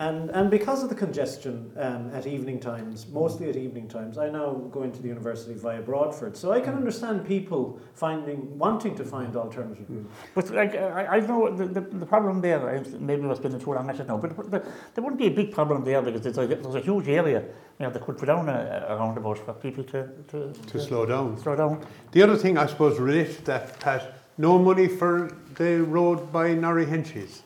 And, 0.00 0.30
and 0.30 0.50
because 0.50 0.82
of 0.82 0.88
the 0.88 0.94
congestion 0.96 1.70
um, 1.76 2.10
at 2.12 2.26
evening 2.26 2.58
times, 2.58 3.06
mostly 3.12 3.48
at 3.48 3.54
evening 3.56 3.86
times, 3.86 4.18
I 4.18 4.28
now 4.28 4.54
go 4.72 4.82
into 4.82 5.00
the 5.00 5.06
university 5.06 5.54
via 5.54 5.80
Broadford. 5.80 6.36
So 6.36 6.50
I 6.52 6.60
can 6.60 6.74
understand 6.74 7.24
people 7.24 7.78
finding, 7.94 8.58
wanting 8.58 8.96
to 8.96 9.04
find 9.04 9.36
alternative 9.36 9.86
routes. 9.88 10.08
But 10.34 10.50
like 10.50 10.74
I, 10.74 11.06
I 11.06 11.20
know 11.20 11.54
the, 11.54 11.66
the, 11.66 11.80
the 11.80 12.06
problem 12.06 12.40
there. 12.40 12.68
I- 12.68 12.82
Maybe 12.98 13.22
we're 13.22 13.36
spending 13.36 13.60
too 13.60 13.72
long 13.72 13.88
at 13.88 14.00
it 14.00 14.08
now. 14.08 14.16
But, 14.16 14.36
but 14.36 14.50
the, 14.50 14.58
there 14.94 15.04
wouldn't 15.04 15.18
be 15.20 15.26
a 15.28 15.30
big 15.30 15.52
problem 15.52 15.84
there 15.84 16.02
because 16.02 16.22
there's 16.22 16.38
a, 16.38 16.46
there's 16.46 16.74
a 16.74 16.80
huge 16.80 17.06
area. 17.08 17.42
You 17.78 17.86
know, 17.86 17.90
they 17.90 18.00
could 18.00 18.18
put 18.18 18.26
down 18.26 18.48
a, 18.48 18.86
a 18.88 18.96
roundabout 18.96 19.38
for 19.38 19.52
people 19.54 19.84
to 19.84 20.08
to, 20.28 20.52
To 20.52 20.80
slow 20.80 21.06
down. 21.06 21.38
slow 21.38 21.54
down. 21.54 21.86
The 22.12 22.22
other 22.22 22.36
thing 22.36 22.58
I 22.58 22.66
suppose 22.66 22.98
related 22.98 23.36
to 23.36 23.44
that, 23.44 23.78
Pat, 23.78 24.14
no 24.38 24.58
money 24.58 24.88
for 24.88 25.30
the 25.54 25.82
road 25.82 26.32
by 26.32 26.52
Norrie 26.54 26.86
Henches. 26.86 27.42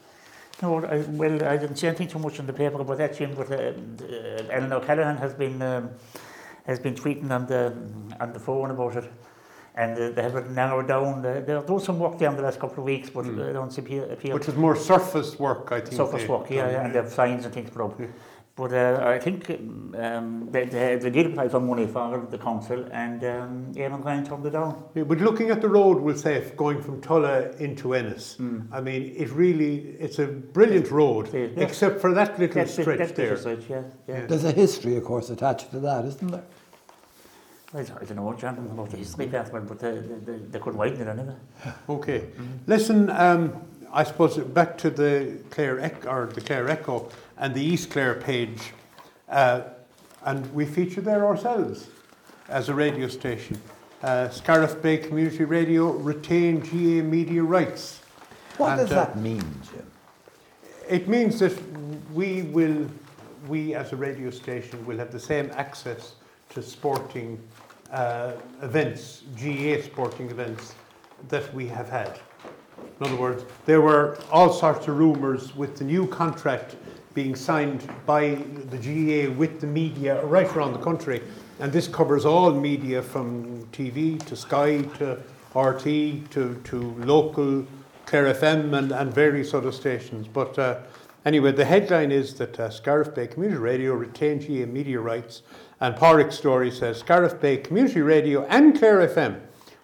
No, 0.62 0.84
I, 0.84 0.98
well, 1.10 1.44
I 1.44 1.56
didn't 1.56 1.76
see 1.76 1.86
anything 1.86 2.08
too 2.08 2.18
much 2.18 2.38
in 2.40 2.46
the 2.46 2.52
paper 2.52 2.80
about 2.80 2.98
that, 2.98 3.16
Jim. 3.16 3.34
But 3.34 3.50
uh, 3.52 3.54
uh, 3.54 4.42
Ellen 4.50 4.72
O'Callaghan 4.72 5.16
has 5.18 5.32
been 5.34 5.62
um, 5.62 5.90
has 6.66 6.80
been 6.80 6.94
tweeting 6.94 7.30
on 7.30 7.46
the 7.46 7.72
on 8.20 8.32
the 8.32 8.40
phone 8.40 8.70
about 8.72 8.96
it, 8.96 9.04
and 9.76 9.96
uh, 9.96 10.10
they 10.10 10.22
have 10.22 10.34
it 10.34 10.50
narrowed 10.50 10.88
down. 10.88 11.22
They, 11.22 11.40
they're 11.42 11.62
doing 11.62 11.78
some 11.80 12.00
work 12.00 12.18
there 12.18 12.28
in 12.30 12.36
the 12.36 12.42
last 12.42 12.58
couple 12.58 12.78
of 12.78 12.84
weeks, 12.84 13.08
but 13.10 13.24
Mm. 13.24 13.38
uh, 13.50 13.52
don't 13.52 13.78
appear 13.78 14.04
appear 14.12 14.34
Which 14.34 14.48
is 14.48 14.56
more 14.56 14.74
surface 14.74 15.38
work, 15.38 15.70
I 15.70 15.80
think. 15.80 15.92
surface 15.92 16.26
work, 16.28 16.50
yeah, 16.50 16.70
yeah, 16.70 16.84
and 16.84 16.92
they 16.92 16.98
have 16.98 17.12
signs 17.12 17.44
and 17.44 17.54
things 17.54 17.70
put 17.70 17.82
up. 17.82 18.00
Yeah. 18.00 18.06
But 18.58 18.72
uh, 18.72 19.04
I 19.06 19.20
think 19.20 19.48
um, 19.50 20.48
they, 20.50 20.64
they, 20.64 20.96
they 20.96 21.10
did 21.10 21.26
apply 21.26 21.46
for 21.48 21.60
money 21.60 21.86
for 21.86 22.26
the 22.28 22.38
council, 22.38 22.84
and 22.90 23.22
um, 23.22 23.72
Eamon 23.74 24.04
Ryan 24.04 24.24
turned 24.26 24.44
it 24.46 24.50
down. 24.50 24.82
Yeah, 24.96 25.04
but 25.04 25.18
looking 25.18 25.50
at 25.50 25.60
the 25.60 25.68
road, 25.68 25.98
we'll 26.00 26.16
say, 26.16 26.44
going 26.56 26.82
from 26.82 27.00
Tulla 27.00 27.52
into 27.60 27.94
Ennis, 27.94 28.36
I 28.72 28.80
mean, 28.80 29.14
it 29.16 29.30
really, 29.30 29.76
it's 30.00 30.18
a 30.18 30.26
brilliant 30.26 30.90
road, 30.90 31.32
Yeah. 31.32 31.46
except 31.66 32.00
for 32.00 32.12
that 32.14 32.36
little 32.36 32.56
That's 32.56 32.72
stretch 32.72 32.98
that's 32.98 33.12
the 33.12 33.16
there. 33.22 33.36
side, 33.36 33.62
yeah, 33.68 33.82
yeah. 34.08 34.14
Yeah. 34.18 34.26
There's 34.26 34.42
a 34.42 34.50
history, 34.50 34.96
of 34.96 35.04
course, 35.04 35.30
attached 35.30 35.70
to 35.70 35.78
that, 35.78 36.04
isn't 36.06 36.28
there? 36.28 36.42
I, 37.74 37.78
I 37.78 37.84
don't 37.84 38.16
know, 38.16 38.34
John, 38.34 38.58
about 38.58 38.90
the 38.90 38.96
history 38.96 39.26
of 39.26 39.30
that 39.30 39.52
one, 39.52 39.66
but 39.66 39.78
they, 39.78 40.00
they, 40.26 40.38
they 40.50 40.58
could 40.58 40.74
widen 40.74 41.00
it 41.02 41.06
anyway. 41.08 41.36
Okay. 41.88 42.24
Listen, 42.66 43.08
um, 43.10 43.52
I 43.92 44.02
suppose 44.02 44.36
back 44.36 44.76
to 44.78 44.90
the 44.90 45.38
Clare 45.50 45.78
Echo, 45.78 46.08
or 46.10 46.26
the 46.26 46.40
Clare 46.40 46.68
Echo 46.68 47.08
and 47.38 47.54
the 47.54 47.62
East 47.62 47.90
Clare 47.90 48.14
page, 48.14 48.72
uh, 49.28 49.62
and 50.24 50.52
we 50.54 50.64
feature 50.66 51.00
there 51.00 51.26
ourselves 51.26 51.88
as 52.48 52.68
a 52.68 52.74
radio 52.74 53.08
station. 53.08 53.60
Uh, 54.02 54.28
Scariff 54.28 54.80
Bay 54.82 54.98
Community 54.98 55.44
Radio 55.44 55.92
retain 55.92 56.60
GAA 56.60 57.04
media 57.04 57.42
rights. 57.42 58.00
What 58.56 58.78
And, 58.78 58.80
does 58.80 58.92
uh, 58.92 59.04
that 59.04 59.18
mean, 59.18 59.44
Jim? 59.70 59.90
It 60.88 61.08
means 61.08 61.38
that 61.40 61.56
we 62.12 62.42
will, 62.42 62.86
we 63.46 63.74
as 63.74 63.92
a 63.92 63.96
radio 63.96 64.30
station 64.30 64.84
will 64.86 64.98
have 64.98 65.12
the 65.12 65.20
same 65.20 65.50
access 65.54 66.14
to 66.50 66.62
sporting 66.62 67.40
uh, 67.92 68.32
events, 68.62 69.22
GAA 69.36 69.82
sporting 69.82 70.30
events, 70.30 70.74
that 71.28 71.52
we 71.52 71.66
have 71.66 71.88
had. 71.88 72.18
In 73.00 73.06
other 73.06 73.16
words, 73.16 73.44
there 73.66 73.80
were 73.80 74.18
all 74.30 74.52
sorts 74.52 74.88
of 74.88 74.96
rumours 74.98 75.54
with 75.54 75.76
the 75.76 75.84
new 75.84 76.06
contract 76.06 76.76
being 77.18 77.34
signed 77.34 77.82
by 78.06 78.36
the 78.72 78.78
GAA 78.86 79.28
with 79.36 79.60
the 79.60 79.66
media 79.66 80.24
right 80.26 80.46
around 80.54 80.72
the 80.72 80.84
country. 80.90 81.20
And 81.58 81.72
this 81.72 81.88
covers 81.88 82.24
all 82.24 82.52
media 82.52 83.02
from 83.02 83.66
TV 83.78 84.24
to 84.26 84.36
Sky 84.36 84.82
to 84.98 85.18
RT 85.52 85.84
to, 86.30 86.60
to 86.62 86.76
local 87.14 87.66
Clare 88.06 88.32
FM 88.32 88.78
and, 88.78 88.92
and 88.92 89.12
various 89.12 89.52
other 89.52 89.72
stations. 89.72 90.28
But 90.28 90.56
uh, 90.60 90.78
anyway, 91.24 91.50
the 91.50 91.64
headline 91.64 92.12
is 92.12 92.34
that 92.34 92.60
uh, 92.60 92.70
Scariff 92.70 93.12
Bay 93.16 93.26
Community 93.26 93.58
Radio 93.58 93.94
retained 93.94 94.42
GAA 94.42 94.66
media 94.78 95.00
rights. 95.00 95.42
And 95.80 95.96
Pádraig's 95.96 96.38
story 96.38 96.70
says 96.70 97.00
Scariff 97.00 97.40
Bay 97.40 97.56
Community 97.56 98.00
Radio 98.00 98.44
and 98.44 98.78
Clare 98.78 99.08
FM 99.08 99.40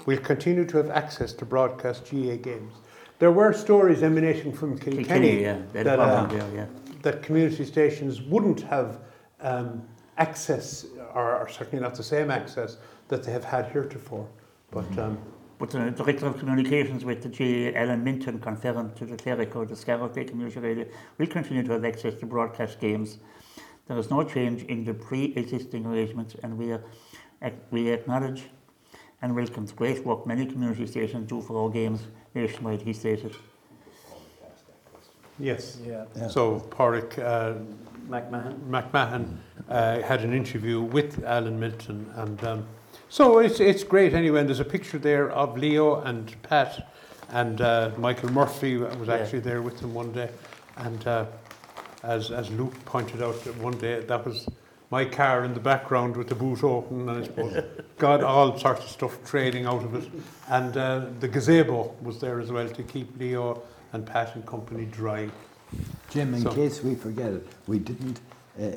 will 0.07 0.19
continue 0.19 0.65
to 0.67 0.77
have 0.77 0.91
access 0.91 1.33
to 1.33 1.45
broadcast 1.45 2.09
GAA 2.09 2.37
games. 2.37 2.75
There 3.19 3.33
were 3.33 3.53
stories 3.53 4.05
emanating 4.05 4.53
from 4.53 4.79
Kilkenny, 4.79 5.05
Kilkenny, 5.05 5.43
yeah, 5.43 5.59
they 5.73 5.79
had 5.79 5.87
a 5.87 5.97
that, 5.97 6.33
uh, 6.33 6.47
yeah. 6.55 6.67
That 7.05 7.23
community 7.23 7.65
stations 7.65 8.23
wouldn't 8.23 8.63
have 8.63 9.01
um, 9.41 9.87
access, 10.17 10.87
or, 11.15 11.37
or 11.41 11.49
certainly 11.49 11.83
not 11.83 11.95
the 11.95 12.03
same 12.03 12.31
access 12.31 12.79
that 13.09 13.23
they 13.23 13.33
have 13.33 13.45
had 13.45 13.65
heretofore. 13.67 14.27
But 14.71 14.91
um, 14.99 15.19
But 15.59 15.71
the 15.71 15.91
Director 15.91 16.27
of 16.27 16.39
Communications 16.39 17.05
with 17.05 17.21
the 17.23 17.29
GAA, 17.29 17.79
Alan 17.79 18.03
Milton, 18.03 18.41
confirmed 18.41 18.97
to 18.97 19.07
the 19.07 19.17
Clare 19.17 19.41
Echo, 19.41 19.65
the 19.65 19.77
Scariff 19.77 20.15
Bay 20.15 20.25
Community 20.25 20.61
Radio, 20.61 20.87
will 21.19 21.27
continue 21.27 21.63
to 21.63 21.73
have 21.73 21.85
access 21.85 22.15
to 22.21 22.27
broadcast 22.27 22.81
games. 22.81 23.19
There 23.87 23.99
is 23.99 24.11
no 24.11 24.25
change 24.25 24.65
in 24.65 24.85
the 24.85 24.95
pre-existing 24.95 25.87
arrangements 25.87 26.35
and 26.43 26.59
we, 26.59 26.73
are, 26.73 26.83
we 27.71 27.91
acknowledge 27.91 28.45
and 29.23 29.37
welcome 29.37 29.67
the 29.67 29.75
great 29.75 30.05
work 30.05 30.27
many 30.27 30.47
community 30.47 30.87
stations 30.87 31.29
do 31.29 31.41
for 31.41 31.55
our 31.63 31.71
games 31.71 32.01
nationwide, 32.35 32.83
he 32.83 32.93
stated. 32.93 33.35
Yes, 35.39 35.79
Yeah, 35.87 36.05
Yeah. 36.17 36.29
so 36.29 36.61
Pádraig 36.71 37.19
uh, 37.19 37.55
McMahon. 38.09 38.55
McMahon 38.71 39.37
uh, 39.69 40.01
had 40.03 40.21
an 40.23 40.33
interview 40.33 40.81
with 40.81 41.25
Alan 41.25 41.59
Milton, 41.59 42.07
and 42.17 42.43
um, 42.45 42.67
so 43.09 43.39
it's 43.39 43.59
it's 43.61 43.83
great 43.85 44.15
anyway. 44.15 44.41
And 44.41 44.49
there's 44.49 44.61
a 44.61 44.65
picture 44.65 44.99
there 44.99 45.31
of 45.33 45.57
Leo 45.59 46.01
and 46.03 46.35
Pat, 46.43 46.89
and 47.31 47.61
uh, 47.61 47.91
Michael 47.99 48.31
Murphy 48.31 48.77
was 48.77 49.09
Yeah. 49.09 49.15
actually 49.15 49.41
there 49.41 49.63
with 49.63 49.79
them 49.81 49.95
one 49.95 50.13
day, 50.13 50.29
and 50.77 51.05
uh, 51.07 51.25
as 52.03 52.31
as 52.31 52.51
Luke 52.51 52.75
pointed 52.85 53.23
out 53.23 53.35
one 53.61 53.77
day, 53.79 54.01
that 54.01 54.25
was 54.27 54.47
my 54.91 55.05
car 55.05 55.45
in 55.45 55.55
the 55.55 55.61
background 55.61 56.17
with 56.17 56.29
the 56.29 56.35
boot 56.37 56.63
open, 56.63 57.09
and 57.09 57.23
I 57.23 57.25
suppose 57.27 57.65
got 57.99 58.23
all 58.23 58.57
sorts 58.59 58.85
of 58.85 58.91
stuff 58.91 59.19
trading 59.25 59.67
out 59.67 59.83
of 59.83 59.95
it, 59.97 60.09
and 60.49 60.77
uh, 60.77 61.07
the 61.21 61.27
gazebo 61.29 61.93
was 62.03 62.21
there 62.21 62.39
as 62.41 62.53
well 62.53 62.69
to 62.69 62.83
keep 62.85 63.19
Leo 63.19 63.63
and 63.95 64.05
Pat 64.05 64.35
and 64.35 64.45
company 64.45 64.85
dry. 64.85 65.31
Jim, 66.11 66.35
in 66.35 66.43
So- 66.43 66.53
case 66.53 66.83
we 66.83 66.95
forget 66.97 67.33
it, 67.33 67.47
we 67.67 67.79
didn't, 67.79 68.21
uh, 68.61 68.71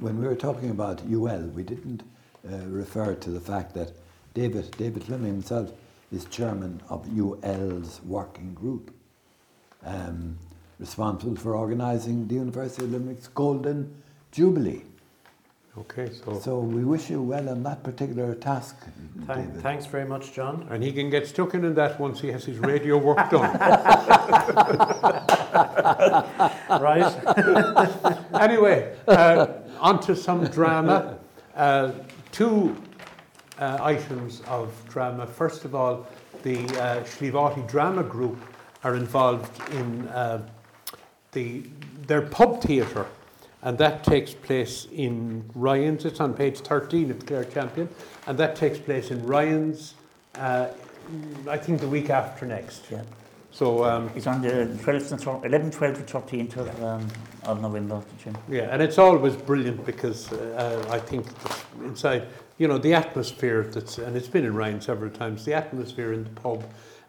when 0.00 0.18
we 0.18 0.26
were 0.26 0.34
talking 0.34 0.70
about 0.70 1.00
UL, 1.08 1.46
we 1.54 1.62
didn't 1.62 2.02
uh, 2.46 2.56
refer 2.66 3.14
to 3.14 3.30
the 3.30 3.40
fact 3.40 3.74
that 3.74 3.92
David, 4.34 4.70
David 4.76 5.04
Fleming 5.04 5.32
himself 5.32 5.72
is 6.12 6.24
chairman 6.26 6.80
of 6.88 7.06
UL's 7.16 8.00
working 8.04 8.54
group, 8.54 8.92
um, 9.84 10.38
responsible 10.78 11.36
for 11.36 11.54
organising 11.54 12.28
the 12.28 12.34
University 12.36 12.84
of 12.84 12.92
Limerick's 12.92 13.28
Golden 13.28 13.94
Jubilee. 14.32 14.82
Okay, 15.80 16.10
so, 16.24 16.38
So 16.40 16.58
we 16.58 16.84
wish 16.84 17.08
you 17.08 17.22
well 17.22 17.48
on 17.48 17.62
that 17.62 17.82
particular 17.84 18.34
task, 18.34 18.76
Thank, 19.26 19.46
David. 19.48 19.62
thanks 19.62 19.86
very 19.86 20.04
much, 20.06 20.32
John. 20.32 20.66
and 20.70 20.82
he 20.82 20.92
can 20.92 21.08
get 21.08 21.26
stuck 21.26 21.54
in, 21.54 21.64
in 21.64 21.74
that 21.74 22.00
once 22.00 22.20
he 22.20 22.28
has 22.32 22.44
his 22.44 22.58
radio 22.58 22.98
work 22.98 23.30
done. 23.30 23.54
Right? 26.68 27.12
anyway, 28.40 28.94
uh, 29.08 29.46
on 29.80 30.00
to 30.00 30.14
some 30.14 30.44
drama. 30.46 31.18
Uh, 31.56 31.92
two 32.30 32.76
uh, 33.58 33.78
items 33.80 34.42
of 34.46 34.72
drama. 34.88 35.26
First 35.26 35.64
of 35.64 35.74
all, 35.74 36.06
the 36.42 36.58
uh, 36.80 37.02
Shlivati 37.04 37.66
Drama 37.68 38.02
Group 38.02 38.38
are 38.84 38.94
involved 38.94 39.50
in 39.72 40.06
uh, 40.08 40.46
the, 41.32 41.64
their 42.06 42.22
pub 42.22 42.60
theatre, 42.62 43.06
and 43.62 43.76
that 43.78 44.04
takes 44.04 44.34
place 44.34 44.86
in 44.92 45.44
Ryan's. 45.54 46.04
It's 46.04 46.20
on 46.20 46.34
page 46.34 46.58
13 46.60 47.10
of 47.10 47.26
Clare 47.26 47.44
Champion, 47.44 47.88
and 48.26 48.38
that 48.38 48.56
takes 48.56 48.78
place 48.78 49.10
in 49.10 49.24
Ryan's, 49.26 49.94
uh, 50.36 50.68
I 51.48 51.56
think 51.56 51.80
the 51.80 51.88
week 51.88 52.10
after 52.10 52.46
next. 52.46 52.84
Yeah. 52.90 53.02
So, 53.50 53.82
um, 53.84 54.10
It's 54.14 54.26
on 54.26 54.42
the 54.42 54.48
12th 54.84 55.10
and 55.10 55.20
thir- 55.20 55.40
11th, 55.48 55.74
12th, 55.74 55.98
and 55.98 56.06
13th 56.06 56.56
of, 56.58 56.84
um, 56.84 57.08
of 57.44 57.60
November, 57.60 58.02
Jim. 58.22 58.36
Yeah, 58.48 58.68
and 58.70 58.82
it's 58.82 58.98
always 58.98 59.34
brilliant 59.34 59.84
because 59.84 60.30
uh, 60.32 60.86
I 60.90 60.98
think 60.98 61.26
inside, 61.82 62.28
you 62.58 62.68
know, 62.68 62.78
the 62.78 62.94
atmosphere 62.94 63.64
that's, 63.64 63.98
and 63.98 64.16
it's 64.16 64.28
been 64.28 64.44
in 64.44 64.54
Ryan 64.54 64.80
several 64.80 65.10
times, 65.10 65.44
the 65.44 65.54
atmosphere 65.54 66.12
in 66.12 66.24
the 66.24 66.30
pub, 66.30 66.62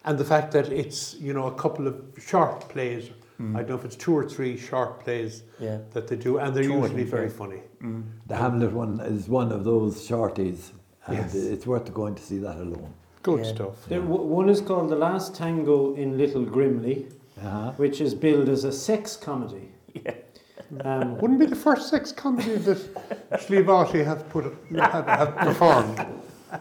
and 0.06 0.18
the 0.18 0.26
fact 0.26 0.54
that 0.54 0.72
it's, 0.72 1.14
you 1.16 1.34
know, 1.34 1.48
a 1.48 1.54
couple 1.54 1.88
of 1.88 2.02
short 2.18 2.68
plays. 2.70 3.10
Mm. 3.40 3.56
I 3.56 3.60
don't 3.60 3.70
know 3.70 3.76
if 3.76 3.86
it's 3.86 3.96
two 3.96 4.14
or 4.14 4.28
three 4.28 4.58
short 4.58 5.00
plays 5.00 5.44
Yeah. 5.60 5.78
that 5.94 6.08
they 6.08 6.16
do, 6.18 6.38
and 6.40 6.54
they're 6.54 6.64
Two, 6.64 6.74
usually 6.82 7.04
very 7.04 7.28
yeah. 7.28 7.34
funny. 7.42 7.62
Mm. 7.82 8.04
The 8.28 8.36
Hamlet 8.36 8.74
one 8.74 9.00
is 9.00 9.30
one 9.30 9.52
of 9.52 9.64
those 9.64 10.06
shorties, 10.08 10.72
and 11.08 11.18
Yes. 11.18 11.36
it's 11.36 11.66
worth 11.66 11.94
going 11.94 12.16
to 12.16 12.22
see 12.22 12.40
that 12.40 12.58
alone. 12.58 12.94
Good 13.24 13.46
Yeah. 13.46 13.54
stuff. 13.54 13.86
There, 13.88 14.02
w- 14.02 14.24
one 14.24 14.50
is 14.50 14.60
called 14.62 14.90
The 14.90 14.96
Last 14.98 15.36
Tango 15.36 15.94
in 15.96 16.18
Little 16.18 16.46
Grimley, 16.46 17.06
Uh-huh. 17.38 17.72
which 17.78 18.02
is 18.02 18.14
billed 18.14 18.50
as 18.50 18.66
a 18.66 18.72
sex 18.72 19.16
comedy. 19.16 19.70
Yeah. 19.94 20.14
Um, 20.84 21.18
Wouldn't 21.22 21.40
be 21.40 21.46
the 21.46 21.56
first 21.56 21.90
sex 21.90 22.12
comedy 22.12 22.56
that 22.58 22.78
Slivati 23.46 24.04
have 24.04 24.28
put 24.30 24.44
have, 24.76 25.08
have 25.08 25.36
performed. 25.38 26.06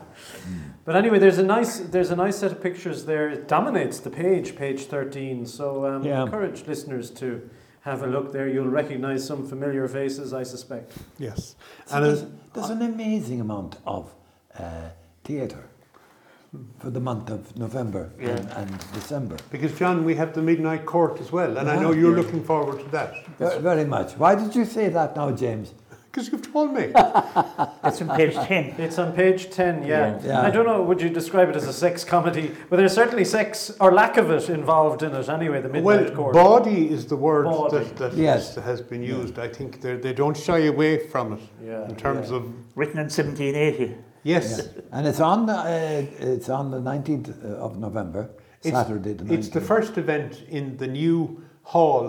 But 0.89 0.97
anyway, 0.97 1.19
there's 1.19 1.37
a 1.37 1.43
nice 1.43 1.81
there's 1.81 2.11
a 2.11 2.17
nice 2.17 2.39
set 2.39 2.51
of 2.51 2.63
pictures 2.63 3.05
there. 3.05 3.29
It 3.29 3.47
dominates 3.47 4.01
the 4.01 4.09
page, 4.09 4.57
page 4.57 4.87
thirteen. 4.87 5.45
So 5.45 5.85
um, 5.85 6.03
Yeah. 6.03 6.23
encourage 6.23 6.67
listeners 6.67 7.11
to 7.21 7.47
have 7.83 8.03
a 8.03 8.07
look 8.07 8.33
there. 8.33 8.49
You'll 8.49 8.71
recognise 8.71 9.23
some 9.27 9.47
familiar 9.47 9.87
faces, 9.87 10.33
I 10.33 10.45
suspect. 10.45 10.93
Yes, 11.19 11.57
So 11.85 11.97
and 11.97 12.07
there's, 12.07 12.23
as, 12.23 12.29
there's 12.55 12.71
an 12.71 12.81
amazing 12.81 13.39
amount 13.43 13.77
of 13.85 14.11
uh, 14.59 14.89
theatre 15.25 15.65
for 16.79 16.89
the 16.89 17.01
month 17.01 17.29
of 17.29 17.55
November 17.59 18.11
Yeah. 18.19 18.29
and, 18.31 18.49
and 18.53 18.71
December. 18.95 19.37
because 19.51 19.79
John, 19.79 20.05
we 20.07 20.15
have 20.15 20.33
the 20.33 20.41
midnight 20.41 20.87
court 20.87 21.21
as 21.21 21.31
well, 21.31 21.59
and 21.59 21.69
I 21.69 21.77
know 21.83 21.93
you're 21.93 22.17
Yeah. 22.17 22.23
looking 22.23 22.43
forward 22.43 22.79
to 22.81 22.89
that 22.93 23.13
Ve- 23.39 23.59
Very 23.61 23.85
much. 23.85 24.17
Why 24.17 24.35
did 24.35 24.57
you 24.57 24.65
say 24.65 24.89
that 24.89 25.15
now, 25.17 25.33
James? 25.33 25.75
Because 26.19 26.33
you've 26.33 26.53
told 26.53 26.73
me. 26.75 26.91
It's 27.85 28.03
on 28.03 28.09
page 28.17 28.35
10. 28.35 28.65
It's 28.79 28.99
on 28.99 29.13
page 29.13 29.51
ten. 29.51 29.83
Yeah. 29.85 30.19
Yeah. 30.21 30.27
Yeah. 30.27 30.43
I 30.43 30.51
don't 30.51 30.67
know. 30.67 30.83
Would 30.83 31.01
you 31.01 31.09
describe 31.09 31.49
it 31.49 31.57
as 31.57 31.67
a 31.69 31.73
sex 31.73 32.05
comedy? 32.05 32.51
But 32.69 32.77
there's 32.77 32.93
certainly 32.93 33.25
sex 33.25 33.71
or 33.81 33.93
lack 33.93 34.17
of 34.17 34.31
it 34.31 34.51
involved 34.51 35.03
in 35.05 35.15
it. 35.15 35.29
Anyway, 35.29 35.61
the 35.63 35.69
midnight 35.69 35.85
well, 35.85 36.11
court. 36.11 36.35
bawdy 36.35 36.91
is 36.91 37.07
the 37.07 37.17
word 37.17 37.45
Bawdy. 37.45 37.79
that, 37.79 37.97
that 37.97 38.15
Yes. 38.15 38.57
is- 38.57 38.65
has 38.65 38.81
been 38.83 39.03
used. 39.03 39.39
I 39.39 39.49
think 39.49 39.81
they 39.81 39.97
they 39.97 40.13
don't 40.13 40.37
shy 40.37 40.61
away 40.75 40.93
from 41.13 41.27
it 41.35 41.41
yeah. 41.65 41.89
in 41.89 41.95
terms 41.97 42.31
Yeah. 42.31 42.37
of 42.39 42.43
Written 42.75 42.99
in 42.99 43.09
1780. 43.09 43.95
yes. 44.25 44.47
Yeah. 44.49 44.83
And 44.97 45.07
it's 45.07 45.21
on 45.21 45.47
the 45.47 45.57
uh, 45.57 46.35
it's 46.35 46.49
on 46.49 46.71
the 46.71 46.81
19th 46.91 47.29
of 47.67 47.79
November, 47.79 48.23
It's- 48.65 48.75
Saturday 48.75 49.13
the 49.15 49.25
19th. 49.25 49.39
It's 49.39 49.51
the 49.59 49.61
first 49.73 49.93
event 49.99 50.33
in 50.49 50.77
the 50.77 50.87
new 51.01 51.19
hall 51.63 52.03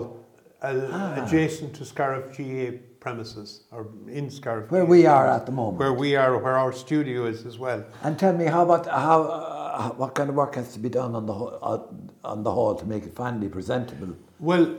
uh, 0.62 0.74
Ah. 0.92 1.22
adjacent 1.24 1.70
to 1.78 1.84
Scariff 1.84 2.24
GAA 2.36 2.89
premises 3.00 3.62
or 3.72 3.88
in 4.06 4.30
Scariff. 4.30 4.70
where 4.70 4.84
we 4.84 5.06
are 5.06 5.26
at 5.26 5.46
the 5.46 5.52
moment. 5.52 5.78
where 5.78 5.92
we 5.92 6.14
are, 6.14 6.38
where 6.38 6.58
our 6.58 6.72
studio 6.72 7.26
is 7.26 7.46
as 7.46 7.58
well. 7.58 7.84
And 8.02 8.18
tell 8.18 8.34
me 8.34 8.44
how 8.44 8.62
about 8.62 8.86
how 8.86 9.22
uh, 9.22 9.88
what 9.90 10.14
kind 10.14 10.28
of 10.28 10.36
work 10.36 10.54
has 10.54 10.72
to 10.74 10.78
be 10.78 10.88
done 10.88 11.14
on 11.14 11.26
the 11.26 11.32
uh, 11.32 11.82
on 12.24 12.42
the 12.42 12.52
hall 12.52 12.74
to 12.74 12.84
make 12.84 13.04
it 13.04 13.14
finally 13.14 13.48
presentable? 13.48 14.14
Well, 14.38 14.76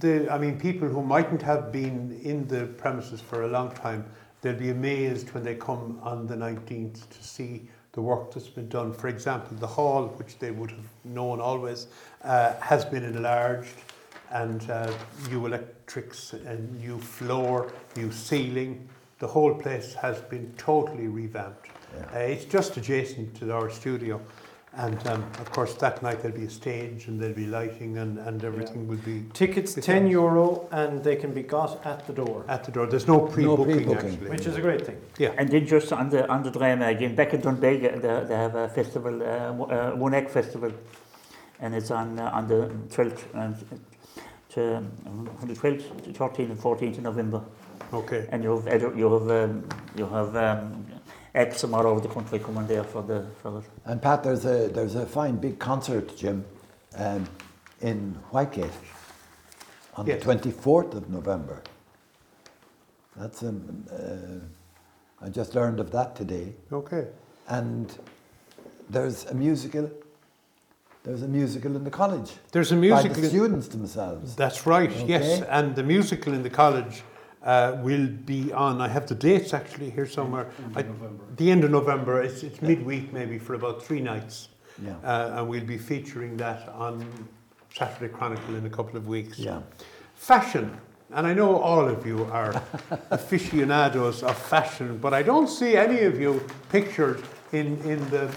the, 0.00 0.30
I 0.30 0.38
mean, 0.38 0.58
people 0.58 0.88
who 0.88 1.02
mightn't 1.02 1.42
have 1.42 1.72
been 1.72 2.20
in 2.22 2.46
the 2.48 2.66
premises 2.66 3.20
for 3.20 3.42
a 3.42 3.48
long 3.48 3.72
time, 3.72 4.04
they'll 4.40 4.54
be 4.54 4.70
amazed 4.70 5.32
when 5.34 5.44
they 5.44 5.54
come 5.54 5.98
on 6.02 6.26
the 6.26 6.36
19th 6.36 7.08
to 7.08 7.24
see 7.24 7.68
the 7.92 8.00
work 8.00 8.32
that's 8.32 8.48
been 8.48 8.68
done. 8.68 8.92
For 8.92 9.08
example, 9.08 9.56
the 9.58 9.66
hall, 9.66 10.08
which 10.16 10.38
they 10.38 10.50
would 10.50 10.70
have 10.70 10.88
known 11.04 11.40
always, 11.40 11.88
uh, 12.24 12.54
has 12.60 12.84
been 12.84 13.04
enlarged 13.04 13.74
and 14.32 14.70
uh, 14.70 14.92
new 15.28 15.46
electrics 15.46 16.32
and 16.32 16.80
new 16.80 16.98
floor, 16.98 17.72
new 17.96 18.10
ceiling. 18.10 18.88
The 19.18 19.26
whole 19.26 19.54
place 19.54 19.94
has 19.94 20.20
been 20.20 20.52
totally 20.56 21.06
revamped. 21.06 21.68
Yeah. 21.94 22.04
Uh, 22.14 22.18
it's 22.18 22.44
just 22.44 22.76
adjacent 22.76 23.34
to 23.36 23.52
our 23.52 23.70
studio. 23.70 24.20
And 24.74 25.06
um, 25.06 25.22
of 25.38 25.50
course, 25.50 25.74
that 25.74 26.02
night 26.02 26.22
there'll 26.22 26.36
be 26.36 26.46
a 26.46 26.50
stage 26.50 27.06
and 27.06 27.20
there'll 27.20 27.34
be 27.34 27.46
lighting 27.46 27.98
and, 27.98 28.18
and 28.18 28.42
everything 28.42 28.88
will 28.88 28.96
be 28.96 29.24
Tickets 29.34 29.76
It's 29.76 29.86
ten 29.86 30.06
euro 30.06 30.66
and 30.72 31.04
they 31.04 31.16
can 31.16 31.34
be 31.34 31.42
got 31.42 31.84
at 31.84 32.06
the 32.06 32.14
door, 32.14 32.46
at 32.48 32.64
the 32.64 32.72
door. 32.72 32.86
There's 32.86 33.06
no 33.06 33.20
pre-booking, 33.20 33.64
pre-booking. 33.64 34.12
actually. 34.12 34.30
which 34.30 34.46
is 34.46 34.56
a 34.56 34.62
great 34.62 34.86
thing. 34.86 34.98
yeah. 35.18 35.34
And 35.36 35.50
then 35.50 35.66
just 35.66 35.92
on 35.92 36.08
the, 36.08 36.26
on 36.26 36.42
the 36.42 36.50
drama 36.50 36.86
again, 36.86 37.14
back 37.14 37.34
in 37.34 37.42
Doonbeg, 37.42 38.00
they, 38.00 38.24
they 38.26 38.34
have 38.34 38.54
a 38.54 38.66
festival, 38.70 39.22
uh, 39.22 39.26
uh, 39.26 39.90
One 39.90 40.14
Egg 40.14 40.30
Festival. 40.30 40.72
And 41.60 41.74
it's 41.74 41.90
on, 41.90 42.18
uh, 42.18 42.30
on 42.32 42.48
the 42.48 42.70
12th, 42.88 43.22
and 43.34 43.54
to, 44.54 44.76
um, 44.76 45.28
from 45.38 45.48
the 45.48 45.54
12th 45.54 46.04
to 46.04 46.10
13th 46.12 46.50
and 46.50 46.58
14th 46.58 46.98
of 46.98 47.02
November. 47.04 47.42
Okay. 47.92 48.26
And 48.30 48.42
you 48.42 48.60
have, 48.60 48.98
you 48.98 49.12
have, 49.12 49.30
um, 49.30 49.68
you 49.96 50.06
have 50.06 50.36
um, 50.36 50.86
acts 51.34 51.60
from 51.60 51.74
all 51.74 51.86
over 51.86 52.00
the 52.00 52.08
country 52.08 52.38
coming 52.38 52.66
there 52.66 52.84
for 52.84 53.02
the, 53.02 53.26
for 53.42 53.58
it. 53.58 53.64
And 53.84 54.00
Pat, 54.00 54.22
there's 54.22 54.44
a 54.44 54.68
there's 54.68 54.94
a 54.94 55.06
fine 55.06 55.36
big 55.36 55.58
concert, 55.58 56.16
Jim, 56.16 56.44
um, 56.96 57.28
in 57.80 58.18
Whitegate 58.32 58.70
on 59.96 60.06
Yes. 60.06 60.22
the 60.22 60.34
24th 60.34 60.94
of 60.94 61.10
November. 61.10 61.62
That's 63.16 63.42
um, 63.42 63.84
uh, 63.92 65.24
I 65.24 65.28
just 65.28 65.54
learned 65.54 65.80
of 65.80 65.90
that 65.92 66.16
today. 66.16 66.54
Okay. 66.72 67.08
And 67.48 67.96
there's 68.88 69.26
a 69.26 69.34
musical. 69.34 69.90
There's 71.04 71.22
a 71.22 71.28
musical 71.28 71.74
in 71.74 71.82
the 71.84 71.90
college 71.90 72.30
There's 72.52 72.70
a 72.72 72.76
musical. 72.76 73.14
by 73.14 73.20
the 73.22 73.28
students 73.28 73.68
themselves. 73.68 74.36
That's 74.36 74.66
right. 74.66 74.90
Yes, 75.06 75.42
and 75.48 75.74
the 75.74 75.82
musical 75.82 76.32
in 76.32 76.42
the 76.44 76.50
college 76.50 77.02
uh, 77.42 77.76
will 77.82 78.06
be 78.06 78.52
on. 78.52 78.80
I 78.80 78.86
have 78.88 79.06
the 79.08 79.16
dates 79.16 79.52
actually 79.52 79.90
here 79.90 80.06
somewhere. 80.06 80.46
I- 80.76 80.84
The 81.36 81.50
end 81.50 81.64
of 81.64 81.70
November. 81.72 82.22
It's, 82.22 82.44
it's 82.44 82.62
midweek, 82.62 83.12
maybe 83.12 83.38
for 83.38 83.54
about 83.54 83.82
three 83.82 84.00
nights, 84.00 84.48
Yeah. 84.80 84.94
uh, 85.02 85.38
and 85.40 85.48
we'll 85.48 85.64
be 85.66 85.78
featuring 85.78 86.36
that 86.36 86.68
on 86.68 87.04
Saturday 87.74 88.12
Chronicle 88.12 88.54
in 88.54 88.64
a 88.66 88.70
couple 88.70 88.96
of 88.96 89.08
weeks. 89.08 89.38
Yeah. 89.40 89.60
Fashion. 90.14 90.70
And 91.14 91.26
I 91.26 91.34
know 91.34 91.56
all 91.56 91.88
of 91.88 92.06
you 92.06 92.24
are 92.32 92.54
aficionados 93.10 94.22
of 94.22 94.36
fashion, 94.38 94.98
but 94.98 95.12
I 95.12 95.22
don't 95.22 95.48
see 95.48 95.76
any 95.76 96.02
of 96.02 96.20
you 96.20 96.40
pictured 96.70 97.22
in, 97.52 97.76
in 97.82 97.98
the 98.10 98.28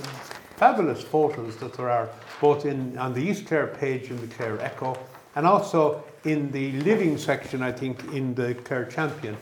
fabulous 0.57 1.01
photos 1.03 1.55
that 1.57 1.73
there 1.73 1.89
are, 1.89 2.09
both 2.41 2.65
in, 2.65 2.97
on 2.97 3.13
the 3.13 3.21
East 3.21 3.45
Clare 3.47 3.67
page 3.67 4.09
in 4.09 4.19
the 4.21 4.27
Clare 4.27 4.59
Echo 4.61 4.97
and 5.35 5.45
also 5.45 6.03
in 6.23 6.51
the 6.51 6.71
living 6.81 7.17
section, 7.17 7.61
I 7.61 7.71
think, 7.71 8.03
in 8.13 8.33
the 8.35 8.55
Clare 8.55 8.85
Champion. 8.85 9.37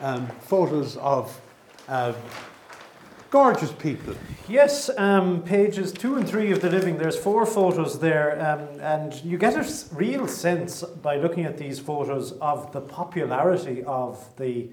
Um, 0.00 0.26
photos 0.42 0.96
of 0.98 1.40
uh, 1.88 2.12
gorgeous 3.30 3.72
people. 3.72 4.14
Yes, 4.48 4.90
um, 4.96 5.42
pages 5.42 5.92
two 5.92 6.16
and 6.16 6.28
three 6.28 6.52
of 6.52 6.60
the 6.60 6.70
living. 6.70 6.96
There's 6.96 7.16
four 7.16 7.44
photos 7.44 7.98
there, 7.98 8.40
um, 8.40 8.80
and 8.80 9.14
you 9.24 9.36
get 9.36 9.54
a 9.54 9.94
real 9.94 10.28
sense 10.28 10.82
by 10.82 11.16
looking 11.16 11.44
at 11.44 11.58
these 11.58 11.78
photos 11.78 12.32
of 12.32 12.72
the 12.72 12.80
popularity 12.80 13.82
of 13.84 14.24
the 14.36 14.68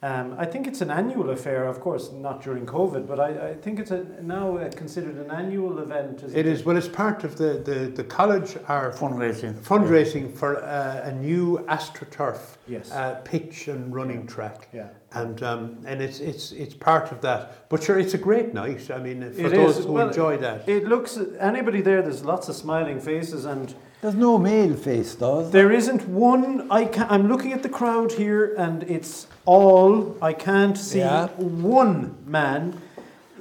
Um, 0.00 0.36
I 0.38 0.46
think 0.46 0.68
it's 0.68 0.80
an 0.80 0.92
annual 0.92 1.30
affair, 1.30 1.64
of 1.66 1.80
course, 1.80 2.12
not 2.12 2.40
during 2.40 2.64
COVID, 2.66 3.08
but 3.08 3.18
I, 3.18 3.48
I 3.50 3.54
think 3.54 3.80
it's 3.80 3.90
a, 3.90 4.04
now 4.22 4.56
uh, 4.56 4.70
considered 4.70 5.16
an 5.16 5.28
annual 5.32 5.80
event. 5.80 6.22
Isn't 6.22 6.38
It 6.38 6.46
is, 6.46 6.62
well, 6.64 6.76
it's 6.76 6.86
part 6.86 7.24
of 7.24 7.36
the, 7.36 7.54
the, 7.64 7.90
the 7.92 8.04
college 8.04 8.56
are 8.68 8.92
Fundraising. 8.92 9.54
fundraising 9.54 10.32
for 10.32 10.62
uh, 10.62 11.00
a 11.02 11.12
new 11.12 11.58
AstroTurf 11.68 12.38
Yes. 12.68 12.92
uh, 12.92 13.16
pitch 13.24 13.66
and 13.66 13.92
running 13.92 14.24
track. 14.28 14.68
yeah. 14.72 14.86
And 15.12 15.42
um, 15.42 15.78
and 15.86 16.02
it's 16.02 16.20
it's 16.20 16.52
it's 16.52 16.74
part 16.74 17.12
of 17.12 17.22
that. 17.22 17.70
But 17.70 17.82
sure, 17.82 17.98
it's 17.98 18.12
a 18.12 18.18
great 18.18 18.52
night. 18.52 18.90
I 18.90 18.98
mean, 18.98 19.22
for 19.32 19.46
It 19.46 19.52
those 19.52 19.78
is. 19.78 19.86
who 19.86 19.92
Well, 19.94 20.08
enjoy 20.08 20.36
that. 20.36 20.68
It 20.68 20.84
looks, 20.86 21.18
anybody 21.40 21.80
there, 21.80 22.02
there's 22.02 22.26
lots 22.26 22.50
of 22.50 22.54
smiling 22.56 23.00
faces, 23.00 23.46
and 23.46 23.74
There's 24.02 24.14
no 24.16 24.36
male 24.36 24.76
face, 24.76 25.14
though. 25.14 25.40
is 25.40 25.50
there 25.50 25.72
isn't 25.72 26.06
one. 26.08 26.70
I 26.70 26.84
can, 26.84 27.06
I'm 27.08 27.26
looking 27.26 27.54
at 27.54 27.62
the 27.62 27.70
crowd 27.70 28.12
here, 28.12 28.54
and 28.58 28.82
it's 28.82 29.28
all. 29.52 29.90
I 30.30 30.32
can't 30.48 30.76
see 30.76 30.98
Yeah. 31.00 31.28
one 31.74 31.96
man. 32.26 32.62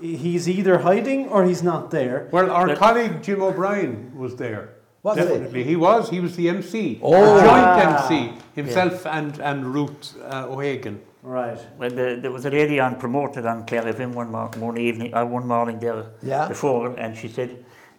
He's 0.01 0.47
either 0.58 0.76
hiding 0.89 1.28
or 1.34 1.39
he's 1.49 1.64
not 1.72 1.91
there. 1.91 2.18
Well, 2.32 2.49
our 2.51 2.68
But- 2.68 2.78
colleague 2.78 3.16
Jim 3.26 3.41
O'Brien 3.41 4.12
was 4.24 4.36
there. 4.43 4.64
Was 5.03 5.18
he? 5.18 5.24
Definitely, 5.24 5.64
he 5.64 5.76
was. 5.76 6.10
He 6.16 6.20
was 6.26 6.36
the 6.36 6.47
MC, 6.49 6.99
Oh. 7.01 7.39
joint 7.39 7.68
Ah. 7.74 7.91
MC 7.93 8.34
himself 8.55 9.05
and 9.18 9.32
and 9.49 9.60
Ruth 9.76 10.16
uh, 10.34 10.53
O'Hagan. 10.53 10.97
Right. 11.24 11.60
Well, 11.80 11.89
the, 11.99 12.08
there 12.22 12.32
was 12.38 12.45
a 12.45 12.49
lady 12.60 12.78
on 12.86 12.95
promoted 12.95 13.45
on 13.51 13.66
Clare 13.68 13.86
FM 13.93 14.12
one, 14.22 14.30
mor- 14.32 14.51
one 14.68 14.78
evening, 14.88 15.10
uh, 15.14 15.26
one 15.38 15.45
morning 15.55 15.78
there 15.86 16.03
Yeah. 16.22 16.47
before, 16.47 16.86
and 17.03 17.18
she 17.22 17.28
said 17.38 17.49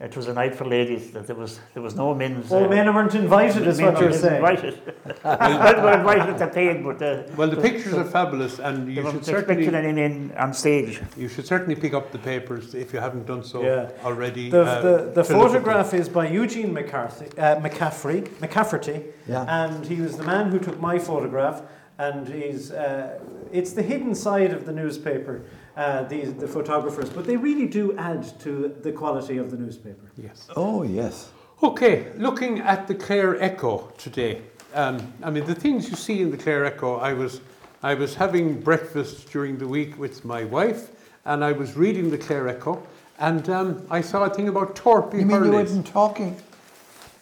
it 0.01 0.17
was 0.17 0.29
a 0.29 0.33
night 0.33 0.55
for 0.55 0.65
ladies. 0.65 1.11
That 1.11 1.27
there 1.27 1.35
was 1.35 1.59
there 1.75 1.83
was 1.83 1.97
no 1.97 2.15
men's. 2.15 2.53
All 2.53 2.65
uh, 2.65 2.69
men 2.69 2.95
weren't 2.95 3.15
invited, 3.15 3.67
is 3.67 3.79
men 3.79 3.93
what 3.93 4.01
you're 4.01 4.11
weren't 4.11 4.21
saying. 4.21 4.37
Invited. 4.37 4.81
men 5.25 5.83
were 5.83 5.93
invited 5.93 6.39
to 6.39 6.47
paid, 6.47 6.85
but 6.85 7.03
uh, 7.03 7.23
Well, 7.37 7.49
the 7.51 7.61
pictures 7.61 7.95
are 7.95 8.05
fabulous, 8.05 8.61
and 8.61 8.89
you 8.89 8.95
should 8.97 9.05
weren't 9.05 9.17
expecting 9.19 9.65
certainly 9.65 9.89
any 9.89 9.93
men 9.93 10.33
on 10.39 10.55
stage. 10.55 11.01
you 11.17 11.29
should 11.29 11.47
certainly 11.47 11.75
pick 11.75 11.95
up 11.95 12.13
the 12.13 12.19
papers 12.19 12.75
if 12.75 12.93
you 12.93 13.01
haven't 13.01 13.27
done 13.27 13.43
so 13.43 13.63
Yeah. 13.63 13.91
already. 14.05 14.51
The, 14.51 14.63
uh, 14.63 14.81
the, 14.81 14.89
the 14.89 14.97
to 14.99 15.07
look 15.09 15.19
at 15.19 15.27
them. 15.27 15.41
photograph 15.41 15.95
is 15.95 16.09
by 16.09 16.29
Eugene 16.29 16.73
McCarthy, 16.73 17.27
uh, 17.37 17.61
McCaffrey, 17.61 18.29
McCafferty, 18.39 19.05
Yeah. 19.27 19.45
and 19.65 19.85
he 19.85 20.01
was 20.01 20.17
the 20.17 20.25
man 20.25 20.51
who 20.53 20.59
took 20.61 20.79
my 20.81 20.99
photograph. 20.99 21.63
And 22.01 22.29
he's, 22.29 22.71
uh, 22.71 23.19
it's 23.51 23.73
the 23.73 23.83
hidden 23.83 24.15
side 24.15 24.53
of 24.53 24.67
the 24.67 24.73
newspaper, 24.73 25.43
uh, 25.79 26.03
these, 26.03 26.35
the 26.35 26.47
photographers, 26.49 27.09
but 27.09 27.24
they 27.24 27.37
really 27.37 27.66
do 27.66 27.97
add 27.97 28.39
to 28.41 28.74
the 28.83 28.91
quality 28.93 29.39
of 29.39 29.51
the 29.51 29.57
newspaper. 29.57 30.11
Yes. 30.16 30.49
Oh, 30.57 30.83
yes. 30.83 31.31
Okay, 31.62 32.12
looking 32.16 32.59
at 32.61 32.87
the 32.89 32.95
Clare 32.95 33.41
Echo 33.43 33.91
today. 33.97 34.43
Um, 34.74 35.12
I 35.22 35.31
mean, 35.31 35.47
the 35.47 35.55
things 35.55 35.89
you 35.89 35.97
see 35.97 36.20
in 36.20 36.31
the 36.31 36.37
Clare 36.37 36.64
Echo, 36.66 36.97
I 36.97 37.12
was, 37.14 37.41
I 37.83 37.95
was 37.95 38.14
having 38.14 38.61
breakfast 38.61 39.31
during 39.31 39.57
the 39.57 39.66
week 39.66 39.97
with 39.99 40.24
my 40.24 40.45
wife, 40.45 40.91
and 41.24 41.45
I 41.45 41.53
was 41.53 41.76
reading 41.76 42.11
the 42.11 42.18
Clare 42.18 42.49
Echo, 42.49 42.83
and 43.20 43.49
um, 43.49 43.87
I 43.91 44.01
saw 44.01 44.24
a 44.24 44.31
thing 44.31 44.49
about 44.49 44.74
Torpey 44.76 45.20
You 45.20 45.26
mean 45.26 45.31
you 45.31 45.51
Hurleys. 45.53 45.72
weren't 45.72 45.87
talking? 45.87 46.37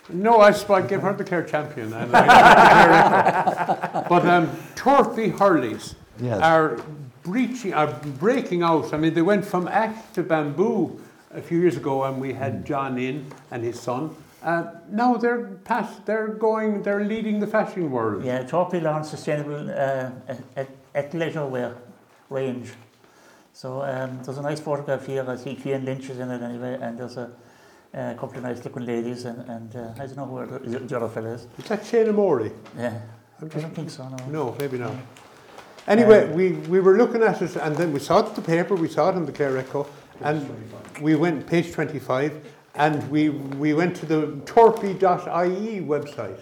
No, 0.09 0.41
I 0.41 0.53
sp- 0.57 0.71
I 0.71 0.81
gave 0.83 1.01
her 1.03 1.13
the 1.13 1.25
Clare 1.25 1.43
champion. 1.45 1.93
And 1.93 2.15
I 2.17 2.23
the 2.23 3.73
Clare 3.73 3.89
Echo. 3.93 4.09
But 4.09 4.27
um, 4.27 4.47
Torpey 4.75 5.33
Hurleys 5.37 5.95
Yes. 6.21 6.41
are 6.41 6.79
breaching, 7.27 7.75
are 7.75 7.93
breaking 8.21 8.63
out. 8.63 8.95
I 8.95 8.97
mean, 8.97 9.13
they 9.15 9.23
went 9.23 9.45
from 9.45 9.67
ash 9.69 9.97
to 10.15 10.23
bamboo 10.23 11.01
a 11.35 11.43
few 11.43 11.59
years 11.59 11.77
ago, 11.77 12.05
and 12.05 12.21
we 12.21 12.33
had 12.33 12.65
John 12.65 12.99
in 12.99 13.27
and 13.51 13.63
his 13.65 13.79
son. 13.81 14.15
Uh, 14.43 14.65
now 14.91 15.17
they're 15.17 15.45
past, 15.65 16.07
they're 16.07 16.29
going, 16.29 16.83
they're 16.85 17.05
leading 17.05 17.41
the 17.41 17.47
fashion 17.47 17.91
world. 17.91 18.25
Yeah, 18.25 18.45
Torpey 18.45 18.81
launched 18.81 19.11
sustainable 19.11 19.69
uh, 19.71 20.11
at, 20.57 20.69
at 20.95 21.15
leisure 21.15 21.47
wear 21.47 21.75
range. 22.31 22.69
So 23.53 23.83
um, 23.83 24.23
there's 24.23 24.39
a 24.39 24.43
nice 24.43 24.61
photograph 24.61 25.07
here. 25.07 25.25
I 25.29 25.37
see 25.37 25.57
Cian 25.57 25.85
Lynch 25.85 26.09
is 26.11 26.19
in 26.21 26.31
it 26.31 26.43
anyway, 26.43 26.79
and 26.81 26.97
there's 26.99 27.17
a, 27.17 27.31
a 27.93 28.15
couple 28.15 28.37
of 28.37 28.45
nice 28.45 28.65
looking 28.65 28.87
ladies, 28.87 29.25
and, 29.25 29.39
and 29.49 29.75
uh, 29.75 30.03
I 30.03 30.07
don't 30.07 30.17
know 30.17 30.27
who 30.27 30.59
the, 30.59 30.79
the 30.79 30.97
other 30.97 31.09
fellow 31.09 31.33
is. 31.35 31.47
Is 31.59 31.69
that 31.69 31.85
Shane 31.85 32.15
Mori? 32.15 32.53
Yeah, 32.79 33.01
I 33.43 33.47
don't 33.47 33.75
think 33.75 33.91
so. 33.91 34.09
No. 34.09 34.17
No, 34.31 34.57
maybe 34.61 34.79
not. 34.79 34.95
Anyway, 35.89 36.25
Um, 36.25 36.33
we, 36.35 36.53
we 36.53 36.81
were 36.81 36.97
looking 36.97 37.23
at 37.23 37.41
it 37.43 37.57
and 37.57 37.77
then 37.77 37.93
we 37.93 38.01
saw 38.01 38.19
it 38.21 38.29
in 38.29 38.35
the 38.35 38.43
paper, 38.43 38.75
we 38.75 38.89
saw 38.89 39.11
it 39.11 39.17
in 39.17 39.25
the 39.27 39.33
Clare 39.33 39.57
Echo, 39.59 39.87
and 40.21 40.49
we 41.01 41.15
went, 41.15 41.47
page 41.47 41.73
25, 41.73 42.33
and 42.75 43.09
we, 43.11 43.29
we 43.31 43.73
went 43.75 43.95
to 43.97 44.07
the 44.07 44.27
torpey.ie 44.45 45.81
website. 45.81 46.41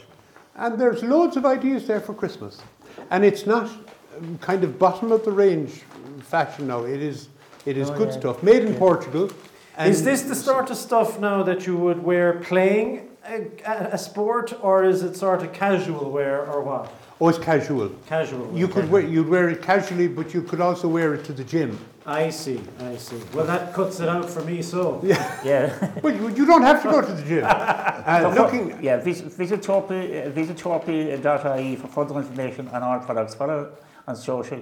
And 0.57 0.79
there's 0.81 1.03
loads 1.03 1.37
of 1.37 1.45
ideas 1.45 1.87
there 1.87 2.01
for 2.01 2.15
Christmas. 2.15 2.63
And 3.11 3.25
it's 3.25 3.45
not 3.47 3.69
um, 4.17 4.39
kind 4.39 4.65
of 4.65 4.79
bottom 4.79 5.13
of 5.13 5.25
the 5.25 5.33
range 5.33 5.83
fashion 6.23 6.69
now, 6.69 6.85
it 6.85 7.03
is, 7.03 7.29
it 7.67 7.77
is 7.77 7.91
Oh, 7.91 7.97
good 7.99 8.09
yeah. 8.11 8.19
stuff, 8.21 8.43
made 8.43 8.63
in 8.65 8.73
Yeah. 8.73 8.79
Portugal. 8.79 9.31
is 9.81 10.05
this 10.05 10.23
the 10.23 10.35
sort 10.37 10.71
of 10.71 10.77
stuff 10.77 11.19
now 11.19 11.43
that 11.43 11.67
you 11.67 11.77
would 11.77 12.03
wear 12.03 12.35
playing 12.35 13.09
a, 13.27 13.51
a, 13.67 13.89
a 13.93 13.99
sport, 13.99 14.53
or 14.63 14.85
is 14.85 15.03
it 15.03 15.17
sort 15.17 15.43
of 15.43 15.53
casual 15.53 16.11
wear, 16.11 16.47
or 16.47 16.63
what? 16.63 16.93
Oh, 17.21 17.29
it's 17.29 17.39
casual. 17.39 17.91
Casual. 18.07 18.51
You 18.57 18.67
wear. 18.67 18.75
could 18.75 18.91
wear, 18.91 19.03
you'd 19.03 19.29
wear 19.29 19.49
it 19.49 19.63
casually, 19.63 20.09
but 20.09 20.35
you 20.35 20.43
could 20.43 20.61
also 20.61 20.89
wear 20.89 21.15
it 21.15 21.25
to 21.27 21.33
the 21.33 21.45
gym. 21.45 21.79
I 22.07 22.29
see, 22.31 22.61
I 22.81 22.97
see. 22.97 23.21
Well, 23.33 23.47
that 23.47 23.73
cuts 23.73 24.01
it 24.01 24.09
out 24.09 24.29
for 24.29 24.45
me, 24.45 24.61
so. 24.61 25.01
Yeah. 25.03 25.91
But 26.03 26.17
you, 26.17 26.29
you 26.29 26.45
don't 26.45 26.63
have 26.63 26.83
to 26.83 26.91
go 26.91 27.01
to 27.01 27.13
the 27.13 27.23
gym. 27.23 27.45
Uh, 28.07 28.35
looking, 28.37 28.83
Yeah, 28.83 28.99
visit, 28.99 29.33
visit 29.33 29.63
Torpey, 29.63 30.27
uh, 30.27 30.29
visit 30.29 30.59
Torpey.ie 30.59 31.77
for 31.77 31.89
further 31.89 32.19
information 32.19 32.69
on 32.69 32.83
our 32.83 33.01
products. 33.01 33.35
Follow 33.35 33.73
on 34.07 34.15
social 34.15 34.61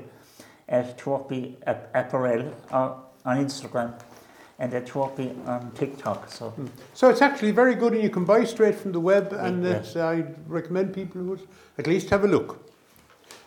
at 0.69 0.97
Torpey 0.97 1.57
Apparel 1.67 2.55
or 2.71 3.03
on 3.25 3.45
Instagram 3.45 3.95
and 4.63 4.73
at 4.75 4.87
Torpey 4.87 5.35
on 5.49 5.73
TikTok. 5.73 6.31
So 6.31 6.55
So 6.95 7.11
it's 7.11 7.21
actually 7.21 7.51
very 7.51 7.75
good, 7.75 7.95
and 7.95 8.03
you 8.03 8.11
can 8.11 8.25
buy 8.25 8.45
straight 8.45 8.77
from 8.77 8.93
the 8.93 9.01
web, 9.01 9.33
and 9.33 9.65
Yeah. 9.65 9.73
it's, 9.73 9.97
I 9.97 10.25
recommend 10.47 10.95
people 10.95 11.21
would 11.23 11.41
at 11.79 11.87
least 11.87 12.11
have 12.11 12.23
a 12.25 12.29
look. 12.29 12.59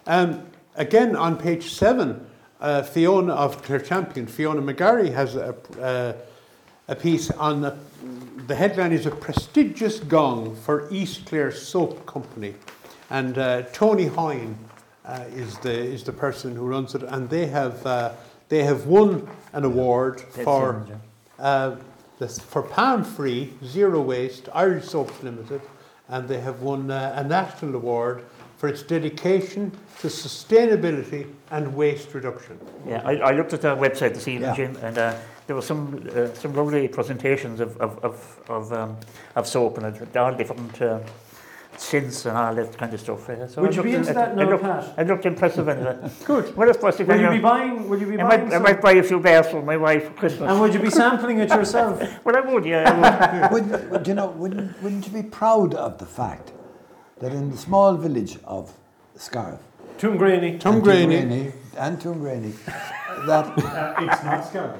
Um, 0.05 0.41
again, 0.75 1.15
on 1.15 1.37
page 1.37 1.73
seven, 1.73 2.27
uh, 2.59 2.83
Fiona 2.83 3.33
of 3.33 3.63
Clare 3.63 3.79
Champion, 3.79 4.27
Fiona 4.27 4.61
McGarry 4.61 5.13
has 5.13 5.35
a, 5.37 5.55
uh, 5.81 6.13
a 6.89 6.95
piece 6.95 7.31
on 7.31 7.61
the, 7.61 7.73
the 8.47 8.55
headline 8.55 8.91
is 8.91 9.05
a 9.05 9.11
prestigious 9.11 9.99
gong 9.99 10.53
for 10.55 10.87
East 10.91 11.25
Clare 11.27 11.51
Soap 11.51 12.05
Company, 12.05 12.55
and 13.09 13.37
uh, 13.37 13.61
Tony 13.71 14.07
Hine 14.07 14.57
uh, 15.05 15.23
is 15.33 15.57
the 15.59 15.71
is 15.71 16.03
the 16.03 16.11
person 16.11 16.55
who 16.55 16.65
runs 16.67 16.93
it, 16.93 17.03
and 17.03 17.29
they 17.29 17.45
have 17.47 17.85
uh, 17.85 18.11
they 18.49 18.63
have 18.63 18.85
won 18.85 19.27
an 19.53 19.63
award 19.63 20.21
for. 20.21 20.85
Uh, 21.37 21.75
this, 22.19 22.39
for 22.39 22.61
palm 22.61 23.03
free, 23.03 23.53
zero 23.63 24.01
waste, 24.01 24.47
Irish 24.53 24.85
Soaps 24.85 25.21
Limited, 25.21 25.61
and 26.07 26.27
they 26.27 26.39
have 26.39 26.61
won 26.61 26.89
uh, 26.91 27.13
a 27.17 27.23
national 27.23 27.75
award 27.75 28.23
for 28.57 28.69
its 28.69 28.83
dedication 28.83 29.71
to 29.99 30.07
sustainability 30.07 31.29
and 31.51 31.75
waste 31.75 32.13
reduction. 32.13 32.57
Yeah, 32.87 33.01
I, 33.03 33.15
I 33.17 33.31
looked 33.31 33.53
at 33.53 33.61
their 33.61 33.75
website 33.75 34.13
this 34.13 34.27
evening, 34.27 34.49
Yeah. 34.49 34.55
Jim, 34.55 34.77
and 34.77 34.97
uh, 34.97 35.17
there 35.47 35.55
were 35.55 35.61
some 35.61 36.09
uh, 36.15 36.33
some 36.33 36.53
lovely 36.53 36.87
presentations 36.87 37.59
of 37.59 37.75
of 37.81 37.99
of 38.03 38.39
of, 38.49 38.73
um, 38.73 38.97
of 39.35 39.45
soap 39.45 39.77
and 39.77 40.15
all 40.15 40.33
different 40.33 40.81
uh, 41.75 41.77
scents 41.77 42.25
and 42.25 42.37
all 42.37 42.53
that 42.55 42.77
kind 42.77 42.93
of 42.93 42.99
stuff. 42.99 43.29
Uh, 43.29 43.47
so 43.47 43.61
Would 43.61 43.71
it 43.71 43.75
you 43.77 43.83
be 43.83 43.91
looked- 43.97 44.07
into 44.07 44.11
it- 44.11 44.13
that 44.15 44.31
it 44.31 44.35
now, 44.35 44.49
looked- 44.49 44.63
Pat? 44.63 44.93
It 44.97 45.07
looked 45.07 45.25
impressive 45.25 45.67
anyway. 45.69 45.97
Good. 46.25 46.55
Well, 46.55 46.69
of 46.69 46.79
course, 46.79 46.99
if 46.99 47.07
Will 47.07 47.19
you 47.19 47.27
I- 47.27 47.35
be 47.37 47.41
buying? 47.41 47.89
Will 47.89 47.99
you 47.99 48.07
be 48.07 48.19
I 48.19 48.27
buying? 48.27 48.49
might, 48.49 48.55
I 48.55 48.59
might 48.59 48.81
buy 48.81 48.91
a 48.93 49.03
few 49.03 49.19
bears 49.19 49.47
for 49.47 49.61
my 49.61 49.77
wife 49.77 50.05
for 50.07 50.13
Christmas. 50.13 50.49
And 50.49 50.59
would 50.61 50.73
you 50.73 50.79
be 50.79 50.89
sampling 50.89 51.39
it 51.39 51.49
yourself? 51.49 52.01
well, 52.25 52.35
I 52.37 52.41
would, 52.41 52.65
yeah. 52.65 52.89
I 52.91 53.51
would. 53.53 53.63
Wouldn't, 53.71 53.89
would 53.91 54.07
you 54.07 54.13
know, 54.15 54.27
wouldn't, 54.27 54.81
wouldn't 54.83 55.05
you 55.07 55.13
be 55.13 55.23
proud 55.23 55.73
of 55.75 55.97
the 55.97 56.05
fact 56.05 56.51
that 57.19 57.31
in 57.31 57.51
the 57.51 57.57
small 57.57 57.95
village 57.95 58.37
of 58.45 58.73
Scarf, 59.15 59.59
Tuamgraney. 59.97 60.59
Tom 60.59 60.75
and 60.75 60.83
Graney, 60.83 61.15
Tuamgraney- 61.21 61.53
and 61.77 61.97
Tuamgraney, 62.01 62.53
that 63.27 63.53
it's 64.05 64.23
not 64.23 64.45
Scarf. 64.45 64.75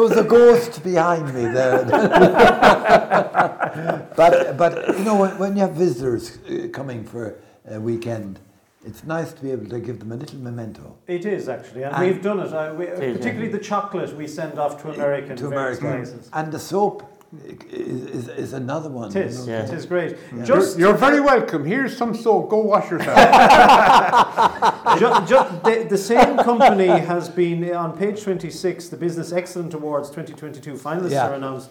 There 0.00 0.16
was 0.16 0.26
a 0.26 0.28
ghost 0.28 0.82
behind 0.82 1.26
me 1.34 1.42
there. 1.42 1.84
but, 4.16 4.56
but 4.56 4.98
you 4.98 5.04
know, 5.04 5.16
when, 5.16 5.38
when 5.38 5.56
you 5.56 5.62
have 5.62 5.72
visitors 5.72 6.38
uh, 6.38 6.68
coming 6.68 7.04
for 7.04 7.38
a 7.66 7.80
weekend, 7.80 8.40
it's 8.84 9.04
nice 9.04 9.32
to 9.34 9.42
be 9.42 9.50
able 9.50 9.66
to 9.66 9.78
give 9.78 9.98
them 9.98 10.12
a 10.12 10.16
little 10.16 10.38
memento. 10.38 10.96
It 11.06 11.26
is 11.26 11.48
actually, 11.48 11.82
and 11.82 11.94
And- 11.94 12.06
we've 12.06 12.22
done 12.22 12.40
it. 12.40 12.52
Uh, 12.52 12.74
we, 12.74 12.86
particularly 12.86 13.48
the 13.48 13.58
chocolate 13.58 14.16
we 14.16 14.26
send 14.26 14.58
off 14.58 14.80
to 14.82 14.90
America. 14.90 15.36
to 15.36 15.44
in 15.44 15.50
various 15.50 15.78
America. 15.80 16.10
places. 16.10 16.30
And 16.32 16.50
the 16.50 16.58
soap 16.58 17.02
is, 17.70 18.04
is, 18.04 18.28
is 18.28 18.52
another 18.52 18.88
one. 18.90 19.10
It 19.10 19.14
you 19.14 19.22
is. 19.22 19.46
know. 19.46 19.52
Yeah. 19.52 19.62
It 19.64 19.70
is 19.72 19.86
great. 19.86 20.16
you're, 20.44 20.78
you're 20.78 20.94
very 20.94 21.20
welcome. 21.20 21.64
Here's 21.64 21.96
some 21.96 22.14
soap. 22.14 22.50
Go 22.50 22.58
wash 22.58 22.90
yourself. 22.90 23.16
ju- 24.98 25.26
ju- 25.26 25.60
the, 25.64 25.86
the 25.88 25.98
same 25.98 26.36
company 26.38 26.86
has 26.86 27.28
been 27.28 27.70
uh, 27.70 27.78
on 27.78 27.96
page 27.96 28.22
26. 28.22 28.88
The 28.88 28.96
Business 28.96 29.32
Excellent 29.32 29.74
Awards 29.74 30.08
2022 30.10 30.74
finalists 30.74 31.10
Yeah. 31.12 31.28
are 31.28 31.34
announced. 31.34 31.70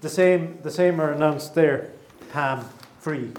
The 0.00 0.08
same, 0.10 0.58
the 0.62 0.70
same 0.70 1.00
are 1.00 1.12
announced 1.12 1.54
there. 1.54 1.90
Palm 2.32 2.64
free. 3.00 3.30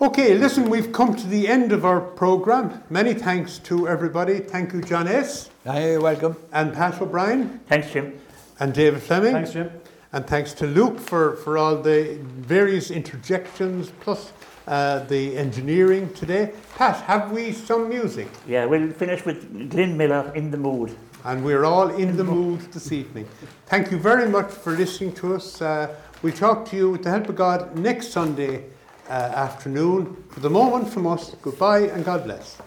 Okay, 0.00 0.34
listen, 0.36 0.68
we've 0.70 0.92
come 0.92 1.14
to 1.14 1.26
the 1.28 1.46
end 1.46 1.70
of 1.72 1.84
our 1.84 2.00
programme. 2.00 2.82
Many 2.90 3.14
thanks 3.14 3.58
to 3.60 3.88
everybody. 3.88 4.38
Thank 4.40 4.72
you, 4.72 4.80
John 4.82 5.06
S. 5.06 5.50
Hi, 5.66 5.96
welcome. 5.98 6.36
and 6.52 6.72
Pat 6.74 7.00
O'Brien 7.00 7.60
Thanks, 7.68 7.90
Jim. 7.92 8.18
and 8.58 8.72
David 8.74 9.00
Fleming. 9.02 9.32
Thanks, 9.32 9.52
Jim. 9.52 9.70
And 10.12 10.26
thanks 10.26 10.52
to 10.54 10.66
Luke 10.66 10.98
for, 10.98 11.36
for 11.36 11.56
all 11.56 11.76
the 11.76 12.18
various 12.22 12.90
interjections, 12.90 13.90
plus 14.00 14.32
uh, 14.68 15.00
the 15.00 15.36
engineering 15.38 16.12
today. 16.12 16.52
Pat, 16.76 17.00
have 17.02 17.32
we 17.32 17.52
some 17.52 17.88
music? 17.88 18.28
Yeah, 18.46 18.66
we'll 18.66 18.90
finish 18.92 19.24
with 19.24 19.70
Glenn 19.70 19.96
Miller 19.96 20.30
in 20.34 20.50
the 20.50 20.58
mood. 20.58 20.94
And 21.24 21.42
we're 21.42 21.64
all 21.64 21.88
in, 21.88 22.10
in 22.10 22.16
the, 22.16 22.24
the 22.24 22.30
mood, 22.30 22.60
this 22.72 22.92
evening. 22.92 23.26
Thank 23.66 23.90
you 23.90 23.98
very 23.98 24.28
much 24.28 24.50
for 24.50 24.72
listening 24.72 25.14
to 25.14 25.34
us. 25.34 25.62
Uh, 25.62 25.94
we'll 26.20 26.34
talk 26.34 26.68
to 26.70 26.76
you 26.76 26.90
with 26.90 27.04
the 27.04 27.10
help 27.10 27.30
of 27.30 27.36
God 27.36 27.78
next 27.78 28.08
Sunday 28.08 28.64
uh, 29.08 29.12
afternoon. 29.12 30.22
For 30.28 30.40
the 30.40 30.50
moment, 30.50 30.90
from 30.90 31.06
us, 31.06 31.34
goodbye 31.40 31.86
and 31.86 32.04
God 32.04 32.24
bless. 32.24 32.58